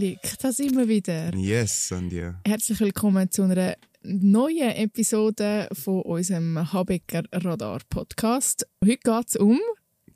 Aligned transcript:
Malik, 0.00 0.38
da 0.40 0.50
sind 0.50 0.74
wir 0.78 0.88
wieder. 0.88 1.34
Yes, 1.36 1.88
Sandia. 1.88 2.40
Herzlich 2.46 2.80
willkommen 2.80 3.30
zu 3.30 3.42
einer 3.42 3.76
neuen 4.02 4.70
Episode 4.70 5.68
von 5.74 6.00
unserem 6.00 6.72
Habecker 6.72 7.24
Radar 7.30 7.82
Podcast. 7.86 8.66
Heute 8.82 8.96
geht 8.96 9.28
es 9.28 9.36
um 9.36 9.60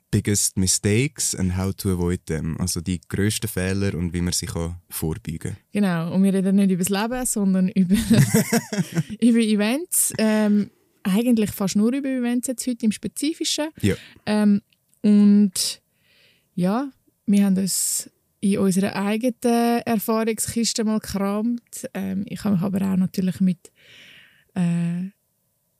Biggest 0.09 0.57
Mistakes 0.57 1.35
and 1.35 1.55
how 1.55 1.71
to 1.71 1.91
avoid 1.91 2.25
them. 2.25 2.57
Also 2.59 2.81
die 2.81 2.99
grössten 3.07 3.47
Fehler 3.47 3.93
und 3.93 4.11
wie 4.11 4.21
man 4.21 4.33
sie 4.33 4.47
kann 4.47 4.77
vorbeugen 4.89 5.37
kann. 5.37 5.57
Genau, 5.71 6.15
und 6.15 6.23
wir 6.23 6.33
reden 6.33 6.55
nicht 6.55 6.71
über 6.71 6.83
das 6.83 6.89
Leben, 6.89 7.25
sondern 7.27 7.69
über, 7.69 7.93
über 9.21 9.39
Events. 9.39 10.13
Ähm, 10.17 10.71
eigentlich 11.03 11.51
fast 11.51 11.75
nur 11.75 11.93
über 11.93 12.09
Events 12.09 12.47
jetzt 12.47 12.65
heute 12.65 12.87
im 12.87 12.91
Spezifischen. 12.91 13.67
Ja. 13.83 13.93
Ähm, 14.25 14.63
und 15.03 15.79
ja, 16.55 16.89
wir 17.27 17.45
haben 17.45 17.57
uns 17.59 18.09
in 18.53 18.59
unserer 18.59 18.95
eigenen 18.95 19.81
Erfahrungskiste 19.85 20.83
mal 20.83 20.99
gekramt. 20.99 21.89
Ähm, 21.93 22.25
ich 22.27 22.43
habe 22.43 22.55
mich 22.55 22.63
aber 22.63 22.81
auch 22.81 22.95
natürlich 22.95 23.39
mit 23.41 23.71
äh, 24.53 25.09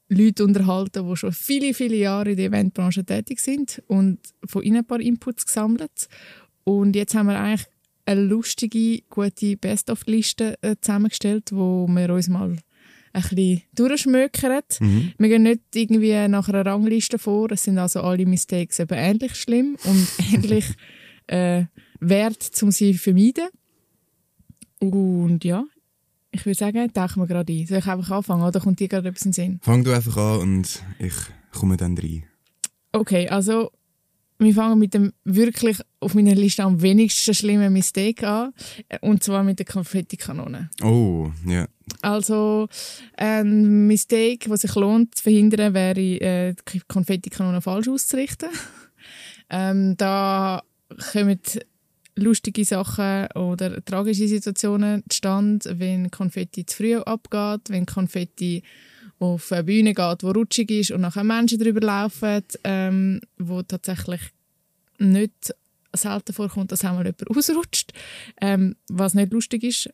Leuten 0.09 0.43
unterhalten, 0.43 1.07
die 1.07 1.15
schon 1.15 1.31
viele, 1.31 1.73
viele 1.75 1.95
Jahre 1.95 2.31
in 2.31 2.37
der 2.37 2.47
Eventbranche 2.47 3.05
tätig 3.05 3.39
sind 3.39 3.83
und 3.87 4.19
von 4.45 4.63
ihnen 4.63 4.77
ein 4.77 4.85
paar 4.85 4.99
Inputs 4.99 5.45
gesammelt. 5.45 6.07
Und 6.63 6.95
jetzt 6.95 7.13
haben 7.13 7.27
wir 7.27 7.39
eigentlich 7.39 7.67
eine 8.05 8.21
lustige, 8.21 9.01
gute 9.09 9.57
Best-of-Liste 9.57 10.57
äh, 10.61 10.75
zusammengestellt, 10.81 11.51
wo 11.51 11.87
wir 11.87 12.09
uns 12.11 12.29
mal 12.29 12.55
ein 13.13 13.21
bisschen 13.21 13.61
durchschmökern. 13.73 14.63
Mhm. 14.79 15.13
Wir 15.19 15.29
gehen 15.29 15.43
nicht 15.43 15.61
irgendwie 15.75 16.27
nach 16.27 16.49
einer 16.49 16.65
Rangliste 16.65 17.19
vor. 17.19 17.51
Es 17.51 17.63
sind 17.63 17.77
also 17.77 18.01
alle 18.01 18.25
Mistakes 18.25 18.79
eben 18.79 18.97
ähnlich 18.97 19.35
schlimm 19.35 19.77
und 19.83 20.07
ähnlich 20.33 20.65
äh, 21.27 21.65
wert, 21.99 22.51
um 22.61 22.71
sie 22.71 22.93
zu 22.93 22.99
vermeiden. 22.99 23.47
Und 24.79 25.43
ja, 25.43 25.63
ich 26.31 26.45
würde 26.45 26.57
sagen, 26.57 26.93
tauchen 26.93 27.21
wir 27.21 27.27
gerade 27.27 27.53
ein. 27.53 27.65
Soll 27.65 27.79
ich 27.79 27.87
einfach 27.87 28.17
anfangen 28.17 28.43
oder 28.43 28.59
kommt 28.59 28.79
dir 28.79 28.87
gerade 28.87 29.09
etwas 29.09 29.25
in 29.25 29.31
den 29.31 29.33
Sinn? 29.33 29.59
Fang 29.61 29.83
du 29.83 29.93
einfach 29.93 30.17
an 30.17 30.39
und 30.39 30.83
ich 30.99 31.13
komme 31.51 31.77
dann 31.77 31.97
rein. 31.97 32.25
Okay, 32.91 33.27
also 33.29 33.71
wir 34.37 34.53
fangen 34.53 34.79
mit 34.79 34.93
dem 34.93 35.13
wirklich 35.23 35.79
auf 36.01 36.13
meiner 36.13 36.35
Liste 36.35 36.63
am 36.63 36.81
wenigsten 36.81 37.33
schlimmen 37.33 37.71
Mistake 37.71 38.27
an. 38.27 38.53
Und 39.01 39.23
zwar 39.23 39.43
mit 39.43 39.59
der 39.59 39.65
Konfettikanone. 39.65 40.69
Oh, 40.83 41.31
ja. 41.45 41.67
Also 42.01 42.67
ein 43.15 43.87
Mistake, 43.87 44.49
was 44.49 44.61
sich 44.61 44.75
lohnt 44.75 45.15
zu 45.15 45.23
verhindern, 45.23 45.73
wäre 45.73 45.99
äh, 45.99 46.55
die 46.73 46.81
Konfettikanone 46.87 47.61
falsch 47.61 47.87
auszurichten. 47.87 48.49
ähm, 49.49 49.95
da 49.97 50.63
kommen 51.11 51.39
lustige 52.15 52.65
Sachen 52.65 53.27
oder 53.35 53.83
tragische 53.83 54.27
Situationen 54.27 55.03
zustande, 55.09 55.79
wenn 55.79 56.11
Konfetti 56.11 56.65
zu 56.65 56.77
früh 56.77 56.95
abgeht, 56.97 57.69
wenn 57.69 57.85
Konfetti 57.85 58.63
auf 59.19 59.51
eine 59.51 59.63
Bühne 59.63 59.93
geht, 59.93 60.23
wo 60.23 60.31
rutschig 60.31 60.71
ist 60.71 60.91
und 60.91 61.01
nachher 61.01 61.23
Menschen 61.23 61.59
drüber 61.59 61.81
laufen, 61.81 62.43
ähm, 62.63 63.21
wo 63.37 63.61
tatsächlich 63.61 64.21
nicht 64.97 65.53
selten 65.93 66.33
vorkommt, 66.33 66.71
dass 66.71 66.83
einmal 66.83 67.05
jemand 67.05 67.29
ausrutscht, 67.29 67.93
ähm, 68.41 68.75
was 68.89 69.13
nicht 69.13 69.31
lustig 69.31 69.63
ist. 69.63 69.89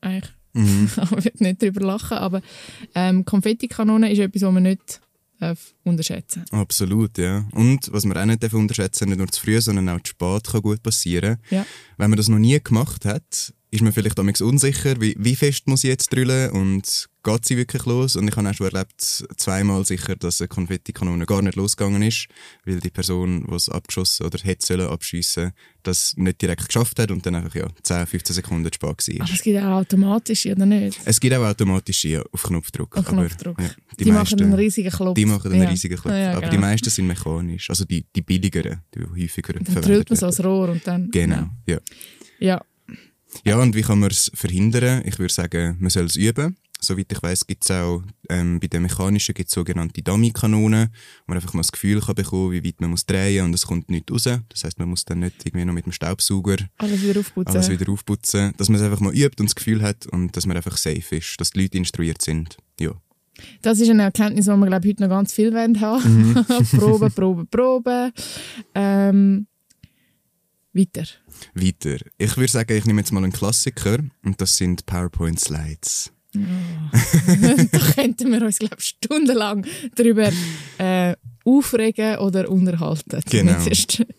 Eigentlich 0.00 0.32
Mhm. 0.54 0.88
ich 1.18 1.40
nicht 1.40 1.62
drüber 1.62 1.80
lachen, 1.80 2.16
aber 2.16 2.40
ähm, 2.94 3.24
Konfettikanone 3.24 4.10
ist 4.10 4.20
etwas, 4.20 4.42
was 4.42 4.52
man 4.52 4.62
nicht 4.62 5.00
unterschätzen 5.82 6.44
Absolut, 6.50 7.18
ja. 7.18 7.46
Und 7.52 7.92
was 7.92 8.04
man 8.04 8.16
auch 8.16 8.24
nicht 8.24 8.42
darf 8.42 8.54
unterschätzen 8.54 9.08
nicht 9.08 9.18
nur 9.18 9.28
zu 9.28 9.40
früh, 9.40 9.60
sondern 9.60 9.88
auch 9.88 10.00
zu 10.00 10.10
spät 10.10 10.50
kann 10.50 10.62
gut 10.62 10.82
passieren. 10.82 11.38
Ja. 11.50 11.66
Wenn 11.96 12.10
man 12.10 12.16
das 12.16 12.28
noch 12.28 12.38
nie 12.38 12.58
gemacht 12.62 13.04
hat, 13.04 13.52
ist 13.74 13.82
man 13.82 13.92
vielleicht 13.92 14.16
damals 14.16 14.40
unsicher, 14.40 15.00
wie, 15.00 15.16
wie 15.18 15.34
fest 15.34 15.66
muss 15.66 15.82
ich 15.82 15.90
jetzt 15.90 16.12
drüllen 16.12 16.50
und 16.52 17.08
geht 17.24 17.44
sie 17.44 17.56
wirklich 17.56 17.84
los? 17.86 18.14
Und 18.14 18.28
ich 18.28 18.36
habe 18.36 18.48
auch 18.48 18.54
schon 18.54 18.68
erlebt, 18.68 19.00
zweimal 19.00 19.84
sicher, 19.84 20.14
dass 20.14 20.40
eine 20.40 20.46
Konfettikanone 20.46 21.26
gar 21.26 21.42
nicht 21.42 21.56
losgegangen 21.56 22.02
ist, 22.02 22.28
weil 22.64 22.78
die 22.78 22.90
Person, 22.90 23.44
die 23.50 23.54
es 23.54 23.68
abgeschossen 23.68 24.26
oder 24.26 24.38
hätte 24.38 24.64
sollen 24.64 24.86
abschiessen, 24.86 25.50
das 25.82 26.16
nicht 26.16 26.40
direkt 26.40 26.68
geschafft 26.68 27.00
hat 27.00 27.10
und 27.10 27.26
dann 27.26 27.34
einfach 27.34 27.52
ja 27.56 27.66
10, 27.82 28.06
15 28.06 28.34
Sekunden 28.34 28.64
zu 28.64 28.74
spät 28.74 29.18
war. 29.18 29.24
Aber 29.24 29.32
es 29.34 29.42
gibt 29.42 29.58
auch 29.58 29.64
automatisch, 29.80 30.46
oder 30.46 30.66
nicht? 30.66 31.00
Es 31.04 31.18
gibt 31.18 31.34
auch 31.34 31.44
automatische 31.44 32.08
ja, 32.08 32.22
auf 32.30 32.44
Knopfdruck. 32.44 32.96
Auf 32.96 33.08
aber, 33.08 33.26
Knopfdruck. 33.26 33.60
ja, 33.60 33.70
Die, 33.98 34.12
machen 34.12 34.40
einen 34.40 34.54
riesigen 34.54 34.90
Klopf. 34.92 35.16
Die 35.16 35.26
machen 35.26 35.50
einen 35.52 35.62
Ja. 35.62 35.68
riesigen 35.68 35.96
Klopf. 35.98 36.14
Ja, 36.14 36.36
Aber 36.36 36.42
die 36.46 36.50
genau. 36.50 36.60
meisten 36.68 36.90
sind 36.90 37.08
mechanisch. 37.08 37.70
Also 37.70 37.84
die, 37.84 38.06
die 38.14 38.22
billigeren, 38.22 38.82
die 38.94 39.00
häufiger 39.00 39.54
Dann 39.54 39.82
drillt 39.82 40.10
man 40.10 40.16
so 40.16 40.26
als 40.26 40.44
Rohr 40.44 40.68
und 40.68 40.86
dann... 40.86 41.10
Genau, 41.10 41.48
ja. 41.66 41.78
Ja, 42.38 42.62
Ja, 43.44 43.58
und 43.58 43.74
wie 43.74 43.82
kann 43.82 43.98
man 43.98 44.10
es 44.10 44.30
verhindern? 44.34 45.02
Ich 45.04 45.18
würde 45.18 45.32
sagen, 45.32 45.76
man 45.80 45.90
soll 45.90 46.04
es 46.04 46.16
üben. 46.16 46.56
Soweit 46.80 47.10
ich 47.10 47.22
weiß, 47.22 47.46
gibt 47.46 47.64
es 47.64 47.70
auch 47.70 48.02
ähm, 48.28 48.60
bei 48.60 48.66
den 48.66 48.82
mechanischen 48.82 49.34
gibt's 49.34 49.54
sogenannte 49.54 50.02
Dummy-Kanonen, 50.02 50.88
wo 50.88 51.24
man 51.26 51.38
einfach 51.38 51.54
mal 51.54 51.62
das 51.62 51.72
Gefühl 51.72 52.00
kann 52.00 52.14
bekommen, 52.14 52.52
wie 52.52 52.64
weit 52.64 52.80
man 52.80 52.90
muss 52.90 53.06
drehen 53.06 53.46
und 53.46 53.54
es 53.54 53.66
kommt 53.66 53.90
nicht 53.90 54.10
raus. 54.10 54.24
Das 54.24 54.64
heißt, 54.64 54.78
man 54.78 54.90
muss 54.90 55.04
dann 55.06 55.20
nicht 55.20 55.46
irgendwie 55.46 55.64
noch 55.64 55.72
mit 55.72 55.86
dem 55.86 55.92
Staubsauger 55.92 56.56
alles 56.76 57.02
wieder 57.02 57.20
aufputzen. 57.20 57.56
alles 57.56 57.70
wieder 57.70 57.90
aufputzen. 57.90 58.52
Dass 58.58 58.68
man 58.68 58.78
es 58.78 58.84
einfach 58.84 59.00
mal 59.00 59.14
übt 59.14 59.40
und 59.40 59.48
das 59.48 59.54
Gefühl 59.54 59.82
hat 59.82 60.06
und 60.06 60.36
dass 60.36 60.44
man 60.46 60.56
einfach 60.56 60.76
safe 60.76 61.16
ist, 61.16 61.40
dass 61.40 61.50
die 61.50 61.62
Leute 61.62 61.78
instruiert 61.78 62.20
sind. 62.20 62.58
Ja. 62.78 62.92
Das 63.62 63.80
ist 63.80 63.88
eine 63.88 64.02
Erkenntnis, 64.02 64.44
die 64.44 64.50
wir 64.50 64.66
glaube 64.66 64.86
ich, 64.86 64.92
heute 64.92 65.02
noch 65.04 65.08
ganz 65.08 65.32
viel 65.32 65.52
wollen 65.54 65.80
haben. 65.80 66.34
Mhm. 66.34 66.44
Proben, 66.78 67.12
Proben, 67.12 67.48
Proben. 67.48 68.12
Ähm, 68.74 69.46
weiter. 70.74 71.04
Weiter. 71.54 72.04
Ich 72.18 72.36
würde 72.36 72.50
sagen, 72.50 72.76
ich 72.76 72.84
nehme 72.84 73.00
jetzt 73.00 73.12
mal 73.12 73.22
einen 73.22 73.32
Klassiker 73.32 73.98
und 74.24 74.40
das 74.40 74.56
sind 74.56 74.86
PowerPoint-Slides. 74.86 76.12
da 76.34 77.78
könnten 77.94 78.32
wir 78.32 78.42
uns, 78.42 78.58
glaube 78.58 78.76
ich, 78.78 78.86
stundenlang 78.86 79.64
darüber 79.94 80.32
äh, 80.78 81.14
aufregen 81.44 82.18
oder 82.18 82.50
unterhalten. 82.50 83.20
Genau. 83.30 83.64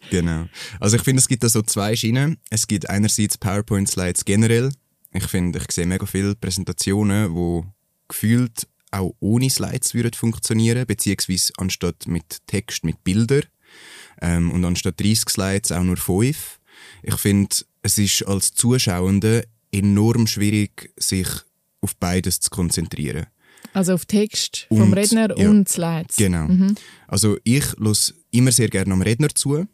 Genau. 0.10 0.46
Also 0.80 0.96
ich 0.96 1.04
finde, 1.04 1.20
es 1.20 1.28
gibt 1.28 1.44
da 1.44 1.50
so 1.50 1.62
zwei 1.62 1.96
Schienen. 1.96 2.38
Es 2.50 2.68
gibt 2.68 2.90
einerseits 2.90 3.38
PowerPoint-Slides 3.38 4.24
generell. 4.24 4.72
Ich 5.12 5.26
finde, 5.26 5.60
ich 5.60 5.72
sehe 5.72 5.86
mega 5.86 6.06
viele 6.06 6.36
Präsentationen, 6.36 7.34
wo 7.34 7.66
gefühlt 8.08 8.68
auch 8.92 9.14
ohne 9.20 9.50
Slides 9.50 9.94
würden 9.94 10.14
funktionieren, 10.14 10.86
beziehungsweise 10.86 11.54
anstatt 11.58 12.08
mit 12.08 12.46
Text 12.48 12.84
mit 12.86 13.04
Bilder 13.04 13.42
ähm, 14.22 14.52
und 14.52 14.64
anstatt 14.66 15.00
30 15.00 15.30
Slides 15.30 15.72
auch 15.72 15.84
nur 15.84 15.98
5. 15.98 16.60
Ich 17.04 17.16
finde, 17.16 17.56
es 17.82 17.98
ist 17.98 18.24
als 18.28 18.54
Zuschauende 18.54 19.46
enorm 19.72 20.28
schwierig, 20.28 20.92
sich 20.98 21.28
auf 21.82 21.96
beides 21.98 22.40
zu 22.40 22.50
konzentrieren. 22.50 23.28
Also 23.74 23.94
auf 23.94 24.06
Text 24.06 24.68
vom 24.70 24.82
Und, 24.82 24.94
Redner 24.94 25.38
ja. 25.38 25.50
und 25.50 25.68
Slides. 25.68 26.16
Genau. 26.16 26.48
Also 27.08 27.38
ich 27.44 27.66
los 27.78 28.14
immer 28.32 28.52
sehr 28.52 28.70
gerne 28.70 28.94
am 28.94 29.02
Redner 29.02 29.30
zu 29.30 29.68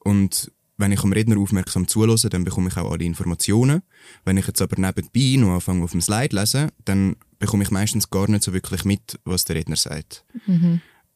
und 0.00 0.52
wenn 0.78 0.92
ich 0.92 1.02
am 1.02 1.12
Redner 1.12 1.38
aufmerksam 1.38 1.88
zulasse, 1.88 2.28
dann 2.28 2.44
bekomme 2.44 2.68
ich 2.68 2.76
auch 2.76 2.90
alle 2.90 3.04
Informationen. 3.04 3.82
Wenn 4.24 4.36
ich 4.36 4.46
jetzt 4.46 4.60
aber 4.60 4.76
nebenbei 4.78 5.40
noch 5.40 5.54
anfange 5.54 5.84
auf 5.84 5.92
dem 5.92 6.00
Slide 6.02 6.28
zu 6.30 6.36
lesen, 6.36 6.70
dann 6.84 7.16
bekomme 7.38 7.64
ich 7.64 7.70
meistens 7.70 8.10
gar 8.10 8.28
nicht 8.30 8.44
so 8.44 8.52
wirklich 8.52 8.84
mit, 8.84 9.18
was 9.24 9.44
der 9.44 9.56
Redner 9.56 9.76
sagt. 9.76 10.24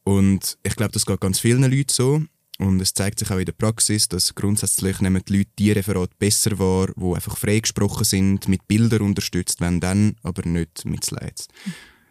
Und 0.03 0.57
ich 0.63 0.75
glaube, 0.75 0.93
das 0.93 1.05
geht 1.05 1.21
ganz 1.21 1.39
vielen 1.39 1.61
Leuten 1.61 1.91
so. 1.91 2.23
Und 2.61 2.79
es 2.79 2.93
zeigt 2.93 3.17
sich 3.17 3.31
auch 3.31 3.39
in 3.39 3.45
der 3.45 3.53
Praxis, 3.53 4.07
dass 4.07 4.35
grundsätzlich 4.35 5.01
nehmen 5.01 5.23
die 5.27 5.37
Leute 5.37 5.49
die 5.57 5.71
Referate 5.71 6.13
besser 6.19 6.59
wahr, 6.59 6.89
die 6.95 7.15
einfach 7.15 7.35
freigesprochen 7.35 8.05
sind, 8.05 8.47
mit 8.47 8.67
Bildern 8.67 9.01
unterstützt 9.01 9.59
werden, 9.61 9.79
dann 9.79 10.15
aber 10.21 10.47
nicht 10.47 10.85
mit 10.85 11.03
Slides. 11.03 11.47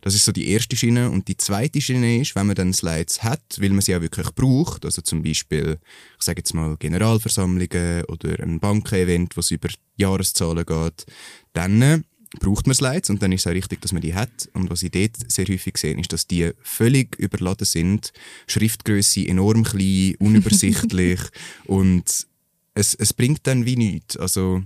Das 0.00 0.12
ist 0.12 0.24
so 0.24 0.32
die 0.32 0.48
erste 0.48 0.74
Schiene. 0.74 1.08
Und 1.08 1.28
die 1.28 1.36
zweite 1.36 1.80
Schiene 1.80 2.20
ist, 2.20 2.34
wenn 2.34 2.48
man 2.48 2.56
dann 2.56 2.72
Slides 2.72 3.22
hat, 3.22 3.42
weil 3.58 3.70
man 3.70 3.80
sie 3.80 3.94
auch 3.94 4.00
wirklich 4.00 4.28
braucht, 4.32 4.84
also 4.84 5.02
zum 5.02 5.22
Beispiel, 5.22 5.78
ich 6.18 6.24
sage 6.24 6.40
jetzt 6.40 6.52
mal 6.52 6.76
Generalversammlungen 6.76 8.04
oder 8.06 8.40
ein 8.40 8.58
Bankenevent, 8.58 9.36
wo 9.36 9.40
es 9.40 9.52
über 9.52 9.68
Jahreszahlen 9.98 10.66
geht, 10.66 11.06
dann 11.52 12.04
braucht 12.38 12.66
man 12.66 12.74
Slides 12.74 13.10
und 13.10 13.22
dann 13.22 13.32
ist 13.32 13.40
es 13.40 13.46
auch 13.46 13.54
richtig, 13.54 13.80
dass 13.80 13.92
man 13.92 14.02
die 14.02 14.14
hat. 14.14 14.48
Und 14.52 14.70
was 14.70 14.82
ich 14.82 14.92
dort 14.92 15.16
sehr 15.30 15.46
häufig 15.46 15.76
sehe, 15.76 15.98
ist, 15.98 16.12
dass 16.12 16.26
die 16.26 16.52
völlig 16.62 17.16
überladen 17.16 17.64
sind, 17.66 18.12
Schriftgröße 18.46 19.26
enorm 19.26 19.64
klein, 19.64 20.14
unübersichtlich 20.20 21.20
und 21.66 22.26
es, 22.74 22.94
es 22.94 23.12
bringt 23.12 23.46
dann 23.46 23.66
wie 23.66 23.76
nichts. 23.76 24.16
Also 24.16 24.62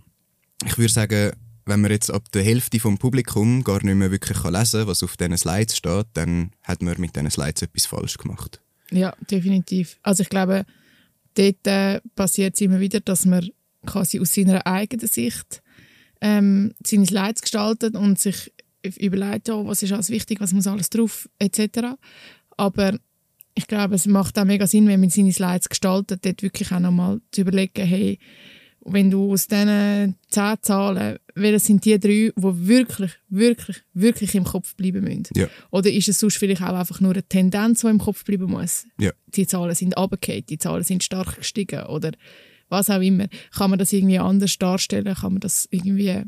ich 0.64 0.76
würde 0.76 0.93
sagen, 0.93 1.32
wenn 1.66 1.81
man 1.81 1.90
jetzt 1.90 2.11
ab 2.11 2.31
der 2.32 2.43
Hälfte 2.43 2.78
vom 2.78 2.99
Publikum 2.99 3.64
gar 3.64 3.82
nicht 3.82 3.94
mehr 3.94 4.10
wirklich 4.10 4.43
lesen 4.44 4.81
kann, 4.81 4.87
was 4.87 5.02
auf 5.02 5.17
diesen 5.17 5.37
Slides 5.37 5.76
steht, 5.76 6.06
dann 6.12 6.50
hat 6.62 6.82
man 6.82 7.00
mit 7.00 7.17
diesen 7.17 7.31
Slides 7.31 7.62
etwas 7.62 7.87
falsch 7.87 8.19
gemacht. 8.19 8.60
Ja, 8.90 9.14
definitiv. 9.31 9.99
Also 10.02 10.22
ich 10.22 10.28
glaube, 10.28 10.67
dort 11.34 11.67
äh, 11.67 12.00
passiert 12.14 12.55
es 12.55 12.60
immer 12.60 12.81
wieder, 12.81 13.00
dass 13.00 13.25
man 13.25 13.49
quasi 13.87 14.20
aus 14.20 14.34
seiner 14.34 14.67
eigenen 14.67 15.08
Sicht 15.08 15.62
ähm, 16.24 16.72
seine 16.84 17.04
Slides 17.04 17.42
gestaltet 17.42 17.94
und 17.94 18.18
sich 18.18 18.50
überlegt, 18.98 19.50
oh, 19.50 19.66
was 19.66 19.82
ist 19.82 19.92
alles 19.92 20.08
wichtig, 20.08 20.40
was 20.40 20.54
muss 20.54 20.66
alles 20.66 20.88
drauf, 20.88 21.28
etc. 21.38 21.96
Aber 22.56 22.98
ich 23.54 23.66
glaube, 23.66 23.94
es 23.94 24.06
macht 24.06 24.38
auch 24.38 24.46
mega 24.46 24.66
Sinn, 24.66 24.88
wenn 24.88 25.00
man 25.00 25.10
seine 25.10 25.32
Slides 25.32 25.68
gestaltet, 25.68 26.24
dort 26.24 26.42
wirklich 26.42 26.72
auch 26.72 26.80
nochmal 26.80 27.20
zu 27.30 27.42
überlegen, 27.42 27.86
hey, 27.86 28.18
wenn 28.86 29.10
du 29.10 29.32
aus 29.32 29.48
diesen 29.48 30.16
zehn 30.28 30.56
Zahlen, 30.62 31.18
welche 31.34 31.58
sind 31.58 31.84
die 31.84 31.98
drei, 31.98 32.32
die 32.34 32.68
wirklich, 32.68 33.12
wirklich, 33.28 33.82
wirklich 33.92 34.34
im 34.34 34.44
Kopf 34.44 34.74
bleiben 34.76 35.04
müssen? 35.04 35.28
Ja. 35.34 35.48
Oder 35.70 35.90
ist 35.90 36.08
es 36.08 36.18
sonst 36.18 36.38
vielleicht 36.38 36.62
auch 36.62 36.74
einfach 36.74 37.00
nur 37.00 37.12
eine 37.12 37.22
Tendenz, 37.22 37.82
die 37.82 37.88
im 37.88 37.98
Kopf 37.98 38.24
bleiben 38.24 38.50
muss? 38.50 38.86
Ja. 38.98 39.12
Die 39.26 39.46
Zahlen 39.46 39.74
sind 39.74 39.96
runtergefallen, 39.96 40.46
die 40.46 40.58
Zahlen 40.58 40.84
sind 40.84 41.04
stark 41.04 41.36
gestiegen 41.36 41.84
oder 41.84 42.12
was 42.74 42.90
auch 42.90 43.00
immer. 43.00 43.26
Kann 43.56 43.70
man 43.70 43.78
das 43.78 43.92
irgendwie 43.92 44.18
anders 44.18 44.58
darstellen? 44.58 45.14
Kann 45.14 45.32
man 45.34 45.40
das 45.40 45.66
irgendwie... 45.70 46.22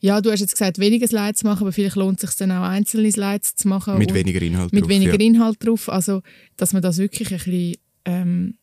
Ja, 0.00 0.20
du 0.20 0.30
hast 0.30 0.40
jetzt 0.40 0.52
gesagt, 0.52 0.78
weniger 0.78 1.08
Slides 1.08 1.44
machen, 1.44 1.62
aber 1.62 1.72
vielleicht 1.72 1.96
lohnt 1.96 2.22
es 2.22 2.28
sich 2.30 2.38
dann 2.38 2.52
auch 2.52 2.62
einzelne 2.62 3.10
Slides 3.10 3.54
zu 3.54 3.68
machen. 3.68 3.96
Mit 3.96 4.12
weniger 4.12 4.42
Inhalt 4.42 4.70
mit 4.70 4.82
drauf, 4.82 4.90
weniger 4.90 5.18
ja. 5.18 5.26
Inhalt 5.26 5.64
drauf. 5.64 5.88
Also, 5.88 6.20
dass 6.58 6.74
man 6.74 6.82
das 6.82 6.98
wirklich 6.98 7.30
ein 7.32 7.38
bisschen, 7.38 7.76
ähm, 8.04 8.58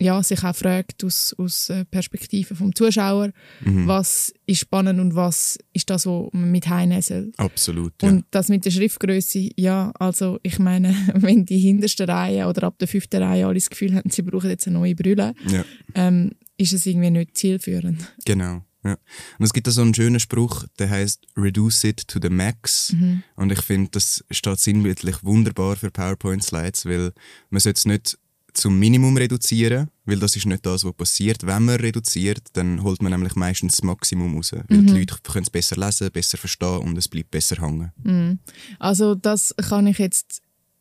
ja, 0.00 0.22
sich 0.22 0.42
auch 0.44 0.54
fragt 0.54 1.04
aus, 1.04 1.34
aus 1.38 1.70
äh, 1.70 1.84
Perspektive 1.84 2.54
vom 2.54 2.74
Zuschauer, 2.74 3.30
Mhm. 3.64 3.86
was 3.86 4.32
ist 4.46 4.60
spannend 4.60 5.00
und 5.00 5.14
was 5.14 5.58
ist 5.72 5.88
das, 5.90 6.06
was 6.06 6.28
man 6.32 6.50
mit 6.50 6.68
heimnehmen 6.68 7.02
soll. 7.02 7.32
Absolut, 7.36 7.94
ja. 8.02 8.08
Und 8.08 8.24
das 8.30 8.48
mit 8.48 8.64
der 8.64 8.70
Schriftgröße, 8.70 9.50
ja, 9.56 9.92
also 9.98 10.38
ich 10.42 10.58
meine, 10.58 10.94
wenn 11.14 11.44
die 11.44 11.58
hinterste 11.58 12.08
Reihe 12.08 12.46
oder 12.46 12.64
ab 12.64 12.78
der 12.78 12.88
fünften 12.88 13.22
Reihe 13.22 13.46
alle 13.46 13.54
das 13.54 13.70
Gefühl 13.70 13.94
haben, 13.94 14.10
sie 14.10 14.22
brauchen 14.22 14.50
jetzt 14.50 14.66
eine 14.66 14.78
neue 14.78 14.94
Brille, 14.94 15.34
ja. 15.48 15.64
ähm, 15.94 16.32
ist 16.56 16.72
es 16.72 16.86
irgendwie 16.86 17.10
nicht 17.10 17.36
zielführend. 17.36 18.14
Genau. 18.24 18.62
Ja. 18.84 18.98
Und 19.38 19.44
es 19.46 19.54
gibt 19.54 19.66
da 19.66 19.70
so 19.70 19.80
einen 19.80 19.94
schönen 19.94 20.20
Spruch, 20.20 20.66
der 20.78 20.90
heißt 20.90 21.26
Reduce 21.38 21.84
it 21.84 22.06
to 22.06 22.18
the 22.20 22.28
max. 22.28 22.92
Mhm. 22.92 23.22
Und 23.34 23.50
ich 23.50 23.62
finde, 23.62 23.90
das 23.92 24.22
steht 24.30 24.60
sinnbildlich 24.60 25.24
wunderbar 25.24 25.76
für 25.76 25.90
PowerPoint-Slides, 25.90 26.84
weil 26.84 27.12
man 27.48 27.60
sollte 27.60 27.78
es 27.78 27.86
nicht 27.86 28.18
zum 28.54 28.78
Minimum 28.78 29.16
reduzieren, 29.16 29.88
weil 30.04 30.18
das 30.18 30.36
ist 30.36 30.46
nicht 30.46 30.64
das, 30.64 30.84
was 30.84 30.92
passiert. 30.94 31.44
Wenn 31.46 31.64
man 31.64 31.76
reduziert, 31.76 32.42
dann 32.54 32.82
holt 32.82 33.02
man 33.02 33.12
nämlich 33.12 33.34
meistens 33.34 33.76
das 33.76 33.82
Maximum 33.82 34.36
raus. 34.36 34.52
Weil 34.52 34.78
Mhm. 34.78 34.86
die 34.86 34.92
Leute 34.98 35.16
können 35.22 35.42
es 35.44 35.50
besser 35.50 35.76
lesen, 35.76 36.10
besser 36.12 36.38
verstehen 36.38 36.78
und 36.78 36.96
es 36.96 37.08
bleibt 37.08 37.30
besser 37.30 37.60
hängen. 37.60 38.38
Also 38.78 39.14
das 39.14 39.54
kann 39.68 39.86
ich 39.86 39.98
jetzt 39.98 40.40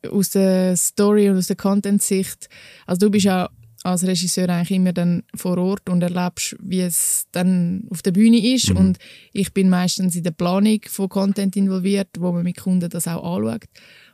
aus 0.09 0.29
der 0.31 0.75
Story 0.77 1.29
und 1.29 1.37
aus 1.37 1.47
der 1.47 1.55
Content-Sicht, 1.55 2.49
also 2.85 2.99
du 3.07 3.09
bist 3.11 3.25
ja 3.25 3.49
als 3.83 4.03
Regisseur 4.03 4.47
eigentlich 4.49 4.71
immer 4.71 4.93
dann 4.93 5.23
vor 5.35 5.57
Ort 5.57 5.89
und 5.89 6.01
erlebst, 6.01 6.55
wie 6.61 6.81
es 6.81 7.25
dann 7.33 7.85
auf 7.89 8.01
der 8.01 8.11
Bühne 8.11 8.37
ist 8.53 8.69
und 8.71 8.97
ich 9.33 9.53
bin 9.53 9.69
meistens 9.69 10.15
in 10.15 10.23
der 10.23 10.31
Planung 10.31 10.79
von 10.87 11.09
Content 11.09 11.55
involviert, 11.57 12.07
wo 12.17 12.31
man 12.31 12.43
mit 12.43 12.57
Kunden 12.57 12.89
das 12.89 13.07
auch 13.07 13.23
anschaut. 13.37 13.65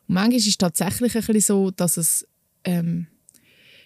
Und 0.08 0.16
manchmal 0.16 0.38
ist 0.38 0.48
es 0.48 0.58
tatsächlich 0.58 1.16
ein 1.16 1.22
bisschen 1.26 1.42
so, 1.42 1.72
dass 1.72 1.98
es 1.98 2.26
ähm, 2.64 3.06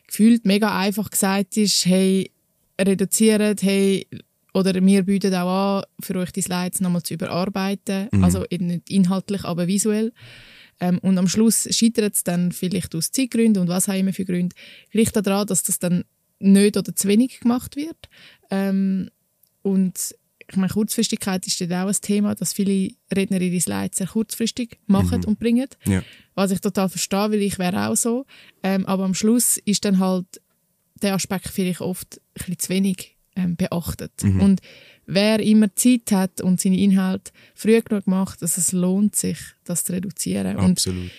gefühlt 0.07 0.45
mega 0.45 0.77
einfach 0.77 1.09
gesagt 1.09 1.57
ist, 1.57 1.85
hey, 1.85 2.31
reduziert, 2.79 3.61
hey, 3.63 4.07
oder 4.53 4.73
wir 4.73 5.03
bieten 5.03 5.33
auch 5.33 5.79
an, 5.79 5.83
für 5.99 6.15
euch 6.15 6.31
die 6.31 6.41
Slides 6.41 6.81
nochmal 6.81 7.03
zu 7.03 7.15
überarbeiten. 7.15 8.09
Also 8.23 8.45
eben 8.49 8.67
nicht 8.67 8.89
inhaltlich, 8.89 9.43
aber 9.45 9.67
visuell. 9.67 10.13
Ähm, 10.79 10.99
und 10.99 11.17
am 11.17 11.27
Schluss 11.27 11.67
scheitert 11.71 12.15
es 12.15 12.23
dann 12.23 12.51
vielleicht 12.51 12.93
aus 12.95 13.11
Zeitgründen 13.11 13.61
und 13.61 13.67
was 13.69 13.89
auch 13.89 13.93
immer 13.93 14.13
für 14.13 14.25
Gründe. 14.25 14.55
Liegt 14.91 15.15
daran, 15.15 15.47
dass 15.47 15.63
das 15.63 15.79
dann 15.79 16.03
nicht 16.39 16.77
oder 16.77 16.95
zu 16.95 17.07
wenig 17.07 17.39
gemacht 17.39 17.75
wird. 17.75 18.09
Ähm, 18.51 19.09
und 19.61 20.15
ich 20.49 20.55
meine, 20.57 20.71
Kurzfristigkeit 20.71 21.45
ist 21.47 21.61
dort 21.61 21.71
auch 21.71 21.87
ein 21.87 21.95
Thema, 22.01 22.35
dass 22.35 22.53
viele 22.53 22.91
Redner 23.15 23.41
ihre 23.41 23.59
Slides 23.59 23.97
sehr 23.97 24.07
kurzfristig 24.07 24.79
machen 24.87 25.23
und 25.25 25.39
bringen. 25.39 25.67
Ja. 25.85 26.03
Was 26.35 26.51
ich 26.51 26.59
total 26.59 26.89
verstehe, 26.89 27.31
weil 27.31 27.41
ich 27.41 27.59
wäre 27.59 27.87
auch 27.87 27.95
so. 27.95 28.25
Ähm, 28.61 28.85
aber 28.85 29.03
am 29.03 29.13
Schluss 29.13 29.57
ist 29.57 29.85
dann 29.85 29.99
halt 29.99 30.41
der 31.01 31.15
Aspekt 31.15 31.49
vielleicht 31.49 31.81
oft 31.81 32.17
ein 32.17 32.21
bisschen 32.33 32.59
zu 32.59 32.69
wenig 32.69 33.17
ähm, 33.35 33.55
beachtet. 33.55 34.11
Und 34.23 34.61
wer 35.05 35.39
immer 35.39 35.73
Zeit 35.75 36.11
hat 36.11 36.41
und 36.41 36.59
seine 36.59 36.79
Inhalte 36.79 37.31
früh 37.55 37.81
genug 37.81 38.07
macht, 38.07 38.41
dass 38.41 38.57
es 38.57 38.71
lohnt 38.71 39.15
sich, 39.15 39.37
das 39.63 39.83
zu 39.83 39.93
reduzieren. 39.93 40.57
Und 40.57 40.71
Absolut. 40.71 41.11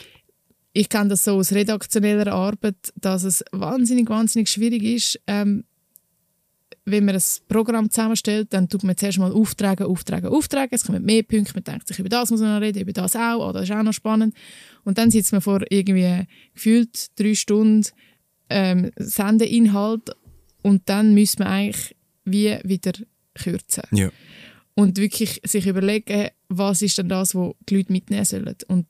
ich 0.72 0.88
kenne 0.88 1.10
das 1.10 1.24
so 1.24 1.32
aus 1.32 1.52
redaktioneller 1.52 2.32
Arbeit, 2.32 2.92
dass 2.96 3.24
es 3.24 3.44
wahnsinnig, 3.52 4.08
wahnsinnig 4.08 4.48
schwierig 4.48 4.82
ist, 4.82 5.20
ähm, 5.26 5.64
wenn 6.86 7.04
man 7.06 7.14
ein 7.14 7.22
Programm 7.48 7.88
zusammenstellt, 7.90 8.52
dann 8.52 8.68
tut 8.68 8.84
man 8.84 8.96
zuerst 8.96 9.18
mal 9.18 9.32
Aufträge, 9.32 9.86
Aufträge, 9.86 10.30
Aufträge. 10.30 10.68
Es 10.72 10.84
kommen 10.84 11.02
mehr 11.04 11.22
Punkte, 11.22 11.54
man 11.54 11.64
denkt 11.64 11.88
sich, 11.88 11.98
über 11.98 12.10
das 12.10 12.30
muss 12.30 12.40
man 12.40 12.54
noch 12.54 12.60
reden, 12.60 12.82
über 12.82 12.92
das 12.92 13.16
auch, 13.16 13.48
oh, 13.48 13.52
das 13.52 13.64
ist 13.64 13.72
auch 13.72 13.82
noch 13.82 13.94
spannend. 13.94 14.34
Und 14.84 14.98
dann 14.98 15.10
sitzt 15.10 15.32
man 15.32 15.40
vor 15.40 15.62
irgendwie 15.70 16.26
gefühlt 16.52 17.18
drei 17.18 17.34
Stunden 17.34 17.86
ähm, 18.50 18.90
Sendeinhalt 18.96 20.10
und 20.62 20.82
dann 20.88 21.14
müsste 21.14 21.42
man 21.42 21.52
eigentlich 21.52 21.96
wie 22.24 22.58
wieder 22.64 22.92
kürzen 23.34 23.84
Ja. 23.92 24.10
und 24.74 24.98
wirklich 24.98 25.40
sich 25.44 25.66
überlegen, 25.66 26.28
was 26.48 26.82
ist 26.82 26.98
denn 26.98 27.08
das, 27.08 27.34
was 27.34 27.52
die 27.68 27.76
Leute 27.76 27.92
mitnehmen 27.92 28.24
sollen. 28.24 28.54
Und 28.68 28.86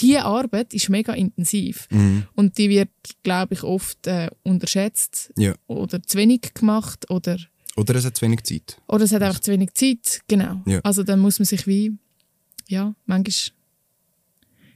diese 0.00 0.24
Arbeit 0.24 0.72
ist 0.74 0.88
mega 0.88 1.12
intensiv 1.14 1.86
Mhm. 1.90 2.24
und 2.34 2.56
die 2.58 2.68
wird, 2.70 2.90
glaube 3.22 3.54
ich, 3.54 3.62
oft 3.62 4.06
äh, 4.06 4.28
unterschätzt 4.42 5.32
ja. 5.36 5.54
oder 5.66 6.02
zu 6.02 6.18
wenig 6.18 6.52
gemacht 6.54 7.10
oder, 7.10 7.36
Oder 7.76 7.94
es 7.96 8.04
hat 8.04 8.16
zu 8.16 8.22
wenig 8.26 8.42
Zeit. 8.44 8.80
oder 8.88 9.04
es 9.04 9.12
hat 9.12 9.22
einfach 9.22 9.40
zu 9.40 9.50
wenig 9.52 9.72
Zeit. 9.74 10.20
Genau. 10.28 10.60
Ja. 10.66 10.80
Also 10.82 11.02
dann 11.02 11.20
muss 11.20 11.38
man 11.38 11.46
sich 11.46 11.66
wie, 11.66 11.92
ja, 12.68 12.94
manchmal 13.06 13.56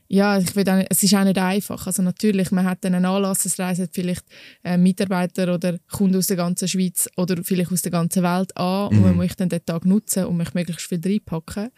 ja, 0.07 0.39
ich 0.39 0.55
will 0.55 0.65
nicht, 0.65 0.89
es 0.91 1.03
ist 1.03 1.15
auch 1.15 1.25
nicht 1.25 1.39
einfach. 1.39 1.87
Also 1.87 2.03
natürlich, 2.03 2.51
man 2.53 2.67
hat 2.67 2.85
dann 2.85 2.95
einen 2.95 3.07
Anlass, 3.07 3.47
es 3.47 3.59
reisen 3.59 3.89
vielleicht 3.91 4.25
äh, 4.63 4.77
Mitarbeiter 4.77 5.53
oder 5.53 5.79
Kunden 5.91 6.19
aus 6.19 6.27
der 6.29 6.37
ganzen 6.37 6.69
Schweiz 6.69 7.09
oder 7.17 7.43
vielleicht 7.43 7.73
aus 7.73 7.83
der 7.83 7.91
ganzen 7.91 8.23
Welt 8.23 8.55
an 8.57 8.89
und 8.89 8.97
Mhm. 8.97 9.03
man 9.03 9.17
möchte 9.17 9.39
dann 9.39 9.49
den 9.49 9.65
Tag 9.65 9.85
nutzen 9.87 10.27
und 10.27 10.37
möchte 10.37 10.57
möglichst 10.59 10.87
viel 10.87 11.01
reinpacken. 11.05 11.71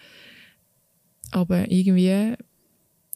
Aber 1.31 1.71
irgendwie, 1.71 2.35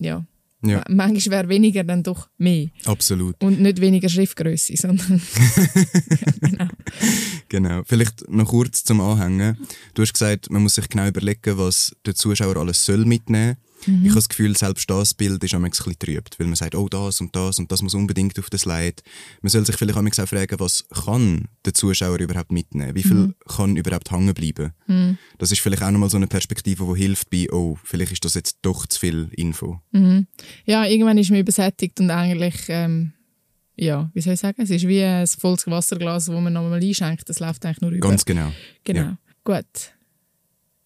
ja, 0.01 0.25
Ja, 0.63 0.79
ma- 0.89 1.07
manchmal 1.07 1.39
wäre 1.39 1.49
weniger 1.49 1.85
dann 1.85 2.03
doch 2.03 2.29
mehr. 2.39 2.69
absolut. 2.87 3.37
Und 3.43 3.61
nicht 3.61 3.81
weniger 3.81 4.09
Schriftgröße, 4.09 4.75
sondern 4.77 5.21
Genau. 7.49 7.83
Vielleicht 7.85 8.29
noch 8.31 8.49
kurz 8.49 8.85
zum 8.85 9.01
Anhängen. 9.01 9.57
Du 9.95 10.03
hast 10.03 10.13
gesagt, 10.13 10.51
man 10.51 10.63
muss 10.63 10.77
sich 10.77 10.89
genau 10.89 11.09
überlegen, 11.09 11.59
was 11.59 11.95
der 12.07 12.15
Zuschauer 12.15 12.57
alles 12.57 12.85
soll 12.85 13.05
mitnehmen. 13.05 13.57
Mhm. 13.87 14.03
Ich 14.03 14.11
habe 14.11 14.15
das 14.17 14.29
Gefühl, 14.29 14.57
selbst 14.57 14.89
das 14.91 15.15
Bild 15.15 15.43
ist 15.43 15.55
ein 15.55 15.63
bisschen 15.63 15.99
trübt, 15.99 16.39
weil 16.39 16.47
man 16.47 16.57
sagt, 16.57 16.75
oh, 16.75 16.89
das 16.89 17.21
und 17.21 17.35
das 17.35 17.59
und 17.59 17.71
das 17.73 17.83
muss 17.83 17.95
unbedingt 17.95 18.39
auf 18.39 18.51
den 18.51 18.59
Slide. 18.59 18.97
Man 19.43 19.51
soll 19.51 19.65
sich 19.67 19.77
vielleicht 19.77 19.99
auch 19.99 20.29
fragen, 20.29 20.61
was 20.61 20.85
kann 21.05 21.49
der 21.65 21.75
Zuschauer 21.75 22.19
überhaupt 22.19 22.53
mitnehmen? 22.53 22.95
Wie 22.95 23.03
viel 23.03 23.15
Mhm. 23.17 23.35
kann 23.47 23.77
überhaupt 23.77 24.11
hängen 24.11 24.35
bleiben? 24.35 24.73
Das 25.39 25.53
ist 25.53 25.61
vielleicht 25.61 25.83
auch 25.83 25.91
nochmal 25.91 26.11
so 26.11 26.17
eine 26.17 26.27
Perspektive, 26.27 26.85
die 26.95 27.01
hilft 27.01 27.31
bei, 27.31 27.49
oh, 27.51 27.79
vielleicht 27.85 28.13
ist 28.13 28.25
das 28.25 28.35
jetzt 28.35 28.59
doch 28.63 28.87
zu 28.87 28.99
viel 29.01 29.29
Info. 29.33 29.81
ja, 30.67 30.85
irgendwann 30.87 31.19
ist 31.19 31.31
man 31.31 31.41
übersättigt 31.41 31.99
und 32.01 32.11
eigentlich, 32.11 32.55
ähm, 32.69 33.13
ja, 33.77 34.11
wie 34.13 34.21
soll 34.21 34.35
ich 34.35 34.41
sagen, 34.41 34.61
es 34.63 34.71
ist 34.71 34.87
wie 34.87 35.03
ein 35.03 35.27
volles 35.27 35.67
Wasserglas, 35.67 36.27
das 36.27 36.35
man 36.35 36.53
nochmal 36.53 36.81
einschenkt, 36.83 37.29
das 37.29 37.41
läuft 37.41 37.65
eigentlich 37.65 37.81
nur 37.81 37.91
über. 37.93 38.09
Ganz 38.09 38.25
genau. 38.25 38.53
genau. 38.85 39.01
ja. 39.01 39.19
Gut. 39.45 39.95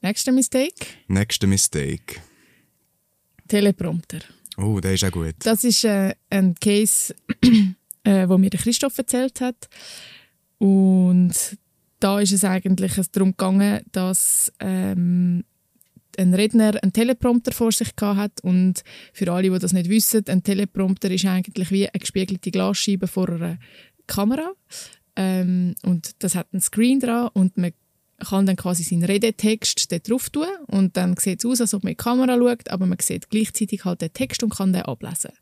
Nächster 0.01 0.33
Mistake, 0.33 0.87
Nächster 1.09 1.47
Mistake. 1.47 2.21
Teleprompter. 3.49 4.21
Oh, 4.57 4.81
der 4.81 4.95
ist 4.95 5.05
auch 5.05 5.11
gut. 5.11 5.35
Das 5.41 5.65
ist 5.65 5.85
äh, 5.85 6.15
ein 6.31 6.55
Case, 6.55 7.15
äh, 8.05 8.29
wo 8.29 8.39
mir 8.39 8.51
der 8.51 8.61
Christoph 8.61 8.97
erzählt 8.99 9.41
hat. 9.41 9.69
Und 10.59 11.35
da 12.01 12.21
ist 12.21 12.33
es 12.33 12.45
eigentlich 12.45 12.95
darum 13.13 13.31
gegangen, 13.31 13.81
dass 13.93 14.53
ähm, 14.61 15.45
ein 16.19 16.35
Redner 16.35 16.81
einen 16.83 16.93
Teleprompter 16.93 17.53
vor 17.53 17.73
sich 17.73 17.93
hat 18.01 18.41
und 18.43 18.83
für 19.13 19.33
alle, 19.33 19.51
die 19.51 19.59
das 19.59 19.73
nicht 19.73 19.91
wissen, 19.91 20.25
ein 20.29 20.43
Teleprompter 20.43 21.11
ist 21.11 21.25
eigentlich 21.25 21.71
wie 21.71 21.89
eine 21.89 21.99
gespiegelte 21.99 22.51
Glasscheibe 22.51 23.07
vor 23.09 23.29
einer 23.31 23.59
Kamera 24.07 24.53
ähm, 25.17 25.75
und 25.83 26.23
das 26.23 26.35
hat 26.35 26.49
einen 26.53 26.61
Screen 26.61 27.01
dran 27.01 27.31
und 27.33 27.57
man 27.57 27.73
kann 28.19 28.47
dann 28.47 28.57
quasi 28.57 28.83
seinen 28.83 29.05
Redetext 29.05 29.91
dort 29.91 30.09
drauf 30.09 30.31
tun 30.31 30.47
und 30.67 30.97
dann 30.97 31.17
sieht 31.17 31.41
es 31.41 31.47
aus, 31.47 31.61
als 31.61 31.75
ob 31.75 31.85
man 31.85 31.93
in 31.93 31.97
die 31.97 32.03
Kamera 32.03 32.37
schaut, 32.37 32.69
aber 32.71 32.87
man 32.87 32.99
sieht 33.01 33.31
gleichzeitig 33.31 33.85
halt 33.85 34.01
den 34.01 34.13
Text 34.13 34.43
und 34.43 34.55
kann 34.55 34.73
den 34.73 34.83
ablesen. 34.83 35.33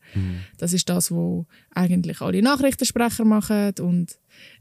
Das 0.59 0.73
ist 0.73 0.89
das, 0.89 1.11
was 1.11 1.45
eigentlich 1.75 2.21
alle 2.21 2.43
Nachrichtensprecher 2.43 3.25
machen 3.25 3.73
und 3.81 4.19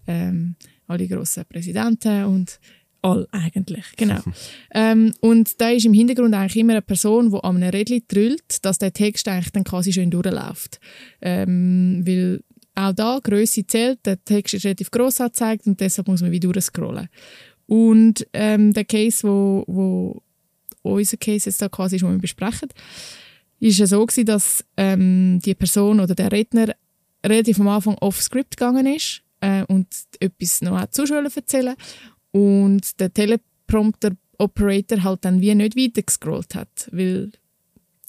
ähm, 0.07 0.55
alle 0.87 1.07
grossen 1.07 1.45
Präsidenten 1.47 2.25
und 2.25 2.59
all 3.01 3.27
eigentlich, 3.31 3.85
genau. 3.97 4.21
ähm, 4.73 5.13
und 5.21 5.59
da 5.59 5.69
ist 5.69 5.85
im 5.85 5.93
Hintergrund 5.93 6.35
eigentlich 6.35 6.57
immer 6.57 6.73
eine 6.73 6.81
Person, 6.81 7.31
die 7.31 7.43
an 7.43 7.57
einem 7.57 7.69
Rädchen 7.69 8.03
drüllt, 8.07 8.63
dass 8.63 8.77
der 8.77 8.93
Text 8.93 9.27
eigentlich 9.27 9.51
dann 9.51 9.63
quasi 9.63 9.91
schön 9.93 10.11
durchläuft. 10.11 10.79
Ähm, 11.21 12.03
weil 12.05 12.41
auch 12.75 12.93
da 12.93 13.19
Größe 13.21 13.65
zählt, 13.67 14.05
der 14.05 14.23
Text 14.23 14.53
ist 14.53 14.65
relativ 14.65 14.91
gross 14.91 15.19
angezeigt 15.19 15.67
und 15.67 15.79
deshalb 15.79 16.07
muss 16.07 16.21
man 16.21 16.31
wie 16.31 16.39
durchscrollen. 16.39 17.09
Und 17.67 18.27
ähm, 18.33 18.73
der 18.73 18.85
Case, 18.85 19.27
wo, 19.27 19.63
wo 19.67 20.21
unser 20.81 21.17
Case 21.17 21.49
jetzt 21.49 21.61
da 21.61 21.69
quasi 21.69 21.95
ist, 21.95 22.01
den 22.01 22.11
wir 22.11 22.19
besprechen, 22.19 22.69
ist 23.59 23.77
ja 23.77 23.85
so 23.85 24.05
gewesen, 24.05 24.25
dass 24.25 24.65
ähm, 24.77 25.39
die 25.45 25.53
Person 25.53 25.99
oder 25.99 26.15
der 26.15 26.31
Redner 26.31 26.73
relativ 27.25 27.59
am 27.59 27.67
Anfang 27.67 27.95
off-script 27.99 28.57
gegangen 28.57 28.87
ist 28.87 29.21
äh, 29.41 29.63
und 29.65 29.87
etwas 30.19 30.61
noch 30.61 30.81
auch 30.81 30.89
Zuschauern 30.89 31.27
erzählen 31.33 31.75
und 32.31 32.99
der 32.99 33.13
Teleprompter-Operator 33.13 35.03
halt 35.03 35.25
dann 35.25 35.41
wie 35.41 35.53
nicht 35.53 35.77
weiter 35.77 36.01
gescrollt 36.01 36.55
hat, 36.55 36.89
weil 36.91 37.31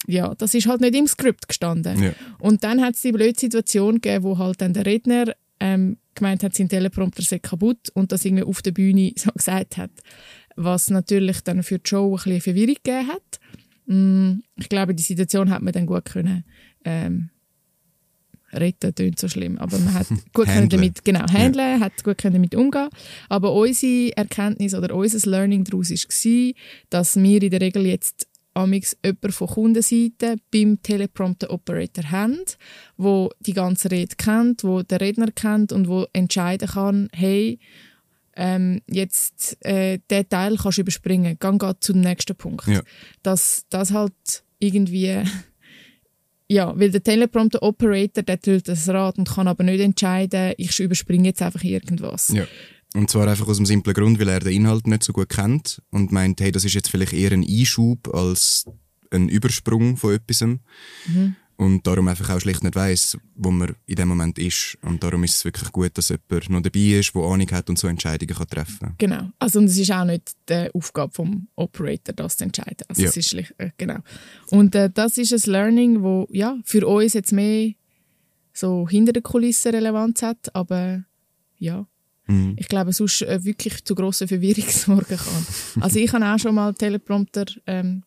ja, 0.07 0.33
das 0.35 0.53
ist 0.53 0.67
halt 0.67 0.81
nicht 0.81 0.95
im 0.95 1.07
Skript 1.07 1.47
gestanden. 1.47 2.01
Ja. 2.03 2.11
Und 2.39 2.63
dann 2.63 2.81
hat 2.81 2.95
es 2.95 3.01
die 3.01 3.11
blöde 3.11 3.39
Situation 3.39 4.01
gegeben, 4.01 4.23
wo 4.23 4.37
halt 4.37 4.59
dann 4.61 4.73
der 4.73 4.85
Redner 4.85 5.33
ähm, 5.63 5.97
gemeint 6.13 6.43
hat, 6.43 6.53
sein 6.53 6.67
Teleprompter 6.67 7.23
sei 7.23 7.39
kaputt 7.39 7.89
und 7.93 8.11
das 8.11 8.25
irgendwie 8.25 8.43
auf 8.43 8.61
der 8.61 8.71
Bühne 8.71 9.13
so 9.15 9.31
gesagt 9.31 9.77
hat. 9.77 9.91
Was 10.57 10.89
natürlich 10.89 11.41
dann 11.41 11.63
für 11.63 11.79
die 11.79 11.89
Show 11.89 12.11
ein 12.11 12.23
bisschen 12.23 12.41
Verwirrung 12.41 12.75
gegeben 12.83 13.07
hat. 13.07 13.39
Mm, 13.85 14.41
ich 14.57 14.67
glaube, 14.67 14.93
die 14.93 15.03
Situation 15.03 15.49
hat 15.49 15.61
man 15.61 15.71
dann 15.71 15.85
gut 15.85 16.03
können 16.05 16.43
ähm, 16.83 17.29
retten, 18.51 18.93
klingt 18.93 19.19
so 19.19 19.29
schlimm, 19.29 19.57
aber 19.57 19.79
man 19.79 19.93
hat 19.93 20.07
gut 20.33 20.47
können 20.47 20.67
damit, 20.69 21.03
genau, 21.05 21.25
handeln, 21.31 21.79
hat 21.79 22.03
gut 22.03 22.17
können 22.17 22.35
damit 22.35 22.55
umgehen. 22.55 22.89
Aber 23.29 23.53
unsere 23.53 24.15
Erkenntnis 24.17 24.75
oder 24.75 24.93
unser 24.93 25.29
Learning 25.29 25.63
daraus 25.63 25.89
war, 25.89 26.53
dass 26.89 27.15
wir 27.15 27.41
in 27.41 27.51
der 27.51 27.61
Regel 27.61 27.85
jetzt 27.85 28.27
amix 28.53 28.97
jemanden 29.03 29.31
von 29.31 29.47
Kundenseite 29.47 30.35
beim 30.51 30.81
Teleprompter-Operator 30.81 32.11
haben, 32.11 32.39
wo 32.97 33.31
die 33.39 33.53
ganze 33.53 33.91
Rede 33.91 34.15
kennt, 34.15 34.63
wo 34.63 34.83
der 34.83 35.01
Redner 35.01 35.31
kennt 35.31 35.71
und 35.71 35.87
wo 35.87 36.05
entscheiden 36.13 36.67
kann, 36.67 37.09
hey, 37.13 37.59
ähm, 38.35 38.81
jetzt 38.87 39.63
äh, 39.65 39.99
den 40.09 40.29
Teil 40.29 40.57
kannst 40.57 40.77
du 40.77 40.81
überspringen, 40.81 41.37
geh 41.39 41.57
grad 41.57 41.83
zu 41.83 41.93
dem 41.93 42.01
nächsten 42.01 42.35
Punkt. 42.35 42.67
Ja. 42.67 42.81
Dass 43.21 43.65
das 43.69 43.91
halt 43.91 44.43
irgendwie 44.59 45.23
ja, 46.47 46.77
weil 46.77 46.91
der 46.91 47.03
Teleprompter-Operator, 47.03 48.23
der 48.23 48.39
tut 48.39 48.67
das 48.67 48.87
Rad 48.89 49.17
und 49.17 49.29
kann 49.29 49.47
aber 49.47 49.63
nicht 49.63 49.79
entscheiden, 49.79 50.53
ich 50.57 50.79
überspringe 50.79 51.29
jetzt 51.29 51.41
einfach 51.41 51.63
irgendwas. 51.63 52.29
Ja. 52.29 52.45
Und 52.93 53.09
zwar 53.09 53.27
einfach 53.27 53.47
aus 53.47 53.57
dem 53.57 53.65
simplen 53.65 53.93
Grund, 53.95 54.19
weil 54.19 54.29
er 54.29 54.39
den 54.39 54.53
Inhalt 54.53 54.85
nicht 54.87 55.03
so 55.03 55.13
gut 55.13 55.29
kennt 55.29 55.81
und 55.89 56.11
meint, 56.11 56.39
hey, 56.41 56.51
das 56.51 56.63
ist 56.63 56.75
jetzt 56.75 56.89
vielleicht 56.89 57.13
eher 57.13 57.31
ein 57.31 57.43
Einschub 57.43 58.13
als 58.13 58.65
ein 59.11 59.29
Übersprung 59.29 59.97
von 59.97 60.13
etwas. 60.13 60.41
Mhm. 60.41 61.35
Und 61.55 61.85
darum 61.85 62.07
einfach 62.07 62.29
auch 62.31 62.39
schlicht 62.39 62.63
nicht 62.63 62.75
weiss, 62.75 63.17
wo 63.35 63.51
man 63.51 63.75
in 63.85 63.95
dem 63.95 64.07
Moment 64.07 64.39
ist. 64.39 64.77
Und 64.81 65.03
darum 65.03 65.23
ist 65.23 65.35
es 65.35 65.45
wirklich 65.45 65.71
gut, 65.71 65.91
dass 65.97 66.09
jemand 66.09 66.49
noch 66.49 66.61
dabei 66.61 66.99
ist, 66.99 67.13
der 67.13 67.21
Ahnung 67.21 67.49
hat 67.51 67.69
und 67.69 67.77
so 67.77 67.87
Entscheidungen 67.87 68.35
kann 68.35 68.47
treffen 68.47 68.79
kann. 68.79 68.95
Genau. 68.97 69.29
Also 69.39 69.59
und 69.59 69.65
es 69.65 69.77
ist 69.77 69.91
auch 69.91 70.03
nicht 70.03 70.31
die 70.49 70.69
Aufgabe 70.73 71.13
vom 71.13 71.47
Operator, 71.55 72.13
das 72.15 72.37
zu 72.37 72.45
entscheiden. 72.45 72.85
Also 72.87 73.03
Ja. 73.03 73.09
es 73.09 73.17
ist 73.17 73.29
schlicht, 73.29 73.53
äh, 73.59 73.69
genau. 73.77 73.99
Und 74.49 74.73
äh, 74.75 74.89
das 74.91 75.17
ist 75.17 75.31
ein 75.31 75.51
Learning, 75.51 76.01
wo 76.01 76.27
ja 76.31 76.57
für 76.65 76.87
uns 76.87 77.13
jetzt 77.13 77.31
mehr 77.31 77.73
so 78.51 78.87
hinter 78.89 79.13
den 79.13 79.23
Kulissen 79.23 79.73
Relevanz 79.73 80.21
hat, 80.21 80.53
aber 80.55 81.03
ja. 81.57 81.87
Mhm. 82.27 82.55
Ich 82.57 82.67
glaube, 82.67 82.93
sonst 82.93 83.21
äh, 83.23 83.43
wirklich 83.43 83.83
zu 83.83 83.95
grossen 83.95 84.27
Verwirrung 84.27 84.65
sorgen 84.69 85.17
kann. 85.17 85.81
Also 85.81 85.99
ich 85.99 86.11
habe 86.13 86.25
auch 86.25 86.39
schon 86.39 86.55
mal 86.55 86.73
Teleprompter 86.73 87.45
ähm, 87.67 88.03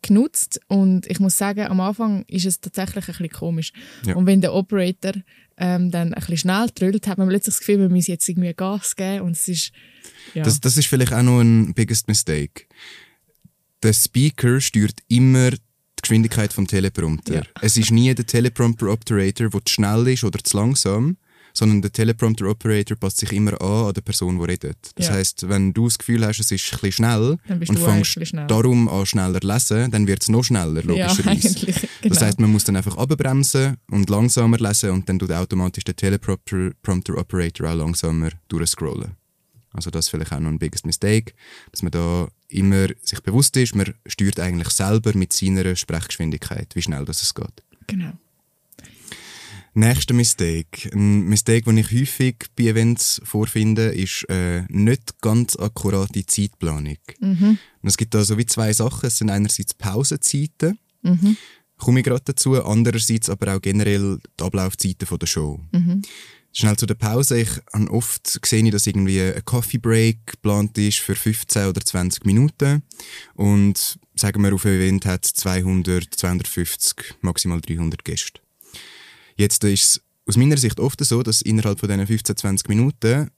genutzt 0.00 0.60
und 0.68 1.06
ich 1.06 1.20
muss 1.20 1.38
sagen, 1.38 1.66
am 1.66 1.80
Anfang 1.80 2.24
ist 2.26 2.46
es 2.46 2.60
tatsächlich 2.60 3.06
ein 3.06 3.12
bisschen 3.12 3.30
komisch. 3.30 3.72
Ja. 4.04 4.16
Und 4.16 4.26
wenn 4.26 4.40
der 4.40 4.52
Operator 4.54 5.12
ähm, 5.58 5.90
dann 5.90 6.12
ein 6.12 6.20
bisschen 6.20 6.38
schnell 6.38 6.70
trüllt, 6.70 7.06
hat 7.06 7.18
man 7.18 7.28
plötzlich 7.28 7.54
das 7.54 7.60
Gefühl, 7.60 7.78
wir 7.80 7.88
müssen 7.88 8.10
jetzt 8.10 8.28
irgendwie 8.28 8.52
Gas 8.52 8.96
geben 8.96 9.26
und 9.26 9.32
es 9.32 9.46
ist 9.48 9.72
ja. 10.34 10.42
Das, 10.42 10.60
das 10.60 10.76
ist 10.76 10.86
vielleicht 10.86 11.12
auch 11.12 11.22
noch 11.22 11.40
ein 11.40 11.74
biggest 11.74 12.08
mistake. 12.08 12.64
Der 13.82 13.92
Speaker 13.92 14.60
steuert 14.60 15.00
immer 15.08 15.50
die 15.50 15.58
Geschwindigkeit 16.00 16.52
vom 16.52 16.66
Teleprompter. 16.66 17.34
Ja. 17.34 17.42
Es 17.60 17.76
ist 17.76 17.90
nie 17.90 18.14
der 18.14 18.26
Teleprompter-Operator, 18.26 19.50
der 19.50 19.64
zu 19.64 19.72
schnell 19.72 20.08
ist 20.08 20.24
oder 20.24 20.42
zu 20.42 20.56
langsam, 20.56 21.16
sondern 21.52 21.82
der 21.82 21.92
Teleprompter-Operator 21.92 22.96
passt 22.96 23.18
sich 23.18 23.32
immer 23.32 23.60
an 23.60 23.86
an 23.88 23.94
der 23.94 24.00
Person, 24.00 24.38
die 24.38 24.44
redet. 24.44 24.78
Das 24.94 25.08
Ja. 25.08 25.14
heißt, 25.14 25.48
wenn 25.48 25.72
du 25.72 25.84
das 25.86 25.98
Gefühl 25.98 26.24
hast, 26.26 26.40
es 26.40 26.50
ist 26.50 26.64
ein 26.72 26.78
bisschen 26.80 26.92
schnell 26.92 27.36
und 27.48 27.78
fängst 27.78 28.18
darum 28.48 28.88
an 28.88 29.06
schneller 29.06 29.40
zu 29.40 29.46
lesen, 29.46 29.90
dann 29.90 30.06
wird 30.06 30.22
es 30.22 30.28
noch 30.28 30.42
schneller, 30.42 30.80
ja, 30.94 31.06
logischerweise. 31.06 31.26
eigentlich. 31.30 31.88
Genau. 32.02 32.14
Das 32.14 32.22
heißt, 32.22 32.40
man 32.40 32.50
muss 32.50 32.64
dann 32.64 32.76
einfach 32.76 32.96
abbremsen 32.96 33.76
und 33.90 34.08
langsamer 34.10 34.58
lesen 34.58 34.90
und 34.90 35.08
dann 35.08 35.18
tut 35.18 35.30
automatisch 35.32 35.84
der 35.84 35.94
Teleprompter-Operator 35.96 37.70
auch 37.70 37.74
langsamer 37.76 38.30
durchscrollen. 38.48 39.12
Also 39.74 39.90
das 39.90 40.06
ist 40.06 40.10
vielleicht 40.10 40.32
auch 40.32 40.40
noch 40.40 40.50
ein 40.50 40.58
biggest 40.58 40.84
mistake, 40.84 41.32
dass 41.70 41.82
man 41.82 41.92
da 41.92 42.28
immer 42.48 42.88
sich 43.02 43.20
bewusst 43.22 43.56
ist, 43.56 43.74
man 43.74 43.94
steuert 44.06 44.38
eigentlich 44.38 44.68
selber 44.68 45.12
mit 45.16 45.32
seiner 45.32 45.74
Sprechgeschwindigkeit, 45.74 46.74
wie 46.74 46.82
schnell 46.82 47.04
das 47.06 47.22
es 47.22 47.34
geht. 47.34 47.62
genau. 47.86 48.12
Nächster 49.74 50.12
Mistake. 50.12 50.90
Ein 50.92 51.24
Mistake, 51.28 51.62
den 51.62 51.78
ich 51.78 51.90
häufig 51.92 52.36
bei 52.56 52.64
Events 52.64 53.22
vorfinde, 53.24 53.86
ist 53.88 54.24
äh, 54.28 54.64
nicht 54.68 55.20
ganz 55.22 55.56
akkurate 55.56 56.26
Zeitplanung. 56.26 56.98
Und 57.82 57.88
es 57.88 57.96
gibt 57.96 58.12
da 58.12 58.22
so 58.22 58.36
wie 58.36 58.44
zwei 58.44 58.72
Sachen. 58.74 59.06
Es 59.06 59.16
sind 59.18 59.30
einerseits 59.30 59.72
Pausenzeiten, 59.72 60.78
komme 61.78 62.00
ich 62.00 62.04
gerade 62.06 62.22
dazu, 62.24 62.62
andererseits 62.62 63.30
aber 63.30 63.56
auch 63.56 63.62
generell 63.62 64.18
die 64.38 64.44
Ablaufzeiten 64.44 65.06
von 65.06 65.18
der 65.18 65.26
Show. 65.26 65.60
Schnell 66.52 66.76
zu 66.76 66.84
der 66.84 66.94
Pause. 66.96 67.40
Ich 67.40 67.48
habe 67.72 67.90
oft 67.90 68.42
gesehen, 68.42 68.70
dass 68.70 68.86
irgendwie 68.86 69.22
ein 69.22 69.42
Coffee 69.46 69.78
Break 69.78 70.26
geplant 70.26 70.76
ist 70.76 70.98
für 70.98 71.14
15 71.14 71.68
oder 71.68 71.80
20 71.80 72.26
Minuten. 72.26 72.82
Und 73.34 73.98
sagen 74.16 74.42
wir, 74.42 74.52
auf 74.54 74.66
einem 74.66 74.82
Event 74.82 75.06
hat 75.06 75.24
es 75.24 75.32
200, 75.32 76.12
250, 76.14 77.14
maximal 77.22 77.62
300 77.62 78.04
Gäste. 78.04 78.42
Jetzt 79.42 79.64
ist 79.64 79.82
es 79.82 80.00
aus 80.24 80.36
meiner 80.36 80.56
Sicht 80.56 80.78
oft 80.78 81.04
so, 81.04 81.20
dass 81.24 81.42
innerhalb 81.42 81.80
von 81.80 81.88
diesen 81.88 82.06
15, 82.06 82.36
20 82.36 82.68
Minuten 82.68 83.28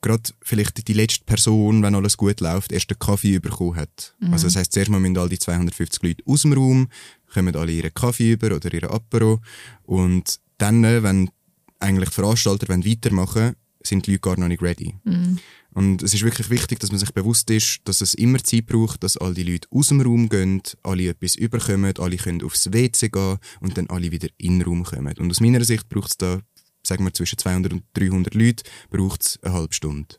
gerade 0.00 0.30
vielleicht 0.42 0.88
die 0.88 0.92
letzte 0.92 1.24
Person, 1.24 1.84
wenn 1.84 1.94
alles 1.94 2.16
gut 2.16 2.40
läuft, 2.40 2.72
erst 2.72 2.90
den 2.90 2.98
Kaffee 2.98 3.38
bekommen 3.38 3.76
hat. 3.76 4.16
Also 4.32 4.48
das 4.48 4.56
heisst, 4.56 4.72
zuerst 4.72 4.90
mal 4.90 4.98
müssen 4.98 5.16
all 5.18 5.28
die 5.28 5.38
250 5.38 6.02
Leute 6.02 6.24
aus 6.26 6.42
dem 6.42 6.52
Raum, 6.52 6.88
kommen 7.32 7.54
alle 7.54 7.70
ihren 7.70 7.94
Kaffee 7.94 8.32
über 8.32 8.56
oder 8.56 8.74
ihren 8.74 8.90
Apero 8.90 9.40
und 9.84 10.40
dann, 10.58 10.82
äh, 10.82 11.04
wenn 11.04 11.30
eigentlich 11.78 12.08
die 12.08 12.14
Veranstalter 12.16 12.68
wollen 12.68 12.84
weitermachen 12.84 13.54
sind 13.82 14.06
die 14.06 14.12
Leute 14.12 14.20
gar 14.20 14.40
noch 14.40 14.48
nicht 14.48 14.62
ready. 14.62 14.94
Und 15.76 16.02
es 16.02 16.14
ist 16.14 16.22
wirklich 16.22 16.48
wichtig, 16.48 16.80
dass 16.80 16.90
man 16.90 16.98
sich 16.98 17.12
bewusst 17.12 17.50
ist, 17.50 17.80
dass 17.84 18.00
es 18.00 18.14
immer 18.14 18.42
Zeit 18.42 18.64
braucht, 18.64 19.04
dass 19.04 19.18
all 19.18 19.34
die 19.34 19.42
Leute 19.42 19.68
aus 19.70 19.88
dem 19.88 20.00
Raum 20.00 20.30
gehen, 20.30 20.62
alle 20.82 21.10
etwas 21.10 21.34
überkommen, 21.34 21.92
alle 21.98 22.16
können 22.16 22.42
aufs 22.42 22.72
WC 22.72 23.10
gehen 23.10 23.36
und 23.60 23.76
dann 23.76 23.90
alle 23.90 24.10
wieder 24.10 24.28
in 24.38 24.58
den 24.58 24.66
Raum 24.66 24.84
kommen. 24.84 25.14
Und 25.18 25.30
aus 25.30 25.40
meiner 25.40 25.62
Sicht 25.62 25.90
braucht 25.90 26.12
es 26.12 26.16
da, 26.16 26.40
sagen 26.82 27.04
wir, 27.04 27.12
zwischen 27.12 27.36
200 27.36 27.74
und 27.74 27.82
300 27.92 28.32
Leute, 28.32 28.64
braucht 28.88 29.20
es 29.20 29.38
eine 29.42 29.52
halbe 29.52 29.74
Stunde. 29.74 30.16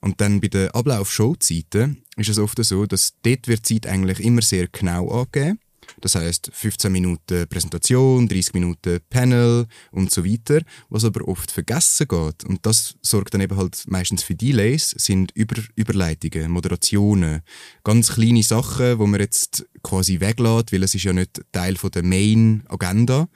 Und 0.00 0.22
dann 0.22 0.40
bei 0.40 0.48
den 0.48 0.70
Ablauf-Showzeiten 0.70 2.02
ist 2.16 2.30
es 2.30 2.38
oft 2.38 2.64
so, 2.64 2.86
dass 2.86 3.12
dort 3.20 3.46
wird 3.48 3.68
die 3.68 3.80
Zeit 3.82 3.92
eigentlich 3.92 4.20
immer 4.20 4.40
sehr 4.40 4.68
genau 4.68 5.10
angegeben. 5.10 5.58
Das 6.04 6.16
heißt 6.16 6.50
15 6.52 6.92
Minuten 6.92 7.48
Präsentation, 7.48 8.28
30 8.28 8.52
Minuten 8.52 8.98
Panel 9.08 9.66
und 9.90 10.10
so 10.10 10.22
weiter. 10.22 10.60
Was 10.90 11.02
aber 11.02 11.26
oft 11.26 11.50
vergessen 11.50 12.06
geht, 12.06 12.44
und 12.44 12.66
das 12.66 12.96
sorgt 13.00 13.32
dann 13.32 13.40
eben 13.40 13.56
halt 13.56 13.84
meistens 13.86 14.22
für 14.22 14.34
Delays, 14.34 14.90
sind 14.98 15.32
Über 15.34 15.56
Überleitungen, 15.76 16.50
Moderationen, 16.50 17.40
ganz 17.84 18.12
kleine 18.12 18.42
Sachen, 18.42 18.98
wo 18.98 19.06
man 19.06 19.18
jetzt 19.18 19.64
quasi 19.82 20.20
weglässt, 20.20 20.74
weil 20.74 20.82
es 20.82 20.94
ist 20.94 21.04
ja 21.04 21.14
nicht 21.14 21.40
Teil 21.52 21.76
von 21.76 21.90
der 21.90 22.02
Main-Agenda. 22.02 23.26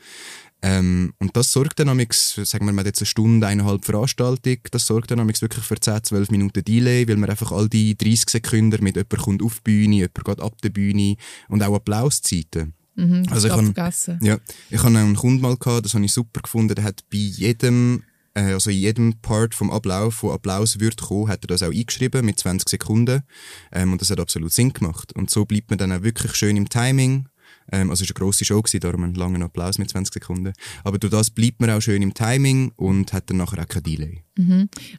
Ähm, 0.60 1.12
und 1.20 1.36
das 1.36 1.52
sorgt 1.52 1.78
dann 1.78 1.88
amix, 1.88 2.34
sagen 2.34 2.66
wir 2.66 2.72
mal 2.72 2.84
jetzt 2.84 3.00
eine 3.00 3.06
Stunde, 3.06 3.46
eineinhalb 3.46 3.84
Veranstaltung, 3.84 4.56
das 4.72 4.86
sorgt 4.86 5.10
dann 5.10 5.20
amix 5.20 5.40
wirklich 5.40 5.64
für 5.64 5.78
10, 5.78 6.02
12 6.02 6.30
Minuten 6.32 6.64
Delay, 6.64 7.06
weil 7.06 7.16
man 7.16 7.30
einfach 7.30 7.52
all 7.52 7.68
die 7.68 7.96
30 7.96 8.28
Sekunden 8.28 8.82
mit 8.82 8.96
jemand 8.96 9.18
kommt 9.18 9.42
auf 9.42 9.58
die 9.58 9.70
Bühne, 9.70 9.94
jemand 9.96 10.24
geht 10.24 10.40
ab 10.40 10.60
der 10.62 10.70
Bühne 10.70 11.16
und 11.48 11.62
auch 11.62 11.76
Applauszeiten. 11.76 12.74
Mhm, 12.96 13.26
Also 13.30 13.46
ich 13.46 13.54
vergessen. 13.54 14.18
Ja, 14.20 14.38
ich 14.70 14.82
hatte 14.82 14.98
einen 14.98 15.14
Kunden 15.14 15.40
mal, 15.40 15.56
gehabt, 15.56 15.84
das 15.84 15.94
habe 15.94 16.04
ich 16.04 16.12
super 16.12 16.40
gefunden, 16.40 16.74
der 16.74 16.82
hat 16.82 17.04
bei 17.08 17.18
jedem, 17.18 18.02
äh, 18.34 18.52
also 18.52 18.70
in 18.70 18.78
jedem 18.78 19.14
Part 19.20 19.54
vom 19.54 19.70
Ablauf, 19.70 20.24
wo 20.24 20.32
Applaus 20.32 20.80
wird 20.80 21.00
kommen, 21.00 21.28
hat 21.28 21.44
er 21.44 21.46
das 21.46 21.62
auch 21.62 21.70
eingeschrieben 21.70 22.26
mit 22.26 22.40
20 22.40 22.68
Sekunden 22.68 23.22
ähm, 23.70 23.92
und 23.92 24.00
das 24.00 24.10
hat 24.10 24.18
absolut 24.18 24.52
Sinn 24.52 24.72
gemacht. 24.72 25.12
Und 25.14 25.30
so 25.30 25.44
bleibt 25.44 25.70
man 25.70 25.78
dann 25.78 25.92
auch 25.92 26.02
wirklich 26.02 26.34
schön 26.34 26.56
im 26.56 26.68
Timing, 26.68 27.28
ähm, 27.72 27.90
also 27.90 28.04
es 28.04 28.10
war 28.10 28.16
eine 28.16 28.24
grosse 28.24 28.44
Show, 28.44 28.60
gewesen, 28.60 28.80
darum 28.80 29.04
einen 29.04 29.14
langen 29.14 29.42
Applaus 29.42 29.78
mit 29.78 29.90
20 29.90 30.14
Sekunden, 30.14 30.52
aber 30.84 30.98
durch 30.98 31.10
das 31.10 31.30
bleibt 31.30 31.60
man 31.60 31.70
auch 31.70 31.80
schön 31.80 32.02
im 32.02 32.14
Timing 32.14 32.72
und 32.76 33.12
hat 33.12 33.30
dann 33.30 33.38
nachher 33.38 33.62
auch 33.62 33.68
kein 33.68 33.82
Delay. 33.82 34.22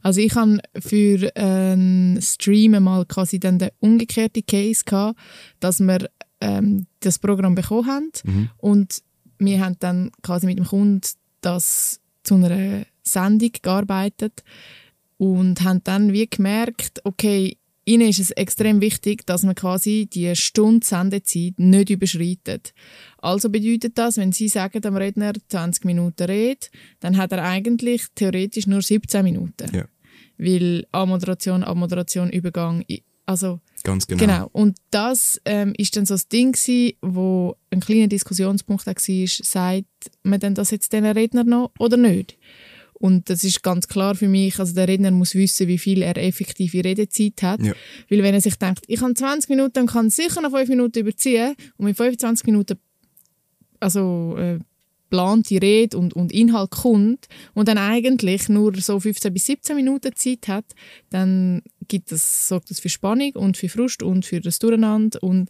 Also 0.02 0.22
ich 0.22 0.36
habe 0.36 0.60
für 0.80 1.36
einen 1.36 2.22
Stream 2.22 2.82
mal 2.84 3.06
quasi 3.06 3.40
dann 3.40 3.60
den 3.60 3.70
umgekehrten 3.80 4.46
Case 4.46 4.84
gehabt, 4.86 5.20
dass 5.60 5.80
wir 5.80 6.10
ähm, 6.42 6.86
das 7.00 7.20
Programm 7.20 7.56
bekommen 7.56 7.88
haben 7.88 8.50
und 8.58 9.02
wir 9.40 9.64
haben 9.64 9.78
dann 9.80 10.12
quasi 10.22 10.46
mit 10.46 10.58
dem 10.58 10.66
Kunden 10.66 11.02
das 11.42 12.00
zu 12.24 12.36
einer 12.36 12.86
Sendung 13.04 13.52
gearbeitet 13.62 14.44
und 15.18 15.62
haben 15.64 15.82
dann 15.84 16.14
wie 16.14 16.28
gemerkt, 16.28 17.02
okay, 17.04 17.58
ihnen 17.90 18.08
ist 18.08 18.20
es 18.20 18.32
extrem 18.32 18.82
wichtig, 18.82 19.26
dass 19.26 19.44
man 19.44 19.56
quasi 19.56 20.08
die 20.12 20.36
Stunde 20.36 20.86
Sendezeit 20.86 21.54
nicht 21.58 21.90
überschreitet. 21.90 22.74
Also 23.18 23.50
bedeutet 23.50 23.98
das, 23.98 24.18
wenn 24.18 24.32
Sie 24.32 24.48
sagen, 24.48 24.86
am 24.86 24.96
Redner 24.96 25.34
20 25.48 25.86
Minuten 25.86 26.24
redet, 26.24 26.70
dann 27.00 27.18
hat 27.18 27.32
er 27.32 27.44
eigentlich 27.44 28.06
theoretisch 28.16 28.68
nur 28.68 28.82
17 28.82 29.24
Minuten. 29.24 29.76
Ja. 29.76 29.86
Weil 30.38 30.86
Anmoderation, 30.92 31.64
Abmoderation, 31.64 32.30
Übergang, 32.30 32.86
also 33.26 33.60
Ganz 33.84 34.08
genau. 34.08 34.20
Genau. 34.20 34.50
Und 34.52 34.78
das 34.92 35.40
ähm, 35.46 35.74
ist 35.78 35.96
dann 35.96 36.06
so 36.06 36.14
das 36.14 36.28
Ding 36.28 36.52
gewesen, 36.52 36.94
wo 37.02 37.56
ein 37.72 37.80
kleiner 37.80 38.08
Diskussionspunkt 38.08 38.86
war, 38.86 38.96
sagt 38.98 39.86
man 40.24 40.40
denn 40.40 40.56
das 40.56 40.72
jetzt 40.72 40.94
den 40.94 41.06
Redner 41.06 41.44
noch 41.44 41.72
oder 41.80 41.98
nicht? 41.98 42.38
Und 43.00 43.30
das 43.30 43.44
ist 43.44 43.64
ganz 43.64 43.88
klar 43.88 44.16
für 44.16 44.28
mich, 44.28 44.60
also 44.60 44.76
der 44.76 44.88
Redner 44.88 45.12
muss 45.12 45.34
wissen, 45.34 45.68
wie 45.68 45.78
viel 45.78 46.02
er 46.02 46.18
effektive 46.18 46.84
Redezeit 46.84 47.42
hat. 47.42 47.64
Ja. 47.64 47.74
Weil 48.10 48.24
wenn 48.24 48.34
er 48.34 48.42
sich 48.42 48.56
denkt, 48.56 48.84
ich 48.88 49.02
habe 49.02 49.14
20 49.14 49.50
Minuten 49.50 49.80
und 49.80 49.88
kann 49.88 50.10
sicher 50.10 50.42
noch 50.42 50.52
5 50.52 50.70
Minuten 50.70 51.00
überziehen 51.00 51.56
und 51.78 51.86
mit 51.86 51.98
25 51.98 52.46
Minuten 52.46 52.78
also 53.80 54.36
äh, 54.38 54.60
geplante 55.10 55.62
Rede 55.62 55.98
und, 55.98 56.14
und 56.14 56.32
Inhalt 56.32 56.72
kommt 56.72 57.28
und 57.54 57.68
dann 57.68 57.78
eigentlich 57.78 58.48
nur 58.48 58.76
so 58.78 59.00
15 59.00 59.34
bis 59.34 59.46
17 59.46 59.76
Minuten 59.76 60.16
Zeit 60.16 60.48
hat, 60.48 60.66
dann 61.10 61.64
gibt 61.88 62.12
das, 62.12 62.48
sorgt 62.48 62.70
das 62.70 62.80
für 62.80 62.90
Spannung 62.90 63.32
und 63.34 63.58
für 63.58 63.70
Frust 63.70 64.04
und 64.04 64.26
für 64.26 64.40
das 64.40 64.60
Durcheinander 64.60 65.22
und 65.24 65.50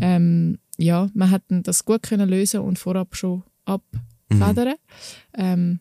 ähm, 0.00 0.58
ja, 0.78 1.10
man 1.14 1.30
hat 1.30 1.42
das 1.48 1.84
gut 1.84 2.02
können 2.02 2.28
lösen 2.28 2.60
und 2.60 2.78
vorab 2.78 3.16
schon 3.16 3.42
abfedern. 3.64 4.74
Ähm, 5.34 5.80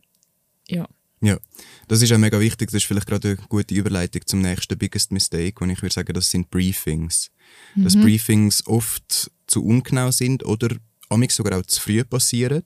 ja. 0.67 0.87
Ja, 1.25 1.39
das 1.87 2.03
ist 2.03 2.11
auch 2.13 2.19
mega 2.19 2.39
wichtig. 2.39 2.69
Das 2.69 2.83
ist 2.83 2.85
vielleicht 2.85 3.07
gerade 3.07 3.29
eine 3.29 3.37
gute 3.49 3.73
Überleitung 3.73 4.21
zum 4.25 4.41
nächsten 4.41 4.77
Biggest 4.77 5.11
Mistake, 5.11 5.63
und 5.63 5.71
ich 5.71 5.81
würde 5.81 5.93
sagen, 5.93 6.13
das 6.13 6.29
sind 6.29 6.51
Briefings. 6.51 7.31
Dass 7.75 7.95
Briefings 7.95 8.65
oft 8.67 9.31
zu 9.47 9.63
ungenau 9.63 10.11
sind 10.11 10.45
oder 10.45 10.75
amix 11.09 11.35
sogar 11.35 11.59
auch 11.59 11.65
zu 11.65 11.81
früh 11.81 12.03
passieren. 12.03 12.63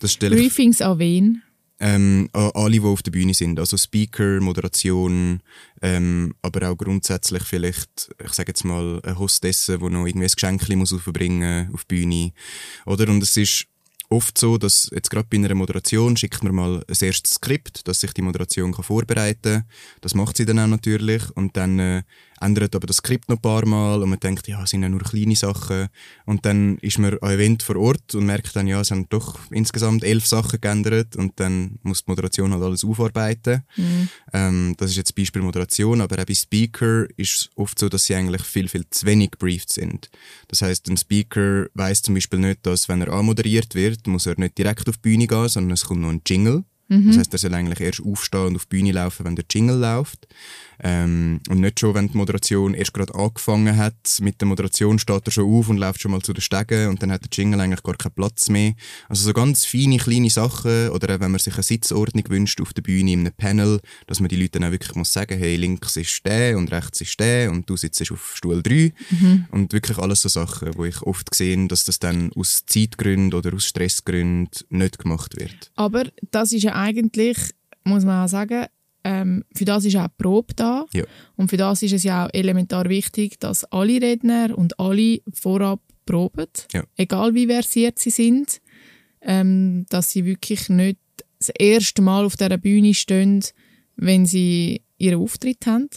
Das 0.00 0.12
stelle 0.12 0.36
ich 0.36 0.42
Briefings 0.42 0.80
an 0.80 0.98
wen? 0.98 1.42
ähm, 1.82 2.28
an 2.32 2.52
alle, 2.54 2.78
die 2.78 2.80
auf 2.80 3.02
der 3.02 3.10
Bühne 3.10 3.34
sind. 3.34 3.58
Also 3.58 3.76
Speaker, 3.76 4.40
Moderation, 4.40 5.42
ähm, 5.82 6.32
aber 6.40 6.70
auch 6.70 6.76
grundsätzlich 6.76 7.42
vielleicht, 7.42 8.14
ich 8.24 8.32
sage 8.32 8.50
jetzt 8.50 8.64
mal, 8.64 9.00
eine 9.02 9.18
Hostesse, 9.18 9.78
die 9.78 9.88
noch 9.90 10.06
irgendwie 10.06 10.26
ein 10.26 10.32
Geschenk 10.32 10.68
muss 10.76 10.92
aufbringen 10.92 11.70
auf 11.74 11.84
die 11.84 11.96
Bühne. 11.96 12.32
Oder? 12.86 13.08
Und 13.08 13.22
es 13.22 13.36
ist 13.36 13.66
oft 14.12 14.38
so, 14.38 14.58
dass 14.58 14.90
jetzt 14.94 15.10
gerade 15.10 15.26
bei 15.28 15.38
einer 15.38 15.54
Moderation 15.54 16.16
schickt 16.16 16.44
man 16.44 16.54
mal 16.54 16.84
ein 16.86 16.96
erstes 17.00 17.34
Skript, 17.34 17.88
dass 17.88 18.00
sich 18.00 18.12
die 18.12 18.22
Moderation 18.22 18.72
kann 18.72 18.84
vorbereiten 18.84 19.40
kann. 19.42 19.64
Das 20.00 20.14
macht 20.14 20.36
sie 20.36 20.44
dann 20.44 20.58
auch 20.58 20.66
natürlich. 20.66 21.22
Und 21.34 21.56
dann 21.56 21.78
äh, 21.78 22.02
ändert 22.42 22.74
aber 22.74 22.86
das 22.86 22.96
Skript 22.96 23.28
noch 23.28 23.36
ein 23.36 23.42
paar 23.42 23.66
Mal 23.66 24.02
und 24.02 24.10
man 24.10 24.20
denkt, 24.20 24.48
ja, 24.48 24.62
es 24.62 24.70
sind 24.70 24.82
ja 24.82 24.88
nur 24.88 25.00
kleine 25.00 25.36
Sachen. 25.36 25.88
Und 26.26 26.44
dann 26.44 26.78
ist 26.78 26.98
man 26.98 27.18
an 27.18 27.30
Event 27.30 27.62
vor 27.62 27.76
Ort 27.76 28.14
und 28.14 28.26
merkt 28.26 28.54
dann, 28.56 28.66
ja, 28.66 28.80
es 28.80 28.90
haben 28.90 29.06
doch 29.08 29.38
insgesamt 29.50 30.04
elf 30.04 30.26
Sachen 30.26 30.60
geändert 30.60 31.16
und 31.16 31.38
dann 31.40 31.78
muss 31.82 32.04
die 32.04 32.10
Moderation 32.10 32.52
halt 32.52 32.62
alles 32.62 32.84
aufarbeiten. 32.84 33.62
Ähm, 34.32 34.74
das 34.78 34.90
ist 34.90 34.96
jetzt 34.96 35.14
Beispiel 35.14 35.42
Moderation, 35.42 36.00
aber 36.00 36.20
auch 36.20 36.26
bei 36.26 36.34
Speaker 36.34 37.06
ist 37.16 37.34
es 37.34 37.50
oft 37.56 37.78
so, 37.78 37.88
dass 37.88 38.04
sie 38.04 38.14
eigentlich 38.14 38.42
viel, 38.42 38.68
viel 38.68 38.84
zu 38.90 39.06
wenig 39.06 39.32
briefed 39.38 39.72
sind. 39.72 40.10
Das 40.48 40.62
heißt, 40.62 40.88
ein 40.88 40.96
Speaker 40.96 41.66
weiß 41.74 42.02
zum 42.02 42.14
Beispiel 42.14 42.38
nicht, 42.38 42.66
dass 42.66 42.88
wenn 42.88 43.02
er 43.02 43.12
anmoderiert 43.12 43.74
wird, 43.74 44.06
muss 44.06 44.26
er 44.26 44.38
nicht 44.38 44.58
direkt 44.58 44.88
auf 44.88 44.96
die 44.96 45.02
Bühne 45.02 45.26
gehen, 45.26 45.48
sondern 45.48 45.72
es 45.72 45.84
kommt 45.84 46.00
noch 46.00 46.10
ein 46.10 46.22
Jingle. 46.26 46.64
Das 47.08 47.18
heißt, 47.18 47.32
er 47.32 47.38
soll 47.38 47.54
eigentlich 47.54 47.80
erst 47.80 48.02
aufstehen 48.02 48.48
und 48.48 48.56
auf 48.56 48.66
die 48.66 48.76
Bühne 48.76 48.92
laufen, 48.92 49.24
wenn 49.24 49.36
der 49.36 49.46
Jingle 49.50 49.78
läuft. 49.78 50.26
Ähm, 50.84 51.40
und 51.48 51.60
nicht 51.60 51.78
schon, 51.78 51.94
wenn 51.94 52.08
die 52.08 52.16
Moderation 52.16 52.74
erst 52.74 52.92
gerade 52.92 53.14
angefangen 53.14 53.76
hat. 53.76 54.18
Mit 54.20 54.40
der 54.40 54.48
Moderation 54.48 54.98
steht 54.98 55.26
er 55.26 55.30
schon 55.30 55.48
auf 55.48 55.68
und 55.68 55.76
läuft 55.76 56.00
schon 56.00 56.10
mal 56.10 56.20
zu 56.20 56.32
den 56.32 56.40
Stegen 56.40 56.88
und 56.88 57.02
dann 57.02 57.12
hat 57.12 57.22
der 57.22 57.30
Jingle 57.32 57.60
eigentlich 57.60 57.84
gar 57.84 57.96
keinen 57.96 58.14
Platz 58.14 58.48
mehr. 58.48 58.74
Also 59.08 59.24
so 59.24 59.32
ganz 59.32 59.64
feine, 59.64 59.98
kleine 59.98 60.28
Sachen 60.28 60.90
oder 60.90 61.14
auch 61.14 61.20
wenn 61.20 61.30
man 61.30 61.38
sich 61.38 61.54
eine 61.54 61.62
Sitzordnung 61.62 62.28
wünscht 62.28 62.60
auf 62.60 62.72
der 62.72 62.82
Bühne 62.82 63.12
in 63.12 63.20
einem 63.20 63.32
Panel, 63.32 63.80
dass 64.08 64.18
man 64.18 64.28
die 64.28 64.36
Leute 64.36 64.58
dann 64.58 64.64
auch 64.64 64.72
wirklich 64.72 64.94
muss 64.96 65.12
sagen, 65.12 65.38
hey, 65.38 65.54
links 65.54 65.96
ist 65.96 66.26
der 66.26 66.58
und 66.58 66.72
rechts 66.72 67.00
ist 67.00 67.20
der 67.20 67.52
und 67.52 67.70
du 67.70 67.76
sitzt 67.76 68.10
auf 68.10 68.36
Stuhl 68.36 68.62
3. 68.62 68.92
Und 69.50 69.72
wirklich 69.72 69.98
alles 69.98 70.22
so 70.22 70.28
Sachen, 70.28 70.74
wo 70.76 70.84
ich 70.84 71.00
oft 71.02 71.32
sehe, 71.34 71.68
dass 71.68 71.84
das 71.84 71.98
dann 71.98 72.32
aus 72.34 72.64
Zeitgründen 72.66 73.34
oder 73.34 73.54
aus 73.54 73.66
Stressgründen 73.66 74.48
nicht 74.70 74.98
gemacht 74.98 75.36
wird. 75.38 75.70
Aber 75.76 76.04
das 76.30 76.52
ist 76.52 76.62
ja 76.62 76.74
eigentlich, 76.74 77.38
muss 77.84 78.04
man 78.04 78.24
auch 78.24 78.28
sagen, 78.28 78.66
ähm, 79.04 79.44
für 79.54 79.64
das 79.64 79.84
ist 79.84 79.96
auch 79.96 80.06
die 80.08 80.22
Probe 80.22 80.54
da. 80.54 80.86
Ja. 80.92 81.04
Und 81.36 81.48
für 81.48 81.56
das 81.56 81.82
ist 81.82 81.92
es 81.92 82.02
ja 82.04 82.26
auch 82.26 82.30
elementar 82.32 82.88
wichtig, 82.88 83.38
dass 83.40 83.64
alle 83.64 84.00
Redner 84.00 84.56
und 84.56 84.78
alle 84.78 85.20
vorab 85.32 85.80
proben, 86.06 86.46
Ja. 86.72 86.84
egal 86.96 87.34
wie 87.34 87.46
versiert 87.46 87.98
sie 87.98 88.10
sind, 88.10 88.60
ähm, 89.20 89.86
dass 89.88 90.10
sie 90.12 90.24
wirklich 90.24 90.68
nicht 90.68 90.98
das 91.38 91.50
erste 91.50 92.02
Mal 92.02 92.24
auf 92.24 92.36
dieser 92.36 92.58
Bühne 92.58 92.94
stehen, 92.94 93.44
wenn 93.96 94.26
sie 94.26 94.82
ihren 94.98 95.20
Auftritt 95.20 95.66
haben. 95.66 95.88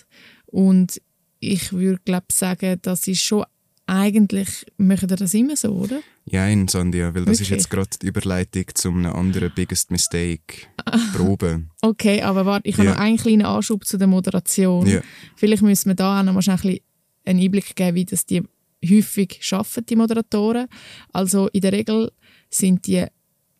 Und 0.47 1.01
ich 1.39 1.73
würde 1.73 2.01
glaube 2.05 2.27
sagen, 2.31 2.79
das 2.81 3.07
ist 3.07 3.21
schon 3.21 3.45
eigentlich, 3.87 4.65
machen 4.77 5.09
ihr 5.09 5.15
das 5.15 5.33
immer 5.33 5.55
so, 5.55 5.69
oder? 5.73 5.99
Ja, 6.27 6.47
in 6.47 6.67
Sandia, 6.67 7.13
weil 7.13 7.25
das 7.25 7.33
ist 7.33 7.39
Wirklich? 7.41 7.49
jetzt 7.49 7.69
gerade 7.69 7.89
die 8.01 8.07
Überleitung 8.07 8.65
zu 8.73 8.89
einem 8.89 9.05
anderen 9.13 9.51
Biggest 9.53 9.91
Mistake. 9.91 10.67
Probe. 11.15 11.65
Okay, 11.81 12.23
aber 12.23 12.47
warte, 12.47 12.67
ich 12.67 12.77
habe 12.77 12.87
Ja. 12.87 12.93
noch 12.95 12.99
einen 12.99 13.17
kleinen 13.17 13.45
Anschub 13.45 13.85
zu 13.85 13.97
der 13.99 14.07
Moderation. 14.07 14.87
Ja. 14.87 15.01
Vielleicht 15.35 15.61
müssen 15.61 15.89
wir 15.89 15.95
da 15.95 16.19
auch 16.19 16.23
noch 16.23 16.33
mal 16.33 16.39
ein 16.43 16.55
bisschen 16.57 16.79
einen 17.25 17.39
Einblick 17.39 17.75
geben, 17.75 17.95
wie 17.95 18.05
das 18.05 18.25
die 18.25 18.41
häufig 18.83 19.37
schaffen, 19.41 19.85
die 19.85 19.95
Moderatoren. 19.95 20.67
Also 21.13 21.47
in 21.49 21.61
der 21.61 21.73
Regel 21.73 22.11
sind 22.49 22.87
die 22.87 23.05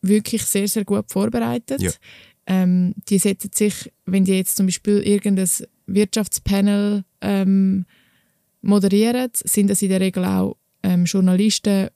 wirklich 0.02 0.42
sehr, 0.44 0.66
sehr 0.66 0.84
gut 0.84 1.04
vorbereitet. 1.10 1.80
Ja. 1.80 1.90
Ähm, 2.46 2.94
die 3.08 3.18
setzen 3.18 3.50
sich, 3.54 3.92
wenn 4.06 4.24
die 4.24 4.32
jetzt 4.34 4.56
zum 4.56 4.66
Beispiel 4.66 4.98
irgendein 5.02 5.48
Wirtschaftspanel 5.86 7.04
ähm, 7.20 7.86
moderieren, 8.62 9.30
sind 9.34 9.70
das 9.70 9.82
in 9.82 9.88
der 9.90 10.00
Regel 10.00 10.24
auch 10.24 10.56
ähm, 10.82 11.04
Journalisten 11.04 11.88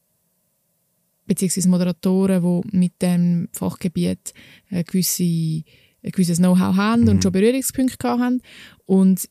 beziehungsweise 1.31 1.69
Moderatoren, 1.69 2.43
die 2.43 2.77
mit 2.77 3.01
dem 3.01 3.49
Fachgebiet 3.53 4.35
äh, 4.71 4.83
gewisse, 4.83 5.23
ein 5.23 6.11
gewisses 6.11 6.39
Know-how 6.39 6.75
haben 6.75 7.09
und 7.09 7.23
schon 7.23 7.31
Berührungspunkte 7.31 8.09
haben. 8.09 8.43
Und 8.85 9.29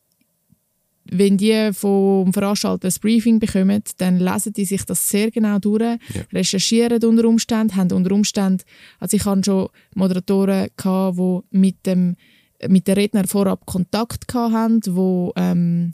wenn 1.11 1.35
die 1.35 1.71
vom 1.73 2.31
Veranstalter 2.31 2.87
ein 2.87 2.93
Briefing 3.01 3.39
bekommen, 3.39 3.83
dann 3.97 4.17
lesen 4.17 4.53
die 4.53 4.63
sich 4.63 4.85
das 4.85 5.09
sehr 5.09 5.29
genau 5.29 5.59
durch, 5.59 5.99
recherchieren 6.31 7.03
unter 7.03 7.25
Umständen, 7.27 7.75
haben 7.75 7.91
unter 7.91 8.15
Umständen, 8.15 8.63
also 8.99 9.17
ich 9.17 9.25
hatte 9.25 9.43
schon 9.43 9.69
Moderatoren, 9.95 10.69
gehabt, 10.77 11.17
die 11.19 11.57
mit 11.57 11.85
dem 11.85 12.15
mit 12.67 12.87
den 12.87 12.95
Rednern 12.95 13.25
vorab 13.25 13.65
Kontakt 13.65 14.33
haben, 14.33 14.81
die 14.81 15.29
ähm, 15.37 15.91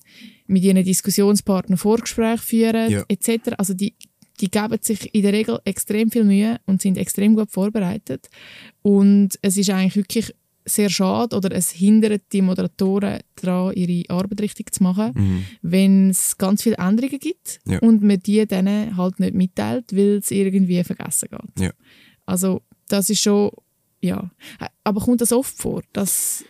mit 0.48 0.64
ihren 0.64 0.84
Diskussionspartnern 0.84 1.78
Vorgespräche 1.78 2.42
führen, 2.44 2.92
Ja. 2.92 3.04
etc. 3.08 3.52
Also 3.60 3.76
die, 3.76 3.94
die 4.42 4.50
geben 4.50 4.78
sich 4.82 5.14
in 5.14 5.22
der 5.24 5.34
Regel 5.34 5.60
extrem 5.66 6.12
viel 6.12 6.24
Mühe 6.24 6.60
und 6.66 6.82
sind 6.82 6.98
extrem 6.98 7.36
gut 7.36 7.52
vorbereitet. 7.52 8.28
Und 8.82 9.38
es 9.42 9.58
ist 9.58 9.70
eigentlich 9.70 9.96
wirklich 9.96 10.34
sehr 10.68 10.90
schade 10.90 11.36
oder 11.36 11.52
es 11.52 11.70
hindert 11.72 12.24
die 12.34 12.42
Moderatoren 12.42 13.20
daran, 13.36 13.74
ihre 13.76 14.10
Arbeit 14.10 14.42
richtig 14.42 14.74
zu 14.74 14.82
machen, 14.82 15.46
wenn 15.62 16.10
es 16.10 16.38
ganz 16.38 16.64
viele 16.64 16.78
Änderungen 16.78 17.20
gibt 17.20 17.60
Ja. 17.66 17.80
und 17.80 18.02
man 18.02 18.20
die 18.20 18.46
denen 18.48 18.98
halt 18.98 19.20
nicht 19.20 19.36
mitteilt, 19.36 19.96
weil 19.96 20.18
es 20.18 20.32
irgendwie 20.32 20.84
vergessen 20.84 21.30
geht. 21.30 21.66
Ja. 21.66 21.72
Also 22.26 22.64
das 22.88 23.10
ist 23.12 23.22
schon, 23.22 23.52
ja. 24.02 24.32
Aber 24.84 25.02
kommt 25.02 25.22
das 25.22 25.32
oft 25.32 25.56
vor, 25.56 25.84
dass, 25.94 26.44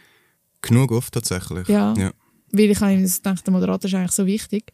Genug 0.61 0.91
oft 0.93 1.13
tatsächlich. 1.13 1.67
Ja. 1.67 1.93
ja. 1.97 2.11
Weil 2.51 2.71
ich 2.71 2.79
habe 2.79 2.95
gedacht, 2.95 3.45
der 3.45 3.53
Moderator 3.53 3.87
ist 3.87 3.93
eigentlich 3.95 4.11
so 4.11 4.25
wichtig. 4.25 4.71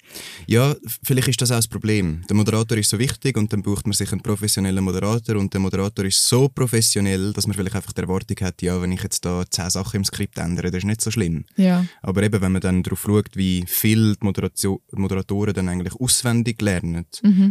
Ja, 0.47 0.75
vielleicht 1.03 1.29
ist 1.29 1.41
das 1.41 1.51
auch 1.51 1.55
das 1.55 1.67
Problem. 1.67 2.23
Der 2.29 2.35
Moderator 2.35 2.77
ist 2.77 2.89
so 2.89 2.99
wichtig 2.99 3.37
und 3.37 3.51
dann 3.51 3.63
braucht 3.63 3.85
man 3.87 3.93
sich 3.93 4.11
einen 4.11 4.21
professionellen 4.21 4.83
Moderator 4.83 5.37
und 5.37 5.53
der 5.53 5.61
Moderator 5.61 6.05
ist 6.05 6.27
so 6.27 6.49
professionell, 6.49 7.33
dass 7.33 7.47
man 7.47 7.55
vielleicht 7.55 7.75
einfach 7.75 7.93
die 7.93 8.01
Erwartung 8.01 8.37
hat, 8.41 8.61
ja, 8.61 8.81
wenn 8.81 8.91
ich 8.91 9.03
jetzt 9.03 9.25
da 9.25 9.43
zehn 9.49 9.69
Sachen 9.69 9.97
im 9.97 10.05
Skript 10.05 10.37
ändere, 10.37 10.71
das 10.71 10.79
ist 10.79 10.85
nicht 10.85 11.01
so 11.01 11.11
schlimm. 11.11 11.45
Ja. 11.55 11.85
Aber 12.01 12.23
eben, 12.23 12.41
wenn 12.41 12.51
man 12.51 12.61
dann 12.61 12.83
darauf 12.83 13.01
schaut, 13.01 13.35
wie 13.35 13.63
viel 13.67 14.15
die 14.15 14.25
Moderation, 14.25 14.79
Moderatoren 14.91 15.53
dann 15.53 15.69
eigentlich 15.69 15.99
auswendig 15.99 16.61
lernen 16.61 17.05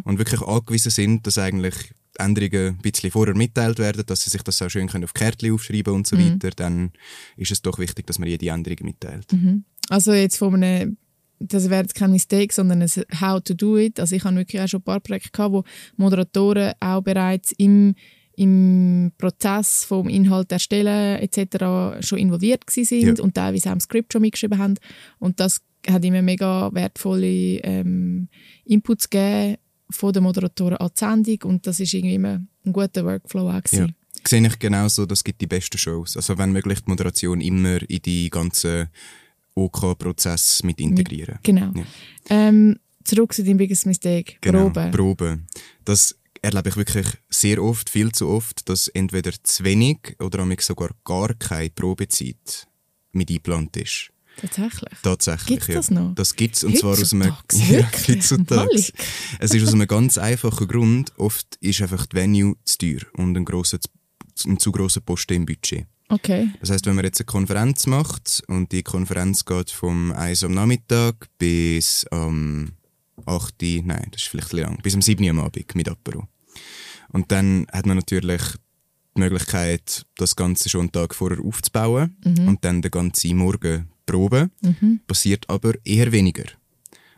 und 0.05 0.19
wirklich 0.19 0.43
angewiesen 0.43 0.91
sind, 0.91 1.27
dass 1.27 1.39
eigentlich 1.39 1.93
Änderungen 2.19 2.77
ein 2.77 2.79
bisschen 2.79 3.11
vorher 3.11 3.35
mitteilt 3.37 3.79
werden, 3.79 4.05
dass 4.07 4.23
sie 4.23 4.31
sich 4.31 4.43
das 4.43 4.61
auch 4.61 4.69
schön 4.69 4.89
können 4.89 5.05
auf 5.05 5.15
Kärtchen 5.15 5.53
aufschreiben 5.55 5.95
und 5.95 6.07
so 6.07 6.19
weiter, 6.19 6.51
dann 6.51 6.93
ist 7.37 7.51
es 7.51 7.63
doch 7.63 7.79
wichtig, 7.79 8.07
dass 8.07 8.19
man 8.19 8.29
jede 8.29 8.49
Änderung 8.49 8.79
mitteilt. 8.83 9.27
Also 9.91 10.13
jetzt 10.13 10.39
von 10.39 10.55
einem, 10.63 10.97
das 11.39 11.69
wäre 11.69 11.83
jetzt 11.83 11.95
kein 11.95 12.13
Mistake, 12.13 12.55
sondern 12.55 12.81
ein 12.83 12.91
How 13.21 13.43
to 13.43 13.55
do 13.55 13.77
it. 13.77 13.99
Also 14.01 14.15
ich 14.17 14.25
habe 14.25 14.37
wirklich 14.37 14.61
auch 14.63 14.69
schon 14.69 14.81
ein 14.81 14.85
paar 14.85 15.01
Projekte 15.01 15.31
gehabt, 15.31 15.53
wo 15.53 15.65
Moderatoren 15.97 16.73
auch 16.81 17.03
bereits 17.03 17.53
im, 17.59 17.95
im 18.37 19.13
Prozess 19.19 19.85
vom 19.85 20.09
Inhalt 20.09 20.53
erstellen 20.53 21.19
etc. 21.21 22.03
schon 22.07 22.19
involviert 22.19 22.67
gewesen 22.67 22.85
sind 23.01 23.19
Ja. 23.19 23.25
und 23.25 23.35
teilweise 23.35 23.69
auch 23.71 23.75
im 23.75 23.81
Skript 23.81 24.13
schon 24.13 24.23
mitgeschrieben 24.23 24.59
haben. 24.59 24.75
Und 25.19 25.41
das 25.41 25.61
hat 25.89 26.05
immer 26.05 26.23
mega 26.23 26.73
wertvolle 26.75 27.59
ähm, 27.63 28.29
Inputs 28.65 29.09
gegeben 29.11 29.57
von 29.91 30.13
den 30.13 30.23
Moderatoren 30.23 30.77
an 30.77 30.91
die 30.95 30.99
Sendung 30.99 31.51
und 31.51 31.67
das 31.67 31.81
ist 31.81 31.93
irgendwie 31.95 32.15
immer 32.15 32.41
ein 32.65 32.73
guter 32.73 33.05
Workflow 33.05 33.49
auch 33.49 33.55
Ja. 33.55 33.61
gewesen. 33.61 33.95
Sehe 34.29 34.47
ich 34.47 34.59
genauso, 34.59 35.07
das 35.07 35.25
gibt 35.25 35.41
die 35.41 35.47
besten 35.47 35.79
Shows. 35.79 36.17
Also 36.17 36.37
wenn 36.37 36.53
möglich 36.53 36.81
die 36.85 36.91
Moderation 36.91 37.41
immer 37.41 37.79
in 37.91 38.03
die 38.03 38.29
ganzen 38.29 38.89
OK-Prozess 39.55 40.63
mit 40.63 40.81
integrieren. 40.81 41.39
Genau. 41.43 41.73
Ja. 41.75 41.85
Ähm, 42.29 42.79
zurück 43.05 43.33
zu 43.33 43.45
deinem 43.45 43.59
Biggest 43.59 43.87
Mistake. 43.87 44.35
Genau, 44.41 44.71
Proben. 44.71 44.91
Probe. 44.91 45.39
Das 45.85 46.17
erlebe 46.43 46.71
ich 46.71 46.77
wirklich 46.77 47.07
sehr 47.29 47.63
oft, 47.63 47.91
viel 47.91 48.13
zu 48.13 48.29
oft, 48.29 48.69
dass 48.69 48.89
entweder 48.89 49.33
zu 49.43 49.65
wenig 49.65 50.17
oder 50.21 50.47
sogar 50.61 50.91
gar 51.05 51.35
keine 51.35 51.71
Probezeit 51.71 52.67
mit 53.13 53.31
eingeplant 53.31 53.77
ist. 53.77 54.11
Tatsächlich. 54.41 54.93
Tatsächlich. 55.03 55.47
Gibt's 55.49 55.67
ja. 55.69 55.75
das 55.75 55.91
noch? 55.91 56.15
Das 56.15 56.35
gibt 56.35 56.57
es 56.57 56.65
und 56.65 56.79
zwar 56.79 56.93
aus 56.93 57.13
einem, 57.13 57.37
Heutzutage? 57.37 57.73
ja, 57.81 57.91
heutzutage. 58.09 58.93
Es 59.39 59.55
ist 59.55 59.67
aus 59.67 59.75
einem 59.75 59.87
ganz 59.87 60.17
einfachen 60.17 60.67
Grund. 60.67 61.13
Oft 61.19 61.57
ist 61.61 61.83
einfach 61.83 62.07
die 62.07 62.17
Venue 62.17 62.57
zu 62.65 62.79
teuer 62.79 63.01
und 63.15 63.37
ein, 63.37 63.45
grosser, 63.45 63.79
ein 64.47 64.59
zu 64.59 64.73
grosser 64.73 65.01
Posten 65.01 65.35
im 65.35 65.47
Budget. 65.47 65.87
Okay. 66.11 66.51
Das 66.61 66.71
heißt, 66.71 66.87
wenn 66.87 66.97
man 66.97 67.05
jetzt 67.05 67.21
eine 67.21 67.27
Konferenz 67.27 67.87
macht 67.87 68.43
und 68.49 68.73
die 68.73 68.83
Konferenz 68.83 69.45
geht 69.45 69.71
vom 69.71 70.13
1 70.13 70.45
am 70.45 70.53
Nachmittag 70.53 71.29
bis 71.39 72.05
am 72.11 72.73
8, 73.27 73.55
nein, 73.85 74.09
das 74.11 74.23
ist 74.23 74.29
vielleicht 74.29 74.53
ein 74.53 74.59
bisschen 74.59 74.67
lang, 74.67 74.83
bis 74.83 74.95
am 74.95 75.03
7 75.03 75.29
am 75.31 75.41
Abend 75.41 75.75
mit 75.75 75.89
Apero. 75.89 76.27
Und 77.13 77.31
dann 77.31 77.67
hat 77.73 77.87
man 77.87 77.97
natürlich 77.97 78.43
die 79.17 79.21
Möglichkeit, 79.21 80.05
das 80.17 80.37
Ganze 80.37 80.69
schon 80.69 80.83
einen 80.83 80.93
Tag 80.93 81.15
vorher 81.15 81.41
aufzubauen 81.45 82.17
und 82.25 82.65
dann 82.65 82.83
den 82.83 82.91
ganzen 82.91 83.37
Morgen 83.37 83.89
proben. 84.05 84.51
Passiert 85.07 85.49
aber 85.49 85.75
eher 85.85 86.11
weniger. 86.13 86.45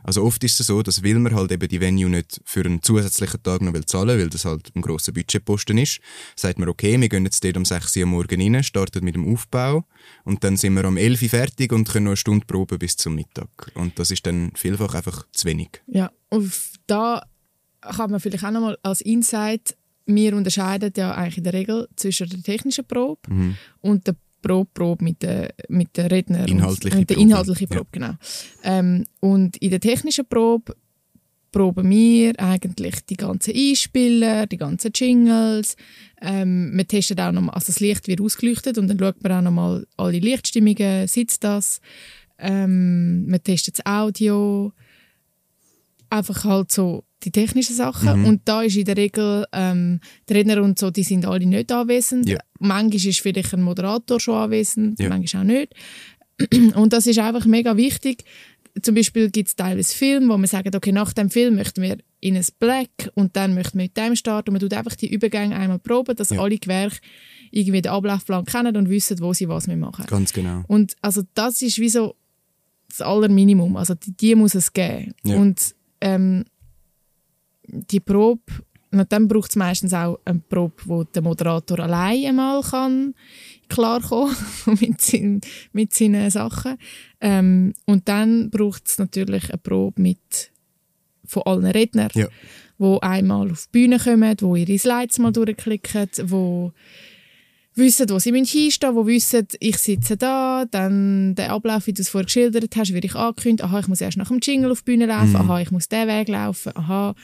Also 0.04 0.22
oft 0.24 0.42
ist 0.44 0.58
es 0.60 0.66
so, 0.66 0.82
dass 0.82 1.02
will 1.02 1.18
man 1.18 1.34
halt 1.34 1.52
eben 1.52 1.68
die 1.68 1.80
Venue 1.80 2.08
nicht 2.10 2.40
für 2.44 2.64
einen 2.64 2.82
zusätzlichen 2.82 3.42
Tag 3.42 3.62
noch 3.62 3.72
will 3.72 3.84
zahlen 3.84 4.18
weil 4.18 4.28
das 4.28 4.44
halt 4.44 4.74
ein 4.74 4.82
grosser 4.82 5.12
Budgetposten 5.12 5.78
ist, 5.78 6.00
sagt 6.36 6.58
man, 6.58 6.68
okay, 6.68 7.00
wir 7.00 7.08
gehen 7.08 7.24
jetzt 7.24 7.42
dort 7.44 7.56
um 7.56 7.64
6 7.64 7.96
Uhr 7.96 8.02
am 8.04 8.10
Morgen 8.10 8.54
rein, 8.54 8.62
starten 8.62 9.04
mit 9.04 9.14
dem 9.14 9.32
Aufbau 9.32 9.84
und 10.24 10.44
dann 10.44 10.56
sind 10.56 10.74
wir 10.74 10.84
um 10.86 10.96
11 10.96 11.22
Uhr 11.22 11.28
fertig 11.28 11.72
und 11.72 11.88
können 11.88 12.04
noch 12.04 12.10
eine 12.12 12.16
Stunde 12.16 12.46
proben 12.46 12.78
bis 12.78 12.96
zum 12.96 13.14
Mittag. 13.14 13.48
Und 13.74 13.98
das 13.98 14.10
ist 14.10 14.26
dann 14.26 14.52
vielfach 14.54 14.94
einfach 14.94 15.26
zu 15.32 15.46
wenig. 15.46 15.82
Ja, 15.86 16.10
und 16.28 16.52
da 16.86 17.22
kann 17.80 18.10
man 18.10 18.20
vielleicht 18.20 18.44
auch 18.44 18.50
nochmal 18.50 18.78
als 18.82 19.00
Insight, 19.00 19.76
wir 20.06 20.34
unterscheiden 20.34 20.92
ja 20.96 21.14
eigentlich 21.14 21.38
in 21.38 21.44
der 21.44 21.52
Regel 21.52 21.88
zwischen 21.96 22.28
der 22.28 22.42
technischen 22.42 22.84
Probe 22.86 23.20
Mhm. 23.28 23.56
und 23.80 24.06
der 24.06 24.16
Probe, 24.42 24.70
Probe 24.74 25.05
mit 25.05 25.22
den 25.22 25.48
mit 25.68 25.96
der 25.96 26.11
Redner. 26.11 26.46
Inhaltliche 26.46 26.96
und, 26.96 27.00
mit 27.00 27.11
der 27.11 27.14
Probe. 27.14 27.28
inhaltlichen 27.28 27.68
Probe, 27.68 27.88
genau. 27.92 28.14
Ähm, 28.62 29.05
und 29.20 29.57
in 29.59 29.70
der 29.70 29.81
technischen 29.81 30.26
Probe 30.26 30.74
proben 31.52 31.88
wir 31.90 32.38
eigentlich 32.40 33.02
die 33.02 33.16
ganzen 33.16 33.55
Einspieler, 33.55 34.46
die 34.46 34.57
ganzen 34.57 34.90
Jingles. 34.94 35.76
Ähm, 36.20 36.72
wir 36.74 36.88
testen 36.88 37.20
auch 37.20 37.31
nochmal, 37.31 37.55
also 37.55 37.66
das 37.66 37.81
Licht 37.81 38.09
wird 38.09 38.20
ausgeleuchtet 38.20 38.78
und 38.78 38.88
dann 38.88 38.98
schaut 38.98 39.22
man 39.22 39.33
auch 39.33 39.42
nochmal 39.42 39.87
alle 39.96 40.18
Lichtstimmungen, 40.18 41.07
sitzt 41.07 41.44
das. 41.44 41.81
Ähm, 42.38 43.26
wir 43.28 43.42
testen 43.42 43.74
das 43.76 43.87
Audio. 43.87 44.72
Einfach 46.11 46.44
halt 46.44 46.72
so 46.72 47.05
die 47.24 47.30
technischen 47.30 47.74
Sachen. 47.76 48.24
Und 48.24 48.42
da 48.44 48.62
ist 48.62 48.76
in 48.76 48.85
der 48.85 48.96
Regel, 48.96 49.44
ähm, 49.52 50.00
Redner 50.30 50.62
und 50.62 50.78
so, 50.78 50.90
die 50.90 51.02
sind 51.04 51.24
alle 51.26 51.46
nicht 51.46 51.70
anwesend. 51.72 52.28
Ja. 52.28 52.38
Manchmal 52.58 52.94
ist 53.11 53.20
vielleicht 53.20 53.54
ein 53.54 53.62
Moderator 53.62 54.20
schon 54.20 54.35
anwesend, 54.37 54.98
Ja. 55.00 55.08
manchmal 55.08 55.42
auch 55.42 55.46
nicht. 55.46 55.72
Und 56.76 56.92
das 56.92 57.06
ist 57.06 57.18
einfach 57.18 57.44
mega 57.44 57.76
wichtig. 57.76 58.24
Zum 58.80 58.94
Beispiel 58.94 59.30
gibt 59.30 59.48
es 59.48 59.56
teilweise 59.56 59.94
Filme, 59.94 60.28
wo 60.32 60.38
man 60.38 60.46
sagt, 60.46 60.74
okay, 60.74 60.92
nach 60.92 61.12
dem 61.12 61.28
Film 61.28 61.56
möchten 61.56 61.82
wir 61.82 61.98
in 62.20 62.37
ein 62.37 62.44
Black 62.58 62.88
und 63.14 63.37
dann 63.37 63.52
möchten 63.54 63.78
wir 63.78 63.85
mit 63.85 63.96
dem 63.98 64.16
starten. 64.16 64.48
Und 64.48 64.54
man 64.54 64.61
tut 64.61 64.72
einfach 64.72 64.94
die 64.96 65.12
Übergänge 65.12 65.54
einmal 65.54 65.78
proben, 65.78 66.16
dass 66.16 66.30
Ja. 66.30 66.40
alle 66.40 66.56
Gewerke 66.56 66.96
irgendwie 67.50 67.82
den 67.82 67.92
Ablaufplan 67.92 68.46
kennen 68.46 68.76
und 68.78 68.88
wissen, 68.88 69.20
wo 69.20 69.35
sie 69.35 69.46
was 69.48 69.66
machen. 69.66 70.06
Ganz 70.06 70.32
genau. 70.32 70.62
Und 70.68 70.94
also 71.02 71.22
das 71.35 71.61
ist 71.61 71.78
wie 71.78 71.90
so 71.90 72.14
das 72.88 73.02
Allerminimum. 73.02 73.76
Also 73.76 73.94
die, 73.94 74.12
die 74.16 74.35
muss 74.35 74.54
es 74.54 74.72
geben. 74.72 75.12
Ja. 75.24 75.37
Und 75.37 75.74
ähm, 76.00 76.44
die 77.72 78.00
Probe, 78.00 78.42
na, 78.90 79.04
dann 79.04 79.26
braucht 79.26 79.50
es 79.50 79.56
meistens 79.56 79.94
auch 79.94 80.18
eine 80.24 80.40
Probe, 80.40 80.74
wo 80.85 81.04
der 81.04 81.22
Moderator 81.22 81.80
allein 81.80 82.26
einmal 82.26 82.62
kann 82.62 83.14
klarkommen 83.68 84.37
mit, 84.80 85.00
seinen, 85.00 85.40
mit 85.72 85.94
seinen 85.94 86.30
Sachen. 86.30 86.76
Ähm, 87.20 87.72
und 87.87 88.06
dann 88.08 88.50
braucht 88.50 88.87
es 88.87 88.98
natürlich 88.98 89.48
eine 89.48 89.58
Probe 89.58 90.00
mit 90.02 90.50
von 91.24 91.42
allen 91.46 91.64
Rednern, 91.66 92.11
Ja. 92.14 92.26
wo 92.76 92.98
einmal 92.98 93.50
auf 93.50 93.66
die 93.66 93.78
Bühne 93.78 93.98
kommen, 93.98 94.37
wo 94.40 94.56
ihre 94.56 94.78
Slides 94.78 95.18
mal 95.18 95.32
durchklicken, 95.32 96.08
wo 96.24 96.72
wissen, 97.74 98.11
wo 98.11 98.18
sie 98.18 98.30
hinstehen 98.32 98.66
müssen, 98.92 98.94
wo 98.96 99.06
wissen, 99.06 99.46
ich 99.61 99.78
sitze 99.78 100.18
da, 100.18 100.66
dann 100.70 101.35
der 101.35 101.52
Ablauf, 101.52 101.87
wie 101.87 101.94
du 101.94 102.02
es 102.02 102.11
vorher 102.11 102.26
geschildert 102.26 102.76
hast, 102.76 102.92
werde 102.92 103.06
ich 103.06 103.14
angekündigt, 103.14 103.64
aha, 103.64 103.80
ich 103.80 103.88
muss 103.88 104.02
erst 104.02 104.18
nach 104.18 104.28
dem 104.28 104.40
Jingle 104.42 104.70
auf 104.72 104.82
die 104.82 104.90
Bühne 104.90 105.06
laufen, 105.06 105.37
aha, 105.37 105.61
ich 105.62 105.70
muss 105.70 105.88
den 105.88 106.06
Weg 106.08 106.28
laufen, 106.28 106.72
aha. 106.76 107.14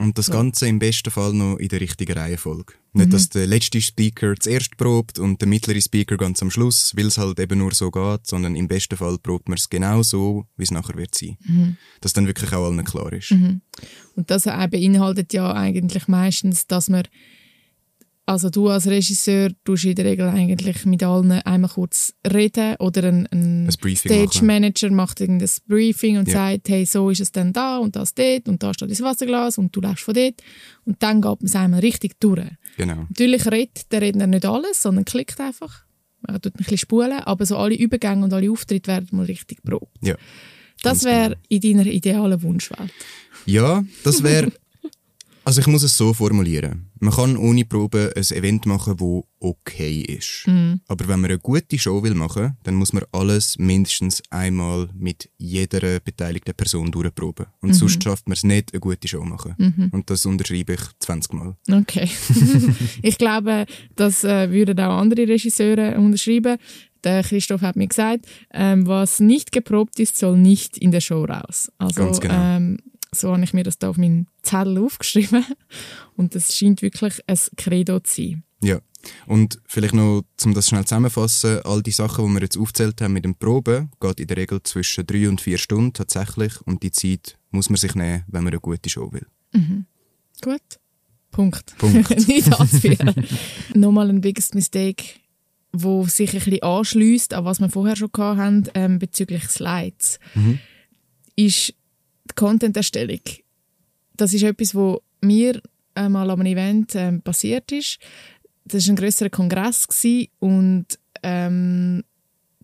Und 0.00 0.16
das 0.16 0.30
Ganze 0.30 0.66
im 0.66 0.78
besten 0.78 1.10
Fall 1.10 1.34
noch 1.34 1.58
in 1.58 1.68
der 1.68 1.80
richtigen 1.80 2.16
Reihenfolge. 2.16 2.72
Nicht, 2.94 3.12
dass 3.12 3.28
der 3.28 3.46
letzte 3.46 3.82
Speaker 3.82 4.34
zuerst 4.34 4.78
probt 4.78 5.18
und 5.18 5.42
der 5.42 5.46
mittlere 5.46 5.80
Speaker 5.80 6.16
ganz 6.16 6.40
am 6.40 6.50
Schluss, 6.50 6.96
weil 6.96 7.06
es 7.08 7.18
halt 7.18 7.38
eben 7.38 7.58
nur 7.58 7.74
so 7.74 7.90
geht, 7.90 8.26
sondern 8.26 8.56
im 8.56 8.66
besten 8.66 8.96
Fall 8.96 9.18
probt 9.18 9.50
man 9.50 9.58
es 9.58 9.68
genau 9.68 10.02
so, 10.02 10.46
wie 10.56 10.62
es 10.62 10.70
nachher 10.70 10.96
wird 10.96 11.14
sein. 11.14 11.36
Dass 12.00 12.14
dann 12.14 12.26
wirklich 12.26 12.50
auch 12.52 12.64
allen 12.66 12.82
klar 12.82 13.12
ist. 13.12 13.30
Und 13.30 14.30
das 14.30 14.44
beinhaltet 14.44 15.34
ja 15.34 15.52
eigentlich 15.52 16.08
meistens, 16.08 16.66
dass 16.66 16.88
man, 16.88 17.02
also 18.30 18.48
du 18.48 18.68
als 18.68 18.86
Regisseur 18.86 19.50
tust 19.64 19.84
in 19.86 19.94
der 19.96 20.04
Regel 20.04 20.28
eigentlich 20.28 20.84
mit 20.86 21.02
allen 21.02 21.32
einmal 21.32 21.68
kurz 21.70 22.14
reden 22.32 22.76
oder 22.78 23.02
ein, 23.04 23.26
ein, 23.32 23.66
Ein 23.66 23.96
Stage 23.96 24.24
machen. 24.34 24.46
Manager 24.46 24.90
macht 24.90 25.20
irgendein 25.20 25.48
Briefing 25.66 26.18
und 26.18 26.28
Ja. 26.28 26.34
sagt, 26.52 26.68
hey, 26.68 26.86
so 26.86 27.10
ist 27.10 27.20
es 27.20 27.32
dann 27.32 27.52
da 27.52 27.78
und 27.78 27.96
das 27.96 28.14
dort 28.14 28.48
und 28.48 28.62
da 28.62 28.72
steht 28.72 28.90
das 28.90 29.00
Wasserglas 29.02 29.58
und 29.58 29.74
du 29.74 29.80
läufst 29.80 30.04
von 30.04 30.14
dort 30.14 30.34
und 30.84 31.02
dann 31.02 31.20
geht 31.20 31.40
man 31.40 31.46
es 31.46 31.56
einmal 31.56 31.80
richtig 31.80 32.20
durch. 32.20 32.46
Genau. 32.76 33.06
Natürlich 33.08 33.46
redet 33.50 33.90
der 33.90 34.00
Redner 34.00 34.28
nicht 34.28 34.44
alles, 34.46 34.80
sondern 34.80 35.04
klickt 35.04 35.40
einfach. 35.40 35.84
Man 36.20 36.40
tut 36.40 36.54
ein 36.54 36.58
bisschen 36.58 36.78
spulen, 36.78 37.18
aber 37.20 37.44
so 37.46 37.56
alle 37.56 37.74
Übergänge 37.74 38.24
und 38.24 38.32
alle 38.32 38.50
Auftritte 38.50 38.92
werden 38.92 39.08
mal 39.10 39.24
richtig 39.26 39.62
probt. 39.64 39.88
Ja. 40.02 40.14
Das 40.82 41.02
Ganz 41.02 41.04
wäre 41.04 41.36
in 41.48 41.60
deiner 41.60 41.86
idealen 41.86 42.40
Wunschwelt. 42.42 42.92
Ja, 43.44 43.84
das 44.04 44.22
wäre. 44.22 44.52
Also 45.44 45.60
ich 45.60 45.66
muss 45.66 45.82
es 45.82 45.96
so 45.96 46.12
formulieren. 46.12 46.90
Man 47.00 47.14
kann 47.14 47.36
ohne 47.36 47.64
Probe 47.64 48.12
ein 48.14 48.36
Event 48.36 48.66
machen, 48.66 49.00
wo 49.00 49.24
okay 49.40 50.02
ist. 50.02 50.46
Aber 50.86 51.08
wenn 51.08 51.20
man 51.20 51.30
eine 51.30 51.38
gute 51.38 51.78
Show 51.78 52.02
will 52.02 52.14
machen, 52.14 52.56
dann 52.62 52.74
muss 52.74 52.92
man 52.92 53.04
alles 53.12 53.58
mindestens 53.58 54.22
einmal 54.30 54.90
mit 54.94 55.30
jeder 55.38 56.00
beteiligten 56.00 56.54
Person 56.54 56.90
durchproben. 56.92 57.46
Und 57.62 57.72
sonst 57.72 58.02
schafft 58.02 58.28
man 58.28 58.34
es 58.34 58.44
nicht, 58.44 58.72
eine 58.72 58.80
gute 58.80 59.08
Show 59.08 59.24
machen. 59.24 59.54
Und 59.92 60.10
das 60.10 60.26
unterschreibe 60.26 60.74
ich 60.74 60.80
20 60.98 61.32
Mal. 61.32 61.56
Okay. 61.70 62.08
ich 63.02 63.16
glaube, 63.16 63.66
das 63.96 64.24
äh, 64.24 64.50
würden 64.50 64.78
auch 64.80 64.98
andere 64.98 65.26
Regisseure 65.26 65.96
unterschreiben. 65.98 66.58
Der 67.02 67.22
Christoph 67.22 67.62
hat 67.62 67.76
mir 67.76 67.88
gesagt, 67.88 68.26
ähm, 68.52 68.86
was 68.86 69.20
nicht 69.20 69.52
geprobt 69.52 69.98
ist, 70.00 70.18
soll 70.18 70.36
nicht 70.36 70.76
in 70.76 70.90
der 70.90 71.00
Show 71.00 71.24
raus. 71.24 71.72
Also, 71.78 72.04
Ganz 72.04 72.20
genau. 72.20 72.34
ähm, 72.34 72.78
so 73.12 73.32
habe 73.32 73.42
ich 73.44 73.52
mir 73.52 73.64
das 73.64 73.78
da 73.78 73.90
auf 73.90 73.96
meinen 73.96 74.28
Zettel 74.42 74.78
aufgeschrieben. 74.78 75.44
Und 76.16 76.34
das 76.34 76.56
scheint 76.56 76.82
wirklich 76.82 77.20
ein 77.26 77.38
Credo 77.56 78.00
zu 78.00 78.22
sein. 78.22 78.44
Ja. 78.62 78.80
Und 79.26 79.60
vielleicht 79.66 79.94
noch, 79.94 80.22
um 80.44 80.54
das 80.54 80.68
schnell 80.68 80.84
zusammenzufassen, 80.84 81.60
all 81.64 81.82
die 81.82 81.90
Sachen, 81.90 82.26
die 82.26 82.34
wir 82.34 82.42
jetzt 82.42 82.58
aufgezählt 82.58 83.00
haben 83.00 83.14
mit 83.14 83.24
dem 83.24 83.34
Proben, 83.34 83.90
geht 83.98 84.20
in 84.20 84.26
der 84.26 84.36
Regel 84.36 84.62
zwischen 84.62 85.06
drei 85.06 85.28
und 85.28 85.40
vier 85.40 85.58
Stunden 85.58 85.94
tatsächlich. 85.94 86.60
Und 86.66 86.82
die 86.82 86.90
Zeit 86.90 87.38
muss 87.50 87.70
man 87.70 87.76
sich 87.76 87.94
nehmen, 87.94 88.24
wenn 88.28 88.44
man 88.44 88.52
eine 88.52 88.60
gute 88.60 88.90
Show 88.90 89.10
will. 89.12 89.26
Gut. 90.42 90.60
Punkt. 91.30 91.76
Punkt. 91.78 92.10
nicht 92.28 92.52
anzuführen. 92.52 93.14
Nochmal 93.74 94.10
ein 94.10 94.20
biggest 94.20 94.54
mistake, 94.54 95.04
wo 95.72 96.04
sich 96.04 96.34
ein 96.34 96.40
bisschen 96.40 96.62
anschliesst 96.62 97.34
an 97.34 97.44
was 97.44 97.60
wir 97.60 97.70
vorher 97.70 97.96
schon 97.96 98.10
hatten, 98.14 98.68
ähm, 98.74 98.98
bezüglich 98.98 99.44
Slides, 99.44 100.18
ist 101.36 101.74
die 102.30 102.34
Content-Erstellung. 102.34 103.20
Das 104.16 104.32
ist 104.32 104.42
etwas, 104.42 104.74
wo 104.74 105.02
mir 105.20 105.60
einmal 105.94 106.30
an 106.30 106.40
einem 106.40 106.52
Event 106.52 106.94
ähm, 106.94 107.22
passiert 107.22 107.72
ist. 107.72 107.98
Das 108.64 108.86
war 108.86 108.92
ein 108.92 108.96
grösserer 108.96 109.30
Kongress 109.30 109.88
gewesen 109.88 110.28
und 110.38 110.86
ähm, 111.22 112.04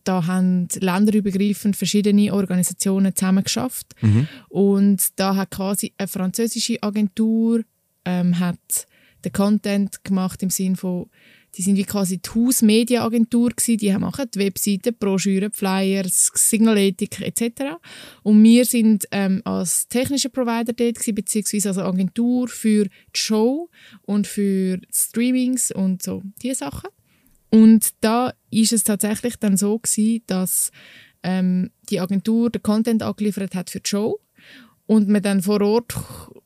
da 0.05 0.27
haben 0.27 0.69
länderübergreifend 0.79 1.77
verschiedene 1.77 2.33
Organisationen 2.33 3.15
zusammen 3.17 3.43
geschafft. 3.43 3.95
Und 4.49 5.19
da 5.19 5.35
hat 5.35 5.51
quasi 5.51 5.93
eine 5.99 6.07
französische 6.07 6.81
Agentur 6.83 7.63
ähm, 8.05 8.39
hat 8.39 8.87
den 9.25 9.33
Content 9.33 10.05
gemacht 10.05 10.43
im 10.43 10.51
Sinne 10.51 10.77
von, 10.77 11.11
die 11.57 11.63
sind 11.63 11.77
wie 11.77 11.85
quasi 11.85 12.19
die 12.19 12.29
Hausmedia-Agentur 12.29 13.51
gewesen. 13.51 13.79
Die 13.79 13.93
machen 13.93 14.27
die 14.35 14.39
Webseiten, 14.39 14.95
Broschüren, 14.99 15.53
Flyers, 15.53 16.31
Signaletik 16.35 17.21
etc. 17.21 17.77
Und 18.23 18.43
wir 18.43 18.65
sind 18.65 19.07
ähm, 19.11 19.41
als 19.45 19.89
technischer 19.89 20.29
Provider 20.29 20.73
dort 20.73 20.97
gewesen, 20.97 21.15
beziehungsweise 21.15 21.69
als 21.71 21.79
Agentur 21.79 22.49
für 22.49 22.85
die 22.85 22.91
Show 23.19 23.71
und 24.03 24.27
für 24.27 24.81
Streamings 24.93 25.71
und 25.71 26.03
so 26.03 26.23
diese 26.43 26.57
Sachen. 26.57 26.91
Und 27.51 27.91
da 28.01 28.35
ist 28.51 28.73
es 28.73 28.85
tatsächlich 28.85 29.37
dann 29.37 29.57
so 29.57 29.79
gewesen, 29.79 30.23
dass 30.27 30.71
ähm, 31.23 31.71
die 31.89 32.01
Agentur 32.01 32.51
den 32.51 32.63
Content 32.63 33.03
angeliefert 33.03 33.55
hat 33.55 33.71
für 33.71 33.81
die 33.81 33.89
Show 33.89 34.21
und 34.87 35.09
man 35.09 35.23
dann 35.23 35.43
vor 35.43 35.61
Ort 35.61 35.95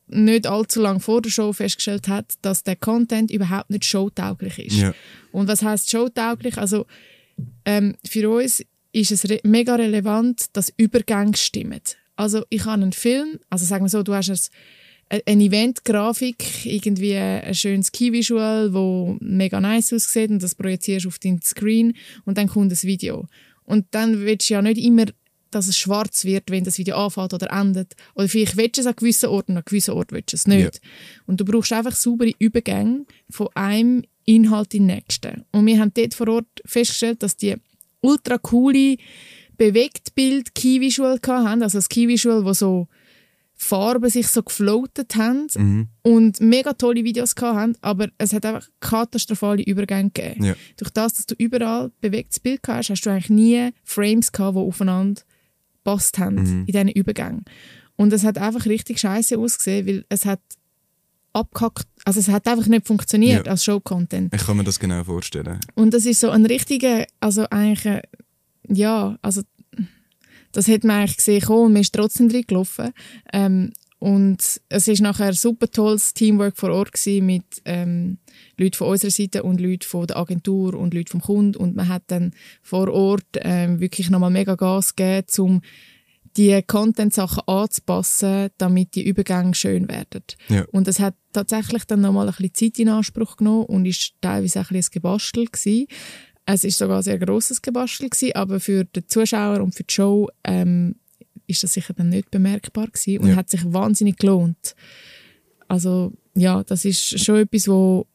nicht 0.07 0.45
allzu 0.45 0.81
lange 0.81 0.99
vor 0.99 1.21
der 1.21 1.29
Show 1.29 1.53
festgestellt 1.53 2.07
hat, 2.07 2.33
dass 2.41 2.63
der 2.63 2.75
Content 2.75 3.31
überhaupt 3.31 3.69
nicht 3.69 3.85
showtauglich 3.85 4.59
ist. 4.59 4.77
Ja. 4.77 4.93
Und 5.31 5.47
was 5.47 5.61
heißt 5.61 5.89
showtauglich? 5.89 6.57
Also 6.57 6.85
ähm, 7.65 7.95
für 8.05 8.29
uns 8.29 8.63
ist 8.91 9.11
es 9.11 9.29
re 9.29 9.39
mega 9.43 9.75
relevant, 9.75 10.47
dass 10.53 10.73
Übergänge 10.75 11.37
stimmen. 11.37 11.81
Also 12.15 12.43
ich 12.49 12.65
habe 12.65 12.81
einen 12.81 12.91
Film, 12.91 13.39
also 13.49 13.65
sagen 13.65 13.85
wir 13.85 13.89
so, 13.89 14.03
du 14.03 14.13
hast 14.13 14.29
ein, 15.09 15.21
eine 15.25 15.43
Event-Grafik, 15.43 16.65
irgendwie 16.65 17.15
ein 17.15 17.55
schönes 17.55 17.91
Key-Visual, 17.91 18.73
wo 18.73 19.17
mega 19.21 19.61
nice 19.61 19.93
aussieht 19.93 20.29
und 20.29 20.43
das 20.43 20.55
projizierst 20.55 21.07
auf 21.07 21.19
deinen 21.19 21.41
Screen 21.41 21.95
und 22.25 22.37
dann 22.37 22.47
kommt 22.47 22.71
das 22.71 22.83
Video. 22.83 23.27
Und 23.63 23.85
dann 23.91 24.21
willst 24.21 24.49
du 24.49 24.55
ja 24.55 24.61
nicht 24.61 24.77
immer 24.77 25.05
dass 25.51 25.67
es 25.67 25.77
schwarz 25.77 26.25
wird, 26.25 26.49
wenn 26.49 26.63
das 26.63 26.77
Video 26.77 26.95
anfängt 26.95 27.33
oder 27.33 27.51
endet. 27.51 27.95
Oder 28.15 28.27
vielleicht 28.27 28.57
willst 28.57 28.77
du 28.77 28.81
es 28.81 28.87
an 28.87 28.95
gewissen 28.95 29.29
Orten, 29.29 29.57
an 29.57 29.63
gewissen 29.65 29.93
Orten 29.93 30.15
willst 30.15 30.33
du 30.33 30.35
es 30.37 30.47
nicht. 30.47 30.75
Ja. 30.75 30.89
Und 31.25 31.39
du 31.39 31.45
brauchst 31.45 31.73
einfach 31.73 31.95
saubere 31.95 32.33
Übergänge 32.39 33.05
von 33.29 33.49
einem 33.53 34.03
Inhalt 34.25 34.73
in 34.73 34.87
den 34.87 34.95
nächsten. 34.95 35.45
Und 35.51 35.65
wir 35.65 35.79
haben 35.79 35.93
dort 35.93 36.13
vor 36.13 36.27
Ort 36.29 36.61
festgestellt, 36.65 37.23
dass 37.23 37.37
die 37.37 37.55
ultra 38.01 38.37
coole 38.37 38.97
Bewegtbild 39.57 40.55
Key 40.55 40.81
Visual 40.81 41.19
hatten, 41.27 41.63
also 41.63 41.77
das 41.77 41.89
Key 41.89 42.07
Visual, 42.07 42.45
wo 42.45 42.53
so 42.53 42.87
Farben 43.63 44.09
sich 44.09 44.27
so 44.27 44.41
gefloatet 44.41 45.15
haben 45.15 45.45
mhm. 45.55 45.87
und 46.01 46.41
mega 46.41 46.73
tolle 46.73 47.03
Videos 47.03 47.35
hatten, 47.39 47.77
aber 47.81 48.09
es 48.17 48.33
hat 48.33 48.43
einfach 48.43 48.67
katastrophale 48.79 49.61
Übergänge 49.61 50.09
gegeben. 50.09 50.43
Ja. 50.43 50.55
Durch 50.77 50.89
das, 50.89 51.13
dass 51.13 51.27
du 51.27 51.35
überall 51.37 51.91
bewegtes 52.01 52.39
Bild 52.39 52.61
hast, 52.67 52.89
hast 52.89 53.01
du 53.03 53.11
eigentlich 53.11 53.29
nie 53.29 53.69
Frames 53.83 54.31
gehabt, 54.31 54.57
die 54.57 54.61
aufeinander 54.61 55.21
passt 55.83 56.17
haben 56.17 56.35
mhm. 56.35 56.59
in 56.61 56.65
diesen 56.65 56.89
Übergängen. 56.89 57.45
Und 57.95 58.13
es 58.13 58.23
hat 58.23 58.37
einfach 58.37 58.65
richtig 58.65 58.99
scheiße 58.99 59.37
ausgesehen, 59.37 59.85
weil 59.87 60.05
es 60.09 60.25
hat 60.25 60.41
abgehackt, 61.33 61.87
also 62.05 62.19
es 62.19 62.27
hat 62.27 62.47
einfach 62.47 62.67
nicht 62.67 62.87
funktioniert 62.87 63.45
ja. 63.45 63.51
als 63.51 63.63
Show-Content. 63.63 64.33
Ich 64.33 64.45
kann 64.45 64.57
mir 64.57 64.63
das 64.63 64.79
genau 64.79 65.03
vorstellen. 65.03 65.59
Und 65.75 65.93
das 65.93 66.05
ist 66.05 66.19
so 66.19 66.29
ein 66.29 66.45
richtiger, 66.45 67.05
also 67.19 67.45
eigentlich, 67.49 67.87
ein, 67.87 68.01
ja, 68.67 69.17
also 69.21 69.41
das 70.51 70.67
hat 70.67 70.83
man 70.83 70.97
eigentlich 70.97 71.17
gesehen 71.17 71.45
und 71.45 71.73
man 71.73 71.81
ist 71.81 71.93
trotzdem 71.93 72.29
drin 72.29 72.43
gelaufen. 72.47 72.91
Ähm, 73.31 73.71
und 73.99 74.39
es 74.69 74.87
ist 74.87 75.01
nachher 75.01 75.27
ein 75.27 75.33
super 75.33 75.69
tolles 75.69 76.13
Teamwork 76.13 76.57
vor 76.57 76.71
Ort 76.71 76.91
gewesen 76.91 77.25
mit 77.25 77.45
ähm, 77.65 78.17
Leuten 78.61 78.77
von 78.77 78.87
unserer 78.87 79.11
Seite 79.11 79.43
und 79.43 79.59
Leuten 79.59 79.87
von 79.87 80.07
der 80.07 80.17
Agentur 80.17 80.75
und 80.75 80.93
Leuten 80.93 81.09
vom 81.09 81.21
Kunden. 81.21 81.57
Und 81.57 81.75
man 81.75 81.87
hat 81.87 82.03
dann 82.07 82.33
vor 82.61 82.89
Ort 82.89 83.25
ähm, 83.35 83.79
wirklich 83.79 84.09
nochmal 84.09 84.31
mega 84.31 84.55
Gas 84.55 84.95
gegeben, 84.95 85.27
um 85.39 85.61
die 86.37 86.61
Content-Sachen 86.65 87.43
anzupassen, 87.45 88.49
damit 88.57 88.95
die 88.95 89.05
Übergänge 89.05 89.53
schön 89.53 89.89
werden. 89.89 90.23
Ja. 90.47 90.65
Und 90.71 90.87
es 90.87 90.99
hat 90.99 91.15
tatsächlich 91.33 91.85
dann 91.85 92.01
nochmal 92.01 92.27
ein 92.27 92.33
bisschen 92.33 92.73
Zeit 92.73 92.79
in 92.79 92.89
Anspruch 92.89 93.37
genommen 93.37 93.65
und 93.65 93.85
ist 93.85 94.13
teilweise 94.21 94.59
ein 94.59 94.65
bisschen 94.69 94.91
Gebastel 94.93 95.45
gewesen. 95.45 95.87
Es 96.45 96.63
ist 96.63 96.77
sogar 96.77 96.97
ein 96.97 97.03
sehr 97.03 97.19
grosses 97.19 97.61
Gebastel 97.61 98.09
gewesen, 98.09 98.35
aber 98.35 98.59
für 98.59 98.85
den 98.85 99.07
Zuschauer 99.07 99.61
und 99.61 99.75
für 99.75 99.83
die 99.83 99.93
Show 99.93 100.29
ähm, 100.43 100.95
ist 101.47 101.63
das 101.63 101.73
sicher 101.73 101.93
dann 101.93 102.09
nicht 102.09 102.31
bemerkbar 102.31 102.87
gewesen 102.87 103.19
und 103.19 103.29
ja. 103.29 103.35
hat 103.35 103.49
sich 103.49 103.61
wahnsinnig 103.65 104.17
gelohnt. 104.17 104.75
Also 105.67 106.13
ja, 106.33 106.63
das 106.63 106.85
ist 106.85 107.19
schon 107.23 107.37
etwas, 107.37 107.67
wo 107.67 108.07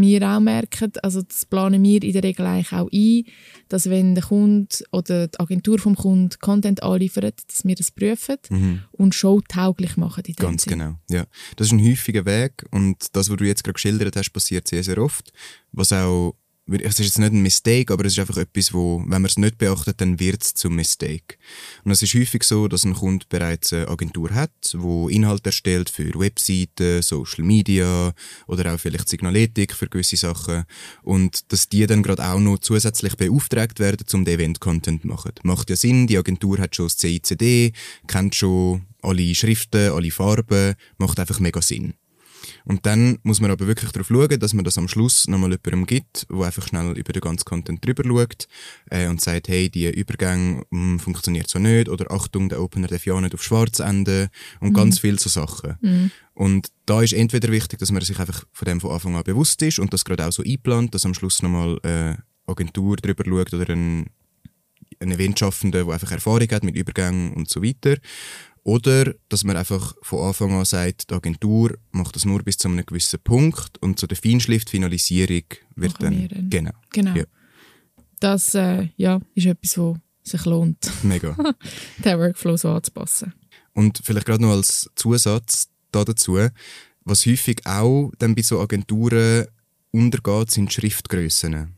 wir 0.00 0.22
auch 0.28 0.40
merken, 0.40 0.92
also 1.02 1.22
das 1.22 1.44
planen 1.44 1.82
wir 1.82 2.02
in 2.02 2.12
der 2.12 2.22
Regel 2.22 2.46
eigentlich 2.46 2.72
auch 2.72 2.88
ein, 2.92 3.24
dass 3.68 3.90
wenn 3.90 4.14
der 4.14 4.24
Kunde 4.24 4.68
oder 4.92 5.28
die 5.28 5.40
Agentur 5.40 5.78
vom 5.78 5.96
Kunden 5.96 6.38
Content 6.40 6.82
anliefert, 6.82 7.42
dass 7.48 7.64
wir 7.64 7.74
das 7.74 7.90
prüfen 7.90 8.36
mhm. 8.50 8.82
und 8.92 9.14
showtauglich 9.14 9.96
machen. 9.96 10.24
In 10.26 10.34
Ganz 10.34 10.62
Sinn. 10.62 10.78
genau, 10.78 10.94
ja. 11.08 11.26
Das 11.56 11.68
ist 11.68 11.72
ein 11.72 11.84
häufiger 11.84 12.24
Weg 12.24 12.64
und 12.70 12.96
das, 13.12 13.30
was 13.30 13.36
du 13.36 13.44
jetzt 13.44 13.64
gerade 13.64 13.74
geschildert 13.74 14.16
hast, 14.16 14.30
passiert 14.30 14.68
sehr, 14.68 14.82
sehr 14.82 14.98
oft, 14.98 15.32
was 15.72 15.92
auch 15.92 16.34
es 16.68 16.98
ist 16.98 17.06
jetzt 17.06 17.18
nicht 17.18 17.32
ein 17.32 17.42
Mistake, 17.42 17.92
aber 17.92 18.04
es 18.04 18.14
ist 18.14 18.18
einfach 18.18 18.38
etwas, 18.38 18.72
wo, 18.72 18.98
wenn 18.98 19.22
man 19.22 19.26
es 19.26 19.36
nicht 19.36 19.58
beachtet, 19.58 20.00
dann 20.00 20.18
wird 20.18 20.42
es 20.42 20.54
zum 20.54 20.74
Mistake. 20.74 21.36
Und 21.84 21.92
es 21.92 22.02
ist 22.02 22.14
häufig 22.14 22.42
so, 22.42 22.66
dass 22.66 22.84
ein 22.84 22.94
Kunde 22.94 23.24
bereits 23.28 23.72
eine 23.72 23.88
Agentur 23.88 24.30
hat, 24.34 24.50
wo 24.74 25.08
Inhalt 25.08 25.46
erstellt 25.46 25.90
für 25.90 26.18
Webseiten, 26.18 27.02
Social 27.02 27.44
Media 27.44 28.12
oder 28.48 28.74
auch 28.74 28.80
vielleicht 28.80 29.08
Signaletik 29.08 29.74
für 29.74 29.88
gewisse 29.88 30.16
Sachen 30.16 30.64
und 31.02 31.52
dass 31.52 31.68
die 31.68 31.86
dann 31.86 32.02
gerade 32.02 32.26
auch 32.26 32.40
noch 32.40 32.58
zusätzlich 32.58 33.16
beauftragt 33.16 33.78
werden, 33.78 34.04
um 34.12 34.24
den 34.24 34.34
Event-Content 34.34 35.02
zu 35.02 35.08
machen. 35.08 35.32
Macht 35.44 35.70
ja 35.70 35.76
Sinn, 35.76 36.08
die 36.08 36.18
Agentur 36.18 36.58
hat 36.58 36.74
schon 36.74 36.86
das 36.86 36.98
CICD, 36.98 37.72
kennt 38.08 38.34
schon 38.34 38.86
alle 39.02 39.34
Schriften, 39.34 39.92
alle 39.92 40.10
Farben, 40.10 40.74
macht 40.98 41.20
einfach 41.20 41.38
mega 41.38 41.62
Sinn. 41.62 41.94
Und 42.64 42.86
dann 42.86 43.18
muss 43.22 43.40
man 43.40 43.50
aber 43.50 43.66
wirklich 43.66 43.92
darauf 43.92 44.08
schauen, 44.08 44.38
dass 44.38 44.54
man 44.54 44.64
das 44.64 44.78
am 44.78 44.88
Schluss 44.88 45.28
nochmal 45.28 45.50
jemandem 45.50 45.86
gibt, 45.86 46.26
wo 46.28 46.42
einfach 46.42 46.66
schnell 46.66 46.96
über 46.96 47.12
den 47.12 47.20
ganzen 47.20 47.44
Content 47.44 47.84
drüber 47.84 48.04
schaut 48.04 48.48
äh, 48.90 49.08
und 49.08 49.20
sagt, 49.20 49.48
hey, 49.48 49.70
die 49.70 49.86
Übergang 49.88 50.64
mh, 50.70 50.92
hm, 50.92 50.98
funktioniert 50.98 51.48
so 51.48 51.58
nicht 51.58 51.88
oder 51.88 52.10
Achtung, 52.10 52.48
der 52.48 52.60
Opener 52.60 52.88
darf 52.88 53.06
ja 53.06 53.20
nicht 53.20 53.34
auf 53.34 53.42
schwarz 53.42 53.78
enden 53.78 54.28
und 54.60 54.70
mhm. 54.70 54.74
ganz 54.74 54.98
viele 54.98 55.18
so 55.18 55.28
Sachen. 55.28 55.76
Mhm. 55.80 56.10
Und 56.34 56.68
da 56.84 57.02
ist 57.02 57.14
entweder 57.14 57.50
wichtig, 57.50 57.78
dass 57.78 57.90
man 57.90 58.02
sich 58.02 58.18
einfach 58.18 58.44
von 58.52 58.66
dem 58.66 58.80
von 58.80 58.90
Anfang 58.90 59.16
an 59.16 59.24
bewusst 59.24 59.62
ist 59.62 59.78
und 59.78 59.92
das 59.92 60.04
gerade 60.04 60.26
auch 60.26 60.32
so 60.32 60.42
einplant, 60.42 60.94
dass 60.94 61.06
am 61.06 61.14
Schluss 61.14 61.42
nochmal 61.42 61.78
äh, 61.82 62.14
Agentur 62.46 62.96
drüber 62.96 63.24
schaut 63.26 63.54
oder 63.54 63.72
ein, 63.72 64.06
ein 65.00 65.10
Eventschaffender, 65.12 65.84
der 65.84 65.94
einfach 65.94 66.12
Erfahrung 66.12 66.48
hat 66.50 66.62
mit 66.62 66.76
Übergängen 66.76 67.32
und 67.32 67.48
so 67.48 67.62
weiter. 67.62 67.96
Oder 68.66 69.14
dass 69.28 69.44
man 69.44 69.56
einfach 69.56 69.94
von 70.02 70.26
Anfang 70.26 70.50
an 70.50 70.64
sagt, 70.64 71.08
die 71.08 71.14
Agentur 71.14 71.78
macht 71.92 72.16
das 72.16 72.24
nur 72.24 72.42
bis 72.42 72.58
zu 72.58 72.66
einem 72.66 72.84
gewissen 72.84 73.20
Punkt 73.20 73.78
und 73.78 73.96
zu 73.96 74.08
der 74.08 74.16
Feinschliff, 74.16 74.64
Finalisierung 74.68 75.44
wird 75.76 75.94
dann, 76.02 76.26
dann. 76.26 76.50
Genau. 76.50 76.72
genau. 76.90 77.14
Ja. 77.14 77.24
Das 78.18 78.56
äh, 78.56 78.88
ja, 78.96 79.20
ist 79.36 79.46
etwas, 79.46 79.78
was 79.78 79.98
sich 80.24 80.44
lohnt. 80.46 80.90
Mega. 81.04 81.36
den 82.04 82.18
Workflow 82.18 82.56
so 82.56 82.70
anzupassen. 82.70 83.34
Und 83.72 84.00
vielleicht 84.02 84.26
gerade 84.26 84.42
noch 84.42 84.50
als 84.50 84.90
Zusatz 84.96 85.68
da 85.92 86.04
dazu, 86.04 86.36
was 87.04 87.24
häufig 87.24 87.64
auch 87.66 88.10
dann 88.18 88.34
bei 88.34 88.42
so 88.42 88.58
Agenturen 88.58 89.46
untergeht, 89.92 90.50
sind 90.50 90.72
Schriftgrößen. 90.72 91.72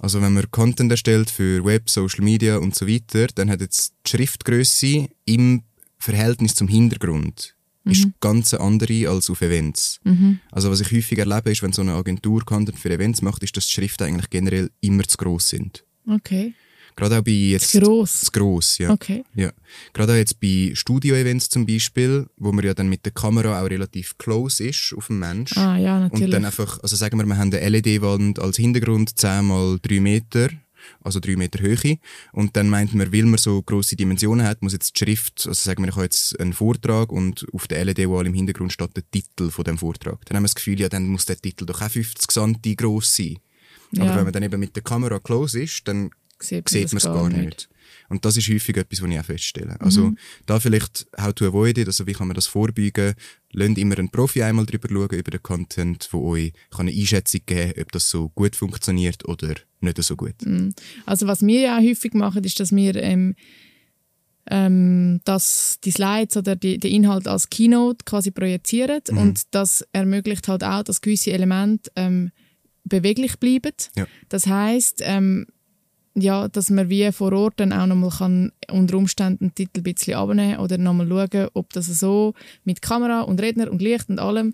Also 0.00 0.20
wenn 0.20 0.32
man 0.32 0.50
Content 0.50 0.90
erstellt 0.90 1.30
für 1.30 1.64
Web, 1.64 1.88
Social 1.88 2.24
Media 2.24 2.56
und 2.56 2.74
so 2.74 2.88
weiter, 2.88 3.28
dann 3.28 3.48
hat 3.48 3.60
jetzt 3.60 3.94
die 4.04 4.10
Schriftgröße 4.10 5.08
im 5.26 5.62
Verhältnis 6.02 6.54
zum 6.54 6.68
Hintergrund 6.68 7.54
mhm. 7.84 7.92
ist 7.92 8.08
ganz 8.20 8.54
andere 8.54 9.08
als 9.08 9.30
auf 9.30 9.40
Events. 9.40 10.00
Mhm. 10.04 10.40
Also 10.50 10.70
was 10.70 10.80
ich 10.80 10.90
häufig 10.92 11.18
erlebe, 11.18 11.50
ist, 11.50 11.62
wenn 11.62 11.72
so 11.72 11.82
eine 11.82 11.94
Agentur 11.94 12.44
Content 12.44 12.78
für 12.78 12.90
Events 12.90 13.22
macht, 13.22 13.42
ist, 13.42 13.56
dass 13.56 13.66
die 13.66 13.72
Schriften 13.72 14.04
eigentlich 14.04 14.30
generell 14.30 14.70
immer 14.80 15.04
zu 15.04 15.16
groß 15.16 15.48
sind. 15.48 15.84
Okay. 16.06 16.54
Gerade 16.96 17.18
auch 17.18 17.22
bei 17.22 17.30
jetzt... 17.30 17.70
Zu 17.70 17.80
gross? 17.80 18.20
Zu 18.20 18.32
gross, 18.32 18.78
ja. 18.78 18.90
Okay. 18.90 19.24
ja. 19.34 19.50
Gerade 19.94 20.12
auch 20.12 20.16
jetzt 20.16 20.40
bei 20.40 20.72
Studio-Events 20.74 21.48
zum 21.48 21.64
Beispiel, 21.64 22.26
wo 22.36 22.52
man 22.52 22.64
ja 22.64 22.74
dann 22.74 22.88
mit 22.88 23.04
der 23.06 23.12
Kamera 23.12 23.62
auch 23.62 23.70
relativ 23.70 24.18
close 24.18 24.62
ist 24.64 24.92
auf 24.96 25.06
den 25.06 25.18
Mensch. 25.18 25.56
Ah, 25.56 25.78
ja, 25.78 26.00
natürlich. 26.00 26.24
Und 26.24 26.30
dann 26.32 26.44
einfach, 26.44 26.80
also 26.82 26.96
sagen 26.96 27.16
wir, 27.18 27.24
wir 27.24 27.38
haben 27.38 27.54
eine 27.54 27.68
LED-Wand 27.68 28.40
als 28.40 28.56
Hintergrund 28.56 29.18
10 29.18 29.44
mal 29.44 29.78
3 29.80 30.00
Meter 30.00 30.50
also 31.00 31.20
drei 31.20 31.36
Meter 31.36 31.60
Höhe. 31.60 31.98
Und 32.32 32.56
dann 32.56 32.68
meint 32.68 32.94
man, 32.94 33.12
weil 33.12 33.24
man 33.24 33.38
so 33.38 33.62
große 33.62 33.96
Dimensionen 33.96 34.46
hat, 34.46 34.62
muss 34.62 34.72
jetzt 34.72 34.94
die 34.94 35.04
Schrift, 35.04 35.46
also 35.46 35.52
sagen 35.52 35.82
wir, 35.82 35.88
ich 35.88 35.94
habe 35.94 36.04
jetzt 36.04 36.38
einen 36.40 36.52
Vortrag 36.52 37.12
und 37.12 37.46
auf 37.52 37.66
der 37.68 37.84
LED-Wall 37.84 38.26
im 38.26 38.34
Hintergrund 38.34 38.72
steht 38.72 38.96
der 38.96 39.10
Titel 39.10 39.50
von 39.50 39.64
dem 39.64 39.78
Vortrag. 39.78 40.24
Dann 40.26 40.36
haben 40.36 40.44
wir 40.44 40.48
das 40.48 40.54
Gefühl, 40.54 40.80
ja, 40.80 40.88
dann 40.88 41.06
muss 41.06 41.26
der 41.26 41.36
Titel 41.36 41.66
doch 41.66 41.80
auch 41.82 41.90
50 41.90 42.30
cm 42.30 42.76
groß 42.76 43.16
sein. 43.16 43.38
Ja. 43.92 44.04
Aber 44.04 44.16
wenn 44.16 44.24
man 44.24 44.32
dann 44.32 44.42
eben 44.42 44.60
mit 44.60 44.74
der 44.74 44.82
Kamera 44.82 45.18
close 45.18 45.62
ist, 45.62 45.86
dann 45.86 46.10
sieht 46.42 46.92
man 46.92 46.96
es 46.96 47.04
gar, 47.04 47.28
nicht. 47.28 47.44
nicht. 47.44 47.68
Und 48.08 48.24
das 48.24 48.36
ist 48.36 48.48
häufig 48.48 48.76
etwas, 48.76 49.00
was 49.00 49.10
ich 49.10 49.18
auch 49.18 49.24
feststelle. 49.24 49.80
Also 49.80 50.08
mhm. 50.08 50.18
da 50.44 50.60
vielleicht 50.60 51.06
how 51.18 51.32
to 51.32 51.46
avoid 51.46 51.78
it, 51.78 51.86
also 51.86 52.06
wie 52.06 52.12
kann 52.12 52.28
man 52.28 52.34
das 52.34 52.46
vorbeugen? 52.46 53.14
Lasst 53.52 53.78
immer 53.78 53.98
einen 53.98 54.10
Profi 54.10 54.42
einmal 54.42 54.66
drüber 54.66 54.88
schauen, 54.90 55.18
über 55.18 55.30
den 55.30 55.42
Content, 55.42 56.08
wo 56.10 56.30
euch 56.30 56.52
kann 56.70 56.88
eine 56.88 56.98
Einschätzung 56.98 57.40
geben 57.46 57.72
ob 57.80 57.92
das 57.92 58.10
so 58.10 58.28
gut 58.30 58.54
funktioniert 58.54 59.26
oder 59.26 59.54
nicht 59.80 60.02
so 60.02 60.16
gut. 60.16 60.34
Mhm. 60.44 60.74
Also 61.06 61.26
was 61.26 61.40
wir 61.40 61.60
ja 61.60 61.78
häufig 61.80 62.12
machen, 62.14 62.44
ist, 62.44 62.60
dass 62.60 62.72
wir 62.72 62.96
ähm, 62.96 63.34
ähm, 64.46 65.20
dass 65.24 65.78
die 65.84 65.92
Slides 65.92 66.36
oder 66.36 66.56
die, 66.56 66.78
der 66.78 66.90
Inhalt 66.90 67.28
als 67.28 67.48
Keynote 67.48 68.04
quasi 68.04 68.30
projizieren 68.30 69.00
mhm. 69.10 69.18
und 69.18 69.42
das 69.52 69.86
ermöglicht 69.92 70.48
halt 70.48 70.64
auch, 70.64 70.82
dass 70.82 71.00
gewisse 71.00 71.32
Elemente 71.32 71.90
ähm, 71.96 72.30
beweglich 72.84 73.38
bleiben. 73.38 73.72
Ja. 73.96 74.06
Das 74.28 74.46
heißt, 74.46 75.00
ähm, 75.04 75.46
ja, 76.14 76.48
dass 76.48 76.70
man 76.70 76.88
wie 76.90 77.10
vor 77.12 77.32
Ort 77.32 77.54
dann 77.58 77.72
auch 77.72 77.86
nochmal 77.86 78.10
kann 78.10 78.52
unter 78.70 78.96
Umständen 78.98 79.48
den 79.48 79.54
Titel 79.54 79.80
ein 79.80 79.82
bisschen 79.84 80.14
abnehmen 80.14 80.58
oder 80.58 80.78
nochmal 80.78 81.08
schauen, 81.08 81.48
ob 81.54 81.72
das 81.72 81.86
so 81.86 82.34
mit 82.64 82.82
Kamera 82.82 83.22
und 83.22 83.40
Redner 83.40 83.70
und 83.70 83.80
Licht 83.80 84.08
und 84.10 84.18
allem 84.18 84.52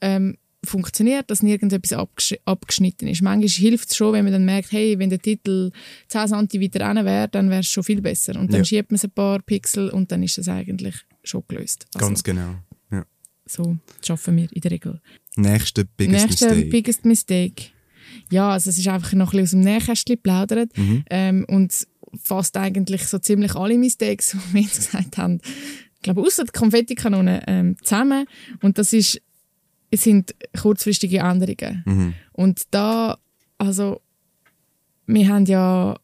ähm, 0.00 0.36
funktioniert, 0.64 1.30
dass 1.30 1.42
nirgendetwas 1.42 1.92
abgesch 1.92 2.34
abgeschnitten 2.44 3.08
ist. 3.08 3.22
Manchmal 3.22 3.48
hilft 3.48 3.90
es 3.90 3.96
schon, 3.96 4.12
wenn 4.12 4.24
man 4.24 4.32
dann 4.32 4.44
merkt, 4.44 4.72
hey, 4.72 4.98
wenn 4.98 5.08
der 5.08 5.20
Titel 5.20 5.70
10 6.08 6.48
cm 6.48 6.62
weiter 6.62 6.80
rein 6.84 7.04
wäre, 7.04 7.28
dann 7.28 7.48
wäre 7.48 7.60
es 7.60 7.68
schon 7.68 7.84
viel 7.84 8.00
besser. 8.02 8.38
Und 8.38 8.52
dann 8.52 8.60
Ja. 8.60 8.64
schiebt 8.64 8.90
man 8.90 8.96
es 8.96 9.04
ein 9.04 9.10
paar 9.10 9.40
Pixel 9.40 9.88
und 9.90 10.10
dann 10.12 10.22
ist 10.22 10.36
es 10.38 10.48
eigentlich 10.48 10.94
schon 11.22 11.42
gelöst. 11.48 11.86
Also, 11.94 12.06
Ganz 12.06 12.22
genau. 12.22 12.56
Ja. 12.90 13.04
So 13.46 13.78
schaffen 14.04 14.36
wir 14.36 14.48
in 14.52 14.60
der 14.60 14.70
Regel. 14.72 15.00
Nächster 15.36 15.84
Biggest 15.84 16.26
Nächster 16.26 16.48
Mistake. 16.48 16.70
Biggest 16.70 17.04
Mistake. 17.04 17.62
Ja, 18.30 18.50
also 18.50 18.70
es 18.70 18.78
ist 18.78 18.88
einfach 18.88 19.12
noch 19.14 19.32
ein 19.32 19.42
bisschen 19.42 19.60
aus 19.60 19.64
dem 19.64 19.72
Nähkästchen 19.72 20.16
geplaudert 20.16 20.76
Mhm. 20.76 21.04
ähm, 21.10 21.44
und 21.48 21.72
fasst 22.22 22.56
eigentlich 22.56 23.06
so 23.06 23.18
ziemlich 23.18 23.54
alle 23.54 23.76
Mistakes, 23.78 24.30
die 24.50 24.54
wir 24.54 24.62
jetzt 24.62 24.76
gesagt 24.76 25.18
haben, 25.18 25.40
ich 25.94 26.02
glaube, 26.02 26.22
außer 26.22 26.44
die 26.44 26.52
Konfettikanonen 26.52 27.40
ähm, 27.46 27.76
zusammen. 27.82 28.26
Und 28.62 28.78
das 28.78 28.92
ist, 28.92 29.20
es 29.90 30.04
sind 30.04 30.34
kurzfristige 30.60 31.18
Änderungen. 31.18 31.82
Mhm. 31.86 32.14
Und 32.32 32.62
da, 32.70 33.18
also, 33.58 34.00
wir 35.06 35.28
haben 35.28 35.46
ja 35.46 35.96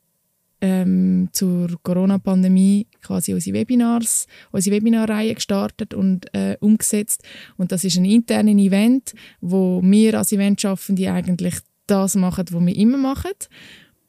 ähm, 0.61 1.29
zur 1.33 1.69
Corona-Pandemie 1.83 2.87
quasi 3.03 3.35
unsere 3.35 3.59
Webinars, 3.59 4.27
unsere 4.51 4.77
Webinarreihe 4.77 5.35
gestartet 5.35 5.95
und 5.95 6.35
äh, 6.35 6.57
umgesetzt. 6.61 7.23
Und 7.57 7.71
das 7.71 7.85
ist 7.85 7.97
ein 7.97 8.05
internes 8.07 8.57
Event, 8.57 9.15
wo 9.41 9.81
wir 9.85 10.19
als 10.19 10.33
Eventschaffende 10.33 11.13
eigentlich 11.13 11.55
das 11.87 12.15
machen, 12.15 12.45
was 12.51 12.67
wir 12.67 12.77
immer 12.77 12.99
machen. 12.99 13.33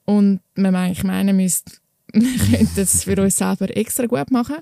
Und 0.05 0.41
man 0.55 0.75
eigentlich 0.75 1.03
meinen 1.03 1.35
müsste, 1.35 1.71
wir 2.13 2.57
könnten 2.57 2.79
es 2.79 3.03
für 3.03 3.21
uns 3.21 3.37
selber 3.37 3.75
extra 3.75 4.05
gut 4.05 4.31
machen. 4.31 4.57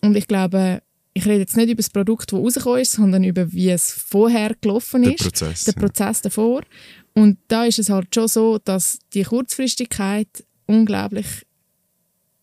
Und 0.00 0.16
ich 0.16 0.28
glaube, 0.28 0.82
ich 1.14 1.26
rede 1.26 1.40
jetzt 1.40 1.56
nicht 1.56 1.68
über 1.68 1.78
das 1.78 1.90
Produkt, 1.90 2.32
das 2.32 2.38
rausgekommen 2.38 2.80
ist, 2.80 2.92
sondern 2.92 3.24
über 3.24 3.52
wie 3.52 3.70
es 3.70 3.90
vorher 3.90 4.54
gelaufen 4.60 5.02
Der 5.02 5.14
ist 5.14 5.22
Prozess. 5.22 5.64
der 5.64 5.74
ja. 5.74 5.80
Prozess 5.80 6.22
davor. 6.22 6.62
Und 7.14 7.38
da 7.48 7.64
ist 7.64 7.80
es 7.80 7.90
halt 7.90 8.14
schon 8.14 8.28
so, 8.28 8.58
dass 8.58 9.00
die 9.12 9.24
Kurzfristigkeit 9.24 10.28
unglaublich, 10.66 11.26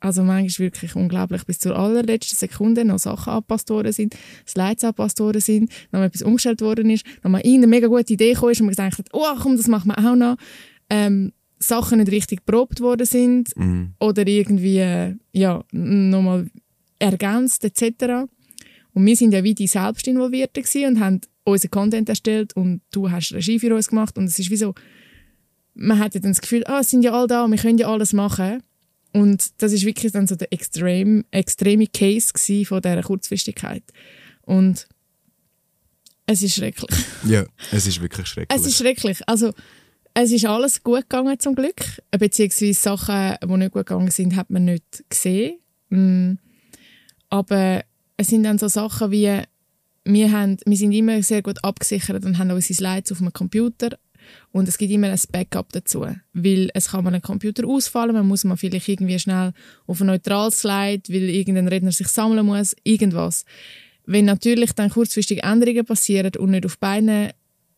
also 0.05 0.23
manchmal 0.23 0.67
wirklich 0.67 0.95
unglaublich, 0.95 1.43
bis 1.45 1.59
zur 1.59 1.75
allerletzten 1.75 2.37
Sekunde 2.37 2.85
noch 2.85 2.99
Sachen 2.99 3.31
angepasst 3.33 3.69
worden 3.69 3.91
sind, 3.91 4.15
Slides 4.47 4.83
angepasst 4.83 5.19
worden 5.19 5.41
sind, 5.41 5.71
noch 5.91 5.99
mal 5.99 6.05
etwas 6.05 6.21
umgestellt 6.21 6.61
worden 6.61 6.89
ist, 6.89 7.05
noch 7.23 7.31
mal 7.31 7.39
irgendeine 7.39 7.67
mega 7.67 7.87
gute 7.87 8.13
Idee 8.13 8.33
gekommen 8.33 8.51
ist 8.51 8.61
und 8.61 8.67
man 8.67 8.75
gedacht 8.75 8.97
hat, 8.99 9.07
oh 9.13 9.35
komm, 9.41 9.57
das 9.57 9.67
machen 9.67 9.89
wir 9.89 9.97
auch 9.97 10.15
noch. 10.15 10.37
Ähm, 10.89 11.31
Sachen 11.57 11.99
nicht 11.99 12.11
richtig 12.11 12.45
probt 12.45 12.81
worden 12.81 13.05
sind 13.05 13.55
Mhm. 13.55 13.93
oder 13.99 14.27
irgendwie 14.27 14.77
äh, 14.79 15.15
ja, 15.31 15.63
nochmal 15.71 16.47
ergänzt 16.99 17.63
etc. 17.63 18.27
Und 18.93 19.05
wir 19.05 19.15
sind 19.15 19.33
ja 19.33 19.43
wie 19.43 19.55
die 19.55 19.67
selbst 19.67 20.07
Involvierten 20.07 20.63
gewesen 20.63 20.87
und 20.87 20.99
haben 20.99 21.21
unseren 21.43 21.71
Content 21.71 22.09
erstellt 22.09 22.55
und 22.55 22.81
du 22.91 23.09
hast 23.09 23.33
Regie 23.33 23.59
für 23.59 23.73
uns 23.73 23.87
gemacht 23.87 24.17
und 24.17 24.25
es 24.25 24.37
ist 24.39 24.49
wie 24.49 24.57
so, 24.57 24.73
man 25.73 25.99
hat 25.99 26.13
ja 26.13 26.21
dann 26.21 26.31
das 26.31 26.41
Gefühl, 26.41 26.63
ah, 26.65 26.79
es 26.79 26.89
sind 26.89 27.03
ja 27.03 27.13
alle 27.13 27.27
da, 27.27 27.47
wir 27.47 27.57
können 27.57 27.77
ja 27.77 27.87
alles 27.87 28.13
machen. 28.13 28.61
Und 29.15 29.61
das 29.61 29.71
ist 29.71 29.85
wirklich 29.85 30.11
dann 30.11 30.27
so 30.27 30.35
der 30.35 30.51
extrem, 30.51 31.23
extreme 31.31 31.87
Case 31.87 32.33
von 32.65 32.81
dieser 32.81 33.01
Kurzfristigkeit. 33.01 33.83
Und 34.41 34.89
es 36.25 36.41
ist 36.41 36.55
schrecklich. 36.55 36.91
ja, 37.25 37.45
es 37.71 37.87
ist 37.87 38.01
wirklich 38.01 38.27
schrecklich. 38.27 38.59
Es 38.59 38.67
ist 38.67 38.77
schrecklich. 38.77 39.21
Also, 39.25 39.53
es 40.13 40.33
ist 40.33 40.45
alles 40.45 40.83
gut 40.83 41.03
gegangen 41.03 41.39
zum 41.39 41.55
Glück. 41.55 42.01
Beziehungsweise 42.11 42.73
Sachen, 42.73 43.35
die 43.41 43.57
nicht 43.57 43.71
gut 43.71 43.85
gegangen 43.85 44.11
sind, 44.11 44.35
hat 44.35 44.49
man 44.49 44.65
nicht 44.65 45.05
gesehen. 45.07 45.59
Mm. 45.87 46.33
Aber 47.29 47.85
es 48.17 48.27
sind 48.27 48.43
dann 48.43 48.57
so 48.57 48.67
Sachen 48.67 49.11
wie, 49.11 49.41
wir, 50.03 50.31
haben, 50.33 50.57
wir 50.65 50.77
sind 50.77 50.91
immer 50.91 51.23
sehr 51.23 51.41
gut 51.41 51.63
abgesichert 51.63 52.25
und 52.25 52.37
haben 52.37 52.51
unsere 52.51 52.73
Slides 52.73 53.13
auf 53.13 53.19
dem 53.19 53.31
Computer 53.31 53.97
und 54.51 54.67
es 54.67 54.77
gibt 54.77 54.91
immer 54.91 55.09
ein 55.09 55.19
Backup 55.31 55.71
dazu, 55.71 56.05
weil 56.33 56.69
es 56.73 56.89
kann 56.89 57.03
mal 57.03 57.13
ein 57.13 57.21
Computer 57.21 57.67
ausfallen, 57.67 58.13
man 58.13 58.27
muss 58.27 58.43
mal 58.43 58.57
vielleicht 58.57 58.87
irgendwie 58.87 59.19
schnell 59.19 59.53
auf 59.87 60.01
ein 60.01 60.07
neutrales 60.07 60.59
Slide, 60.61 61.03
weil 61.09 61.29
irgendein 61.29 61.67
Redner 61.67 61.91
sich 61.91 62.07
sammeln 62.07 62.45
muss, 62.45 62.75
irgendwas. 62.83 63.45
Wenn 64.05 64.25
natürlich 64.25 64.73
dann 64.73 64.89
kurzfristig 64.89 65.43
Änderungen 65.43 65.85
passieren 65.85 66.31
und 66.37 66.51
nicht 66.51 66.65
auf 66.65 66.77
beiden 66.77 67.31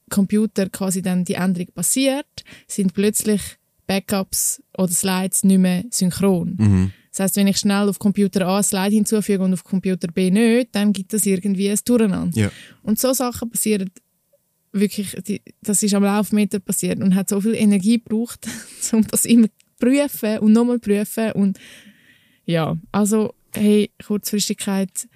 Computer 0.10 0.70
quasi 0.70 1.02
dann 1.02 1.26
die 1.26 1.34
Änderung 1.36 1.68
passiert, 1.74 2.44
sind 2.68 2.94
plötzlich 2.94 3.42
Backups 3.88 4.62
oder 4.78 4.92
Slides 4.92 5.44
nicht 5.44 5.60
mehr 5.60 5.84
synchron. 5.90 6.56
Mhm. 6.58 6.92
Das 7.12 7.24
heißt, 7.24 7.36
wenn 7.38 7.48
ich 7.48 7.58
schnell 7.58 7.90
auf 7.90 7.98
Computer 7.98 8.48
A 8.48 8.58
ein 8.58 8.64
Slide 8.64 8.94
hinzufüge 8.94 9.44
und 9.44 9.54
auf 9.54 9.64
Computer 9.64 10.08
B 10.08 10.30
nicht, 10.30 10.70
dann 10.74 10.94
gibt 10.94 11.14
es 11.14 11.26
irgendwie 11.26 11.70
ein 11.70 11.80
Durcheinander. 11.84 12.40
Ja. 12.40 12.52
Und 12.84 13.00
so 13.00 13.12
Sachen 13.14 13.50
passieren 13.50 13.90
wirklich, 14.80 15.16
die, 15.28 15.42
das 15.62 15.84
ist 15.84 15.94
am 15.94 16.04
Laufmeter 16.04 16.60
passiert 16.60 17.02
und 17.02 17.16
hat 17.16 17.30
so 17.30 17.42
viel 17.42 17.56
Energie 17.56 18.00
gebraucht, 18.00 18.48
um 18.92 19.06
das 19.08 19.26
immer 19.26 19.48
zu 19.48 19.54
prüfen 19.80 20.40
und 20.40 20.54
nochmal 20.54 20.80
prüfen 20.80 21.32
und 21.34 21.60
ja, 22.46 22.78
also 22.92 23.34
hey, 23.54 23.92
Kurzfristigkeit, 24.06 25.08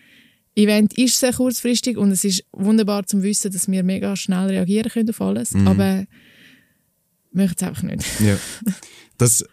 Event 0.56 0.98
ist 0.98 1.20
sehr 1.20 1.34
kurzfristig 1.34 1.98
und 1.98 2.12
es 2.12 2.24
ist 2.24 2.44
wunderbar 2.52 3.06
zu 3.06 3.24
wissen, 3.24 3.52
dass 3.52 3.70
wir 3.70 3.84
mega 3.84 4.16
schnell 4.16 4.48
reagieren 4.48 4.92
können 4.92 5.10
auf 5.10 5.22
alles, 5.22 5.56
aber 5.56 6.06
wir 7.32 7.44
möchten 7.44 7.64
es 7.64 7.68
einfach 7.68 7.84
nicht. 7.84 8.06
Ja. 8.20 8.38
Das, 9.18 9.46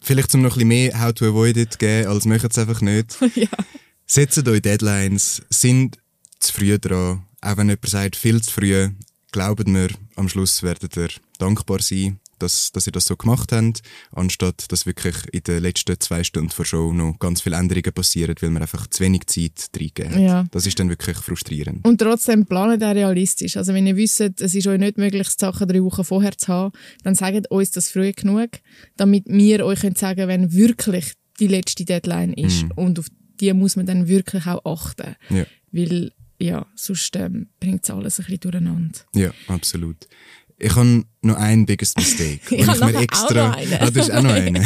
vielleicht 0.00 0.30
zum 0.30 0.40
noch 0.40 0.52
ein 0.52 0.54
bisschen 0.54 0.68
mehr 0.68 0.98
How 0.98 1.12
to 1.12 1.26
Avoid 1.26 1.58
It 1.58 1.78
geben, 1.78 2.08
als 2.08 2.24
möchten 2.24 2.48
es 2.50 2.56
einfach 2.56 2.80
nicht. 2.80 3.14
ja. 3.34 3.48
Setzt 4.06 4.48
euch 4.48 4.62
Deadlines, 4.62 5.42
sind 5.50 5.98
zu 6.38 6.50
früh 6.50 6.78
dran. 6.78 7.26
Auch 7.42 7.58
wenn 7.58 7.68
jemand 7.68 7.86
sagt, 7.86 8.16
viel 8.16 8.40
zu 8.40 8.50
früh, 8.50 8.88
glaubt 9.32 9.66
mir, 9.66 9.88
am 10.16 10.28
Schluss 10.28 10.62
werdet 10.62 10.96
ihr 10.96 11.08
dankbar 11.38 11.80
sein, 11.82 12.20
dass, 12.38 12.72
dass 12.72 12.86
ihr 12.86 12.92
das 12.92 13.06
so 13.06 13.16
gemacht 13.16 13.52
habt, 13.52 13.82
anstatt 14.10 14.70
dass 14.70 14.84
wirklich 14.84 15.14
in 15.32 15.42
den 15.44 15.62
letzten 15.62 15.98
zwei 16.00 16.24
Stunden 16.24 16.50
vor 16.50 16.64
Show 16.64 16.92
noch 16.92 17.18
ganz 17.18 17.40
viele 17.40 17.56
Änderungen 17.56 17.92
passieren, 17.92 18.34
weil 18.40 18.50
man 18.50 18.62
einfach 18.62 18.86
zu 18.88 19.02
wenig 19.02 19.26
Zeit 19.26 19.70
reingeben 19.76 20.14
hat. 20.14 20.20
Ja. 20.20 20.44
Das 20.50 20.66
ist 20.66 20.78
dann 20.78 20.88
wirklich 20.88 21.16
frustrierend. 21.16 21.86
Und 21.86 22.00
trotzdem 22.00 22.46
planet 22.46 22.82
auch 22.82 22.94
realistisch. 22.94 23.56
Also 23.56 23.72
wenn 23.74 23.86
ihr 23.86 23.96
wisst, 23.96 24.20
es 24.20 24.54
ist 24.54 24.66
euch 24.66 24.78
nicht 24.78 24.98
möglich, 24.98 25.28
die 25.28 25.34
Sachen 25.38 25.68
drei 25.68 25.82
Wochen 25.82 26.04
vorher 26.04 26.36
zu 26.36 26.48
haben, 26.48 26.72
dann 27.04 27.14
sagt 27.14 27.50
uns 27.50 27.70
das 27.70 27.90
früh 27.90 28.12
genug, 28.12 28.50
damit 28.96 29.24
wir 29.26 29.64
euch 29.64 29.80
können 29.80 29.96
sagen 29.96 30.28
wenn 30.28 30.52
wirklich 30.52 31.12
die 31.40 31.46
letzte 31.46 31.84
Deadline 31.84 32.32
ist. 32.34 32.66
Und 32.76 32.98
auf 32.98 33.06
die 33.40 33.52
muss 33.52 33.76
man 33.76 33.86
dann 33.86 34.08
wirklich 34.08 34.46
auch 34.46 34.64
achten. 34.64 35.16
Ja. 35.30 35.44
Weil, 35.72 36.12
ja, 36.38 36.66
sonst 36.74 37.14
ähm, 37.16 37.48
bringt 37.60 37.84
es 37.84 37.90
alles 37.90 38.18
ein 38.18 38.24
bisschen 38.24 38.40
durcheinander. 38.40 38.98
Ja, 39.14 39.30
absolut. 39.48 40.08
Ich 40.58 40.76
habe 40.76 41.04
noch 41.22 41.36
einen 41.36 41.66
biggest 41.66 41.96
mistake. 41.98 42.40
Ich 42.50 42.66
habe 42.68 42.78
mir 42.84 42.92
nachher 42.92 43.06
auch 43.24 43.30
noch 43.34 43.56
einen. 43.56 43.72
Ah, 43.74 43.90
du 43.90 44.00
hast 44.00 44.10
auch 44.12 44.22
noch 44.22 44.30
einen. 44.30 44.64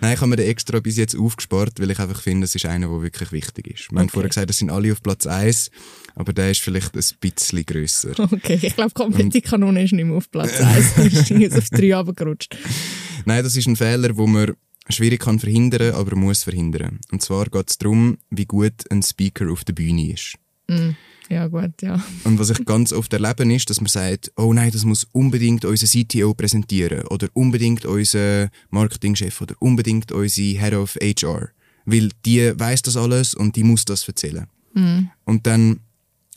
Nein, 0.00 0.14
ich 0.14 0.20
habe 0.20 0.26
mir 0.28 0.36
den 0.36 0.46
extra 0.48 0.80
bis 0.80 0.96
jetzt 0.96 1.14
aufgespart, 1.14 1.78
weil 1.78 1.90
ich 1.90 1.98
einfach 1.98 2.22
finde, 2.22 2.46
es 2.46 2.54
ist 2.54 2.64
einer, 2.64 2.88
der 2.88 3.02
wirklich 3.02 3.30
wichtig 3.32 3.66
ist. 3.66 3.90
Wir 3.90 3.98
haben 3.98 4.04
Okay. 4.04 4.12
vorher 4.12 4.28
gesagt, 4.30 4.48
das 4.48 4.56
sind 4.58 4.70
alle 4.70 4.92
auf 4.92 5.02
Platz 5.02 5.26
1, 5.26 5.70
aber 6.14 6.32
der 6.32 6.52
ist 6.52 6.60
vielleicht 6.62 6.94
ein 6.96 7.02
bisschen 7.20 7.66
grösser. 7.66 8.12
Okay, 8.18 8.58
ich 8.62 8.74
glaube, 8.76 8.92
Konfetti-Kanone 8.94 9.84
ist 9.84 9.92
nicht 9.92 10.06
mehr 10.06 10.16
auf 10.16 10.30
Platz 10.30 10.58
1, 10.60 10.94
dann 10.94 11.40
ist 11.42 11.58
auf 11.58 11.68
3 11.68 11.94
runtergerutscht. 11.96 12.56
Nein, 13.26 13.42
das 13.44 13.56
ist 13.56 13.66
ein 13.66 13.76
Fehler, 13.76 14.16
wo 14.16 14.26
man 14.26 14.54
schwierig 14.88 15.20
kann 15.20 15.38
verhindern, 15.38 15.94
aber 15.94 16.16
muss 16.16 16.44
verhindern. 16.44 17.00
Und 17.12 17.20
zwar 17.20 17.46
geht 17.46 17.68
es 17.70 17.76
darum, 17.78 18.16
wie 18.30 18.46
gut 18.46 18.90
ein 18.90 19.02
Speaker 19.02 19.50
auf 19.50 19.64
der 19.64 19.74
Bühne 19.74 20.12
ist. 20.12 20.36
Ja, 21.30 21.46
gut, 21.46 21.80
ja. 21.82 22.02
Und 22.24 22.38
was 22.38 22.50
ich 22.50 22.64
ganz 22.66 22.92
oft 22.92 23.12
erlebe, 23.12 23.50
ist, 23.52 23.70
dass 23.70 23.80
man 23.80 23.88
sagt, 23.88 24.30
oh 24.36 24.52
nein, 24.52 24.70
das 24.70 24.84
muss 24.84 25.06
unbedingt 25.12 25.64
unser 25.64 25.86
CTO 25.86 26.34
präsentieren 26.34 27.06
oder 27.06 27.28
unbedingt 27.32 27.86
unser 27.86 28.50
Marketingchef 28.70 29.40
oder 29.40 29.54
unbedingt 29.58 30.12
unsere 30.12 30.60
Head 30.60 30.74
of 30.74 30.96
HR. 30.96 31.48
Weil 31.86 32.10
die 32.24 32.52
weiß 32.58 32.82
das 32.82 32.96
alles 32.96 33.34
und 33.34 33.56
die 33.56 33.64
muss 33.64 33.84
das 33.84 34.06
erzählen. 34.06 34.46
Und 35.24 35.46
dann 35.46 35.80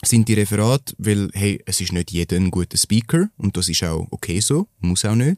sind 0.04 0.28
die 0.28 0.36
Referate, 0.36 0.93
weil, 0.97 1.30
hey, 1.34 1.62
es 1.66 1.82
ist 1.82 1.91
nicht 1.91 2.12
jeder 2.12 2.38
ein 2.38 2.51
guter 2.51 2.78
Speaker 2.78 3.30
und 3.38 3.58
das 3.58 3.68
ist 3.68 3.84
auch 3.84 4.08
okay 4.12 4.39
so, 4.39 4.68
muss 4.80 5.06
auch 5.06 5.16
nicht. 5.16 5.38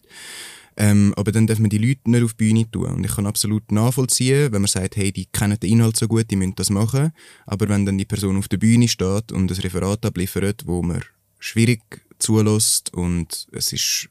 Ähm, 0.82 1.14
aber 1.18 1.34
dann 1.34 1.46
darf 1.46 1.60
man 1.60 1.70
die 1.70 1.78
Leute 1.78 2.10
nicht 2.10 2.24
auf 2.24 2.34
die 2.34 2.46
Bühne 2.46 2.72
tun. 2.72 2.86
Und 2.86 3.04
ich 3.04 3.14
kann 3.14 3.26
absolut 3.26 3.70
nachvollziehen, 3.70 4.54
wenn 4.54 4.62
man 4.62 4.70
sagt, 4.70 4.96
hey, 4.96 5.12
die 5.12 5.26
kennen 5.26 5.60
den 5.60 5.72
Inhalt 5.72 5.98
so 5.98 6.08
gut, 6.08 6.32
die 6.32 6.38
müssen 6.38 6.56
das 6.56 6.70
machen. 6.70 7.12
Aber 7.46 7.68
wenn 7.68 7.86
dann 7.86 7.98
die 7.98 8.06
Person 8.06 8.38
auf 8.38 8.48
der 8.48 8.58
Bühne 8.58 8.88
steht 8.88 9.34
und 9.34 9.52
ein 9.52 9.60
Referat 9.60 10.06
abliefert, 10.06 10.64
wo 10.66 10.82
man 10.82 11.04
schwierig 11.38 11.82
zulässt 12.18 12.94
und 12.94 13.48
es 13.52 13.74
ist 13.74 14.10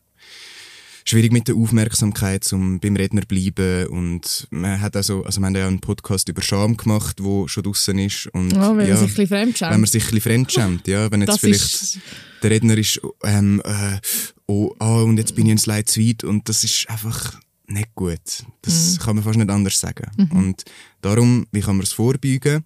schwierig 1.09 1.33
mit 1.33 1.49
der 1.49 1.55
Aufmerksamkeit, 1.57 2.53
um 2.53 2.81
beim 2.81 2.97
Redner 2.97 3.23
zu 3.23 3.29
bleiben. 3.29 3.87
Und 3.89 4.47
man 4.51 4.81
hat 4.81 4.95
also, 4.97 5.25
also 5.25 5.41
wir 5.41 5.47
haben 5.47 5.57
ja 5.57 5.67
einen 5.67 5.81
Podcast 5.81 6.29
über 6.29 6.43
Scham 6.43 6.77
gemacht, 6.77 7.23
wo 7.23 7.49
schon 7.49 7.63
draußen 7.63 7.99
ist. 7.99 8.27
Und, 8.29 8.53
Oh, 8.57 8.77
wenn 8.77 8.89
ja, 8.89 8.95
man 8.95 9.07
sich 9.07 9.11
ein 9.11 9.15
bisschen 9.15 9.27
fremdschämt. 9.29 9.73
Wenn 9.73 9.81
man 9.81 9.89
sich 9.89 10.03
ein 10.05 10.11
bisschen 10.11 10.21
fremdschämt, 10.21 10.89
ja. 10.89 11.11
Wenn 11.11 11.23
jetzt 11.23 11.41
vielleicht 11.41 11.99
der 12.43 12.51
Redner 12.51 12.77
ist, 12.77 13.01
ähm, 13.25 13.63
äh, 13.65 13.99
oh, 14.47 14.75
ah, 14.79 15.03
und 15.03 15.17
jetzt 15.17 15.35
bin 15.35 15.47
ich 15.47 15.53
ein 15.53 15.59
Slide 15.59 15.85
zu 15.87 16.01
weit 16.01 16.25
und 16.25 16.49
das 16.49 16.63
ist 16.65 16.89
einfach 16.91 17.41
nicht 17.67 17.95
gut. 17.95 18.45
Das 18.63 18.95
Mhm. 18.95 18.99
kann 18.99 19.17
man 19.17 19.25
fast 19.25 19.39
nicht 19.39 19.51
anders 19.51 19.81
sagen. 19.81 20.11
Und 20.31 20.65
darum, 21.01 21.47
wie 21.53 21.61
kann 21.61 21.77
man 21.77 21.85
es 21.85 21.93
vorbeugen? 21.93 22.65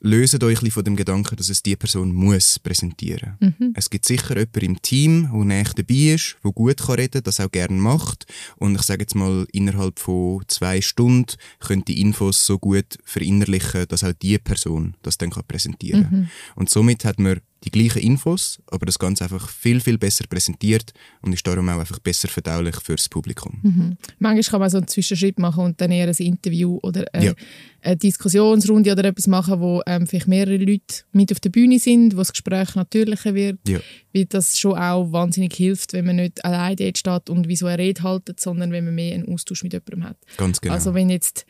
Löset 0.00 0.42
euch 0.44 0.62
ein 0.62 0.70
von 0.70 0.84
dem 0.84 0.96
Gedanken, 0.96 1.36
dass 1.36 1.48
es 1.48 1.62
die 1.62 1.76
Person 1.76 2.12
muss 2.12 2.58
präsentieren. 2.58 3.36
Mhm. 3.40 3.72
Es 3.74 3.90
gibt 3.90 4.06
sicher 4.06 4.36
jemanden 4.36 4.60
im 4.60 4.82
Team, 4.82 5.28
der 5.32 5.44
näher 5.44 5.70
dabei 5.74 6.14
ist, 6.14 6.36
der 6.44 6.52
gut 6.52 6.78
kann 6.78 6.96
reden, 6.96 7.22
das 7.22 7.40
auch 7.40 7.50
gerne 7.50 7.76
macht. 7.76 8.26
Und 8.56 8.76
ich 8.76 8.82
sage 8.82 9.02
jetzt 9.02 9.14
mal, 9.14 9.46
innerhalb 9.52 9.98
von 9.98 10.42
zwei 10.48 10.80
Stunden 10.80 11.34
könnt 11.60 11.88
die 11.88 12.00
Infos 12.00 12.46
so 12.46 12.58
gut 12.58 12.98
verinnerlichen, 13.04 13.86
dass 13.88 14.04
auch 14.04 14.12
die 14.12 14.38
Person 14.38 14.94
das 15.02 15.18
dann 15.18 15.30
kann 15.30 15.44
präsentieren 15.46 16.02
kann. 16.04 16.30
Und 16.54 16.70
somit 16.70 17.04
hat 17.04 17.18
man 17.18 17.40
die 17.64 17.70
gleichen 17.72 17.98
Infos, 18.02 18.60
aber 18.68 18.86
das 18.86 18.98
Ganze 19.00 19.24
einfach 19.24 19.48
viel, 19.48 19.80
viel 19.80 19.98
besser 19.98 20.24
präsentiert 20.28 20.92
und 21.22 21.32
ist 21.32 21.44
darum 21.46 21.68
auch 21.68 21.80
einfach 21.80 21.98
besser 21.98 22.28
verdaulich 22.28 22.76
fürs 22.76 23.08
Publikum. 23.08 23.96
Manchmal 24.20 24.42
kann 24.44 24.60
man 24.60 24.70
so 24.70 24.78
einen 24.78 24.86
Zwischenschritt 24.86 25.40
machen 25.40 25.64
und 25.64 25.80
dann 25.80 25.90
eher 25.90 26.06
ein 26.06 26.14
Interview 26.14 26.78
oder 26.82 27.04
eine, 27.12 27.26
Ja. 27.26 27.34
eine 27.82 27.96
Diskussionsrunde 27.96 28.92
oder 28.92 29.04
etwas 29.06 29.26
machen, 29.26 29.58
wo 29.60 29.82
ähm, 29.86 30.06
vielleicht 30.06 30.28
mehrere 30.28 30.56
Leute 30.56 31.02
mit 31.10 31.32
auf 31.32 31.40
der 31.40 31.50
Bühne 31.50 31.80
sind, 31.80 32.14
wo 32.14 32.18
das 32.18 32.32
Gespräch 32.32 32.76
natürlicher 32.76 33.34
wird. 33.34 33.58
Ja. 33.66 33.80
Weil 34.14 34.26
das 34.26 34.56
schon 34.58 34.78
auch 34.78 35.10
wahnsinnig 35.10 35.52
hilft, 35.54 35.94
wenn 35.94 36.06
man 36.06 36.16
nicht 36.16 36.44
allein 36.44 36.76
dort 36.76 36.96
steht 36.98 37.28
und 37.28 37.48
wie 37.48 37.56
so 37.56 37.66
eine 37.66 37.78
Rede 37.78 38.04
haltet, 38.04 38.38
sondern 38.38 38.70
wenn 38.70 38.84
man 38.84 38.94
mehr 38.94 39.14
einen 39.16 39.28
Austausch 39.28 39.64
mit 39.64 39.72
jemandem 39.72 40.04
hat. 40.04 40.16
Ganz 40.36 40.60
genau. 40.60 40.74
Also 40.74 40.94
wenn 40.94 41.10
jetzt 41.10 41.44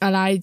allein 0.00 0.40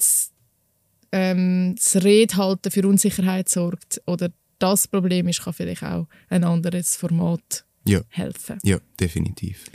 ähm, 1.11 1.75
das 1.75 2.03
Redhalten 2.03 2.71
für 2.71 2.87
Unsicherheit 2.87 3.49
sorgt 3.49 4.01
oder 4.05 4.29
das 4.59 4.87
Problem 4.87 5.27
ist, 5.27 5.41
kann 5.43 5.53
vielleicht 5.53 5.83
auch 5.83 6.07
ein 6.29 6.43
anderes 6.43 6.95
Format 6.95 7.65
ja, 7.85 8.01
helfen. 8.09 8.59
ja, 8.63 8.77
definitiv. 8.99 9.65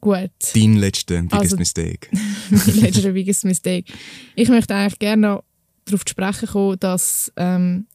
Gut. 0.00 0.30
Dein 0.54 0.76
letzter 0.76 1.20
Biggest 1.22 1.34
Also- 1.34 1.56
Mistake. 1.56 2.08
mein 2.50 2.76
letzter 2.76 3.12
biggest 3.12 3.44
mistake. 3.44 3.92
Ich 4.34 4.48
möchte 4.48 4.74
eigentlich 4.74 4.98
gerne 4.98 5.22
noch 5.22 5.44
darauf 5.86 6.04
zu 6.04 6.10
sprechen 6.10 6.48
kommen, 6.48 6.78
dass 6.78 7.32
ähm, 7.36 7.86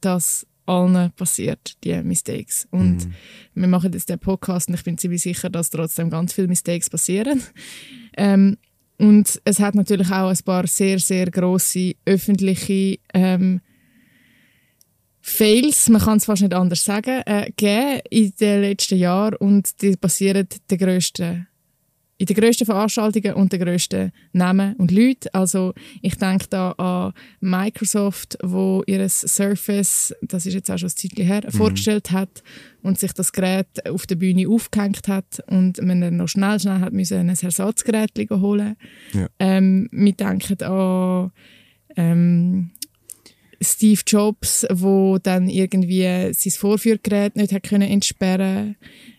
das 0.00 0.46
allen 0.66 1.12
passiert, 1.12 1.82
die 1.84 1.94
Mistakes. 2.02 2.66
Und 2.72 3.08
wir 3.54 3.68
machen 3.68 3.92
jetzt 3.92 4.08
den 4.08 4.18
Podcast 4.18 4.68
und 4.68 4.74
ich 4.74 4.82
bin 4.82 4.98
ziemlich 4.98 5.22
sicher, 5.22 5.48
dass 5.48 5.70
trotzdem 5.70 6.10
ganz 6.10 6.32
viele 6.32 6.48
Mistakes 6.48 6.90
passieren. 6.90 7.42
Ähm, 8.16 8.58
und 8.98 9.40
es 9.44 9.60
hat 9.60 9.74
natürlich 9.74 10.10
auch 10.10 10.30
ein 10.30 10.38
paar 10.44 10.66
sehr, 10.66 10.98
sehr 10.98 11.30
grosse 11.30 11.94
öffentliche 12.04 12.98
ähm, 13.12 13.60
Fails, 15.20 15.88
man 15.88 16.00
kann 16.00 16.18
es 16.18 16.24
fast 16.24 16.42
nicht 16.42 16.54
anders 16.54 16.84
sagen, 16.84 17.20
äh, 17.26 17.46
gegeben 17.46 18.00
in 18.10 18.32
den 18.40 18.60
letzten 18.60 18.96
Jahren. 18.96 19.34
Und 19.34 19.82
die 19.82 19.96
passieren 19.96 20.46
den 20.70 20.78
grössten 20.78 21.48
in 22.18 22.26
den 22.26 22.36
grössten 22.36 22.64
Veranstaltungen 22.64 23.34
und 23.34 23.52
den 23.52 23.60
grössten 23.60 24.10
Namen 24.32 24.74
und 24.76 24.90
Leuten. 24.90 25.28
Also 25.32 25.74
ich 26.00 26.16
denke 26.16 26.46
da 26.48 26.72
an 26.72 27.12
Microsoft, 27.40 28.38
wo 28.42 28.82
ihr 28.86 29.06
Surface, 29.08 30.14
das 30.22 30.46
ist 30.46 30.54
jetzt 30.54 30.70
auch 30.70 30.78
schon 30.78 30.88
ein 30.88 30.96
Zeitchen 30.96 31.26
her, 31.26 31.42
vorgestellt 31.50 32.12
hat 32.12 32.42
und 32.82 32.98
sich 32.98 33.12
das 33.12 33.32
Gerät 33.32 33.86
auf 33.88 34.06
der 34.06 34.14
Bühne 34.14 34.48
aufgehängt 34.48 35.08
hat 35.08 35.42
und 35.48 35.82
man 35.82 36.00
dann 36.00 36.16
noch 36.16 36.28
schnell, 36.28 36.58
schnell 36.58 36.80
hat 36.80 36.92
müssen 36.92 37.18
ein 37.18 37.28
Ersatzgerät 37.28 38.12
holen. 38.30 38.76
Ja. 39.12 39.28
Ähm, 39.38 39.88
wir 39.92 40.12
denken 40.12 40.62
an 40.62 41.32
ähm, 41.96 42.70
Steve 43.60 44.00
Jobs, 44.06 44.66
wo 44.70 45.18
dann 45.18 45.48
irgendwie 45.48 46.32
sein 46.32 46.52
Vorführgerät 46.52 47.36
nicht 47.36 47.52
hat 47.52 47.62
können 47.62 47.90
entsperren. 47.90 48.76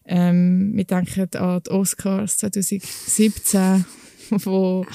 Ähm, 0.07 0.71
wir 0.75 0.85
denken 0.85 1.27
an 1.37 1.61
die 1.65 1.69
Oscars 1.69 2.37
2017, 2.37 3.85
wo 4.29 4.85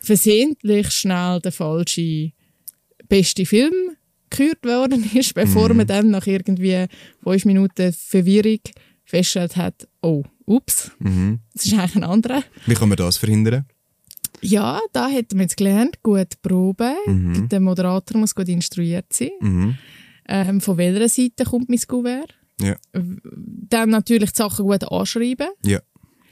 versehentlich 0.00 0.90
schnell 0.90 1.40
der 1.40 1.52
falsche 1.52 2.32
beste 3.08 3.44
Film 3.46 3.72
gekürt 4.30 4.64
worden 4.64 5.08
ist, 5.14 5.34
bevor 5.34 5.72
man 5.74 5.86
dann 5.86 6.10
nach 6.10 6.26
irgendwie 6.26 6.86
fünf 7.22 7.44
Minuten 7.44 7.92
Verwirrung 7.92 8.60
festgestellt 9.04 9.56
hat, 9.56 9.88
oh, 10.00 10.22
ups, 10.46 10.90
Mhm. 10.98 11.40
das 11.52 11.66
ist 11.66 11.74
eigentlich 11.74 11.96
ein 11.96 12.04
anderer. 12.04 12.42
Wie 12.66 12.74
kann 12.74 12.88
man 12.88 12.96
das 12.96 13.18
verhindern? 13.18 13.66
Ja, 14.40 14.80
da 14.92 15.08
hätten 15.08 15.36
wir 15.36 15.42
jetzt 15.42 15.56
gelernt, 15.56 16.02
gut 16.02 16.40
proben. 16.42 16.94
Mhm. 17.06 17.48
Der 17.48 17.60
Moderator 17.60 18.18
muss 18.18 18.34
gut 18.34 18.48
instruiert 18.48 19.12
sein. 19.12 19.30
Mhm. 19.40 19.74
Ähm, 20.28 20.60
von 20.60 20.78
welcher 20.78 21.08
Seite 21.08 21.44
kommt 21.44 21.68
mein 21.68 21.78
Kuvert? 21.86 22.34
Ja, 22.62 22.76
Dann 22.92 23.90
natürlich 23.90 24.32
die 24.32 24.36
Sachen 24.36 24.64
gut 24.64 24.84
anschreiben, 24.84 25.48
ja, 25.64 25.80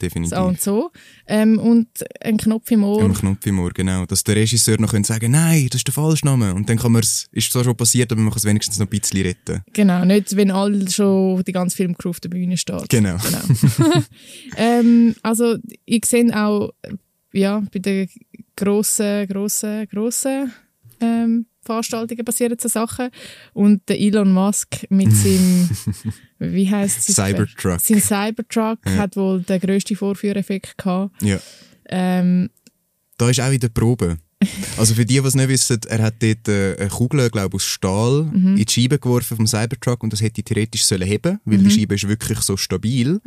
definitiv. 0.01 0.37
so 0.37 0.45
und 0.45 0.61
so. 0.61 0.91
Ähm, 1.27 1.59
und 1.59 1.89
ein 2.21 2.37
Knopf 2.37 2.71
im 2.71 2.85
Ohr. 2.85 3.03
Am 3.03 3.15
Knopf 3.15 3.47
im 3.47 3.59
Ohr, 3.59 3.71
genau. 3.71 4.07
Dass 4.07 4.25
der 4.25 4.37
Regisseur 4.37 4.81
noch 4.81 4.93
sagen 5.05 5.33
nein, 5.33 5.69
das 5.71 5.81
ist 5.81 5.87
der 5.87 5.95
falsche 5.95 6.27
Name. 6.27 6.55
Und 6.55 6.69
dann 6.69 6.79
kann 6.79 6.93
man 6.93 7.03
es, 7.03 7.27
ist 7.33 7.53
zwar 7.53 7.65
schon 7.65 7.77
passiert, 7.77 8.11
aber 8.13 8.21
man 8.21 8.31
kann 8.31 8.39
es 8.39 8.45
wenigstens 8.45 8.79
noch 8.79 8.87
ein 8.87 8.91
bisschen 8.91 9.23
retten. 9.23 9.63
Genau, 9.73 10.05
nicht 10.05 10.37
wenn 10.37 10.51
alle 10.51 10.91
schon 10.91 11.43
die 11.45 11.53
ganze 11.53 11.77
Filmcrew 11.77 12.11
auf 12.11 12.21
der 12.21 12.29
Bühne 12.29 12.57
steht. 12.57 12.89
Genau. 12.89 13.17
Genau. 13.19 14.03
ähm, 14.57 15.15
also 15.23 15.57
ich 15.85 16.05
sehe 16.07 16.35
auch 16.37 16.71
ja, 17.33 17.63
bei 17.73 17.79
den 17.79 18.09
grossen, 18.57 19.27
grossen, 19.29 19.87
grossen 19.89 20.53
ähm, 21.01 21.47
Veranstaltungen 21.71 22.25
passieren 22.25 22.57
so 22.61 22.69
Sachen. 22.69 23.09
Und 23.53 23.89
der 23.89 24.01
Elon 24.01 24.33
Musk 24.33 24.87
mit 24.91 25.13
seinem, 25.13 25.69
wie 26.39 26.69
heisst 26.71 27.09
es? 27.09 27.15
Cybertruck. 27.17 27.81
Sein 27.81 28.01
Cybertruck 28.01 28.79
hat 28.97 29.17
wohl 29.17 29.43
den 29.43 29.61
grössten 29.61 29.97
Vorführeffekt 29.97 30.77
gehabt. 30.79 31.23
Ja. 31.23 31.39
Ähm, 31.89 32.51
Da 33.19 33.29
ist 33.31 33.41
auch 33.41 33.51
wieder 33.51 33.69
die 33.69 33.75
Probe. 33.81 34.17
Also 34.79 34.95
für 34.95 35.05
die, 35.05 35.21
die 35.21 35.27
es 35.27 35.35
nicht 35.35 35.49
wissen, 35.51 35.79
er 35.89 36.03
hat 36.03 36.15
dort 36.23 36.49
äh, 36.49 36.75
eine 36.81 36.89
Kugel, 36.89 37.29
glaube 37.29 37.57
aus 37.57 37.65
Stahl, 37.65 38.23
Mhm. 38.33 38.57
in 38.57 38.65
die 38.65 38.73
Scheibe 38.73 38.99
geworfen 38.99 39.37
vom 39.37 39.47
Cybertruck 39.47 40.03
und 40.03 40.13
das 40.15 40.23
hätte 40.23 40.43
theoretisch 40.43 40.85
sollen 40.85 41.07
heben, 41.07 41.39
weil 41.45 41.59
Mhm. 41.59 41.65
die 41.69 41.71
Scheibe 41.71 41.95
ist 41.97 42.09
wirklich 42.09 42.39
so 42.41 42.57
stabil. 42.57 43.21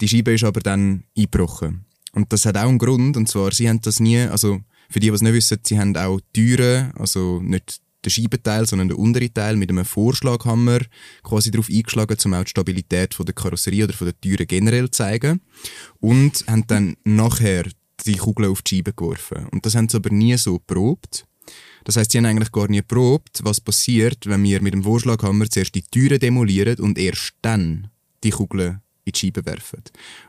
Die 0.00 0.08
Scheibe 0.08 0.32
ist 0.32 0.44
aber 0.44 0.60
dann 0.60 1.04
eingebrochen. 1.16 1.84
Und 2.12 2.32
das 2.32 2.46
hat 2.46 2.56
auch 2.56 2.68
einen 2.70 2.78
Grund, 2.78 3.18
und 3.18 3.28
zwar, 3.28 3.52
sie 3.52 3.68
haben 3.68 3.82
das 3.82 4.00
nie, 4.00 4.18
also 4.20 4.60
für 4.88 5.00
die, 5.00 5.08
die 5.08 5.14
es 5.14 5.22
nicht 5.22 5.32
wissen, 5.32 5.58
sie 5.64 5.78
haben 5.78 5.96
auch 5.96 6.20
Türen, 6.32 6.92
also 6.96 7.40
nicht 7.42 7.80
den 8.04 8.10
Scheibenteil, 8.10 8.66
sondern 8.66 8.88
den 8.88 8.96
unteren 8.96 9.32
Teil 9.32 9.56
mit 9.56 9.70
einem 9.70 9.84
Vorschlaghammer 9.84 10.80
quasi 11.22 11.50
darauf 11.50 11.68
eingeschlagen, 11.68 12.16
um 12.24 12.34
auch 12.34 12.44
die 12.44 12.50
Stabilität 12.50 13.14
von 13.14 13.26
der 13.26 13.34
Karosserie 13.34 13.84
oder 13.84 13.92
von 13.92 14.06
der 14.06 14.20
Türen 14.20 14.46
generell 14.46 14.90
zu 14.90 14.98
zeigen. 14.98 15.40
Und 16.00 16.44
haben 16.46 16.66
dann 16.66 16.96
nachher 17.04 17.64
die 18.06 18.16
Kugel 18.16 18.46
auf 18.46 18.62
die 18.62 18.76
Scheibe 18.76 18.92
geworfen. 18.92 19.46
Und 19.50 19.66
das 19.66 19.74
haben 19.74 19.88
sie 19.88 19.96
aber 19.96 20.10
nie 20.10 20.36
so 20.36 20.58
geprobt. 20.58 21.26
Das 21.84 21.96
heißt, 21.96 22.10
sie 22.10 22.18
haben 22.18 22.26
eigentlich 22.26 22.52
gar 22.52 22.68
nie 22.68 22.78
geprobt, 22.78 23.40
was 23.42 23.60
passiert, 23.60 24.26
wenn 24.26 24.42
wir 24.42 24.60
mit 24.60 24.74
dem 24.74 24.82
Vorschlaghammer 24.82 25.48
zuerst 25.48 25.74
die 25.74 25.82
Türen 25.82 26.18
demolieren 26.18 26.78
und 26.80 26.98
erst 26.98 27.34
dann 27.42 27.88
die 28.24 28.30
Kugeln 28.30 28.80
in 29.06 29.12
die 29.12 29.18
Scheibe 29.18 29.46
werfen. 29.46 29.82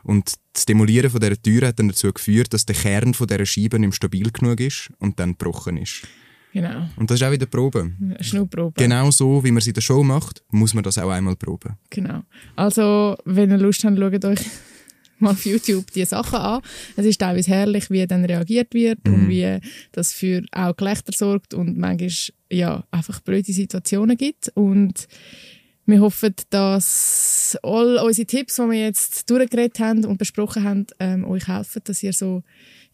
Und 0.04 0.34
das 0.52 0.64
Demolieren 0.64 1.10
von 1.10 1.20
dieser 1.20 1.40
Tür 1.40 1.68
hat 1.68 1.78
dann 1.78 1.88
dazu 1.88 2.12
geführt, 2.12 2.52
dass 2.54 2.64
der 2.64 2.76
Kern 2.76 3.12
von 3.12 3.26
dieser 3.26 3.44
Scheibe 3.44 3.78
nicht 3.78 3.94
stabil 3.94 4.30
genug 4.30 4.60
ist 4.60 4.90
und 4.98 5.18
dann 5.18 5.32
gebrochen 5.36 5.76
ist. 5.76 6.06
genau, 6.52 6.88
Und 6.96 7.10
das 7.10 7.20
ist 7.20 7.26
auch 7.26 7.32
wieder 7.32 7.46
Probe. 7.46 7.92
Schnurprobe. 8.20 8.80
Genau 8.80 9.10
so, 9.10 9.42
wie 9.44 9.50
man 9.50 9.60
sie 9.60 9.70
in 9.70 9.74
der 9.74 9.80
Show 9.80 10.02
macht, 10.02 10.42
muss 10.50 10.74
man 10.74 10.84
das 10.84 10.96
auch 10.96 11.10
einmal 11.10 11.36
proben. 11.36 11.76
Genau. 11.90 12.22
Also, 12.54 13.16
wenn 13.24 13.50
ihr 13.50 13.58
Lust 13.58 13.84
habt, 13.84 13.98
schaut 13.98 14.24
euch 14.24 14.40
mal 15.18 15.30
auf 15.32 15.44
YouTube 15.44 15.90
die 15.90 16.04
Sachen 16.04 16.38
an. 16.38 16.62
Es 16.96 17.04
ist 17.04 17.18
teilweise 17.18 17.50
herrlich, 17.50 17.90
wie 17.90 18.06
dann 18.06 18.24
reagiert 18.24 18.72
wird 18.74 19.00
und 19.08 19.28
wie 19.28 19.58
das 19.90 20.12
für 20.12 20.44
auch 20.52 20.76
Gelächter 20.76 21.12
sorgt 21.12 21.52
und 21.52 21.76
manchmal 21.76 22.10
ja, 22.50 22.84
einfach 22.92 23.20
blöde 23.20 23.52
Situationen 23.52 24.16
gibt. 24.16 24.52
Und 24.54 25.08
wir 25.88 26.00
hoffen, 26.00 26.34
dass 26.50 27.58
all 27.62 27.98
unsere 27.98 28.26
Tipps, 28.26 28.56
die 28.56 28.62
wir 28.62 28.80
jetzt 28.80 29.28
durchgeredet 29.30 29.80
haben 29.80 30.04
und 30.04 30.18
besprochen 30.18 30.64
haben, 30.64 30.86
ähm, 31.00 31.24
euch 31.24 31.48
helfen, 31.48 31.80
dass 31.84 32.02
ihr 32.02 32.12
so 32.12 32.42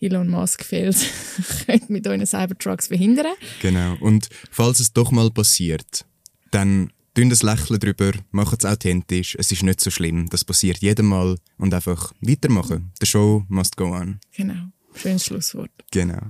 Elon 0.01 0.29
Musk 0.29 0.65
fehlt, 0.65 0.97
könnt 1.67 1.91
mit 1.91 2.07
euren 2.07 2.25
Cybertrucks 2.25 2.87
verhindern. 2.87 3.35
Genau. 3.61 3.97
Und 4.01 4.29
falls 4.51 4.79
es 4.79 4.93
doch 4.93 5.11
mal 5.11 5.31
passiert, 5.31 6.07
dann 6.53 6.93
tun 7.15 7.31
das 7.31 7.43
Lächeln 7.43 7.81
drüber, 7.81 8.13
machen 8.31 8.59
es 8.59 8.65
authentisch. 8.65 9.37
Es 9.39 9.51
ist 9.51 9.65
nicht 9.65 9.81
so 9.81 9.91
schlimm. 9.91 10.29
Das 10.31 10.45
passiert 10.45 10.79
jedem 10.79 11.07
Mal. 11.07 11.37
Und 11.59 11.75
einfach 11.75 12.13
weitermachen. 12.21 12.93
The 13.01 13.07
show 13.07 13.45
must 13.49 13.77
go 13.77 13.93
on. 13.93 14.21
Genau. 14.37 14.69
Schönes 14.95 15.25
Schlusswort. 15.25 15.73
Genau. 15.91 16.21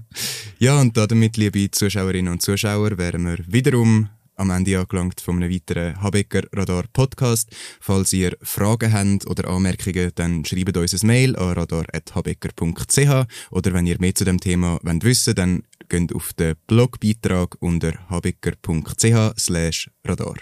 Ja, 0.58 0.80
und 0.80 0.96
damit, 0.96 1.36
liebe 1.36 1.70
Zuschauerinnen 1.70 2.32
und 2.32 2.40
Zuschauer, 2.40 2.96
wären 2.96 3.26
wir 3.26 3.38
wiederum 3.46 4.08
am 4.36 4.50
Ende 4.50 4.78
angelangt 4.78 5.20
von 5.20 5.36
einem 5.36 5.52
weiteren 5.52 6.00
Habecker 6.00 6.42
Radar 6.52 6.84
Podcast. 6.92 7.50
Falls 7.80 8.12
ihr 8.12 8.36
Fragen 8.42 8.92
habt 8.92 9.26
oder 9.26 9.48
Anmerkungen, 9.48 10.10
dann 10.14 10.44
schreibt 10.44 10.76
uns 10.76 11.02
ein 11.02 11.06
Mail 11.06 11.36
an 11.36 11.52
radar.habecker.ch 11.52 13.26
oder 13.50 13.72
wenn 13.72 13.86
ihr 13.86 14.00
mehr 14.00 14.14
zu 14.14 14.24
dem 14.24 14.40
Thema 14.40 14.78
wollt 14.82 15.04
wissen 15.04 15.34
dann 15.34 15.62
geht 15.88 16.14
auf 16.14 16.32
den 16.32 16.54
Blogbeitrag 16.66 17.56
unter 17.60 17.92
habecker.ch 18.08 19.38
slash 19.38 19.90
radar. 20.04 20.36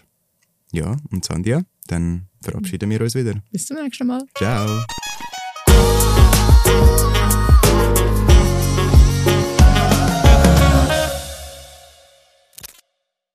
Ja, 0.73 0.97
und 1.11 1.25
Sandia, 1.25 1.63
dann 1.87 2.29
verabschieden 2.43 2.91
wir 2.91 3.01
uns 3.01 3.15
wieder. 3.15 3.43
Bis 3.51 3.67
zum 3.67 3.77
nächsten 3.77 4.07
Mal. 4.07 4.23
Ciao. 4.37 4.85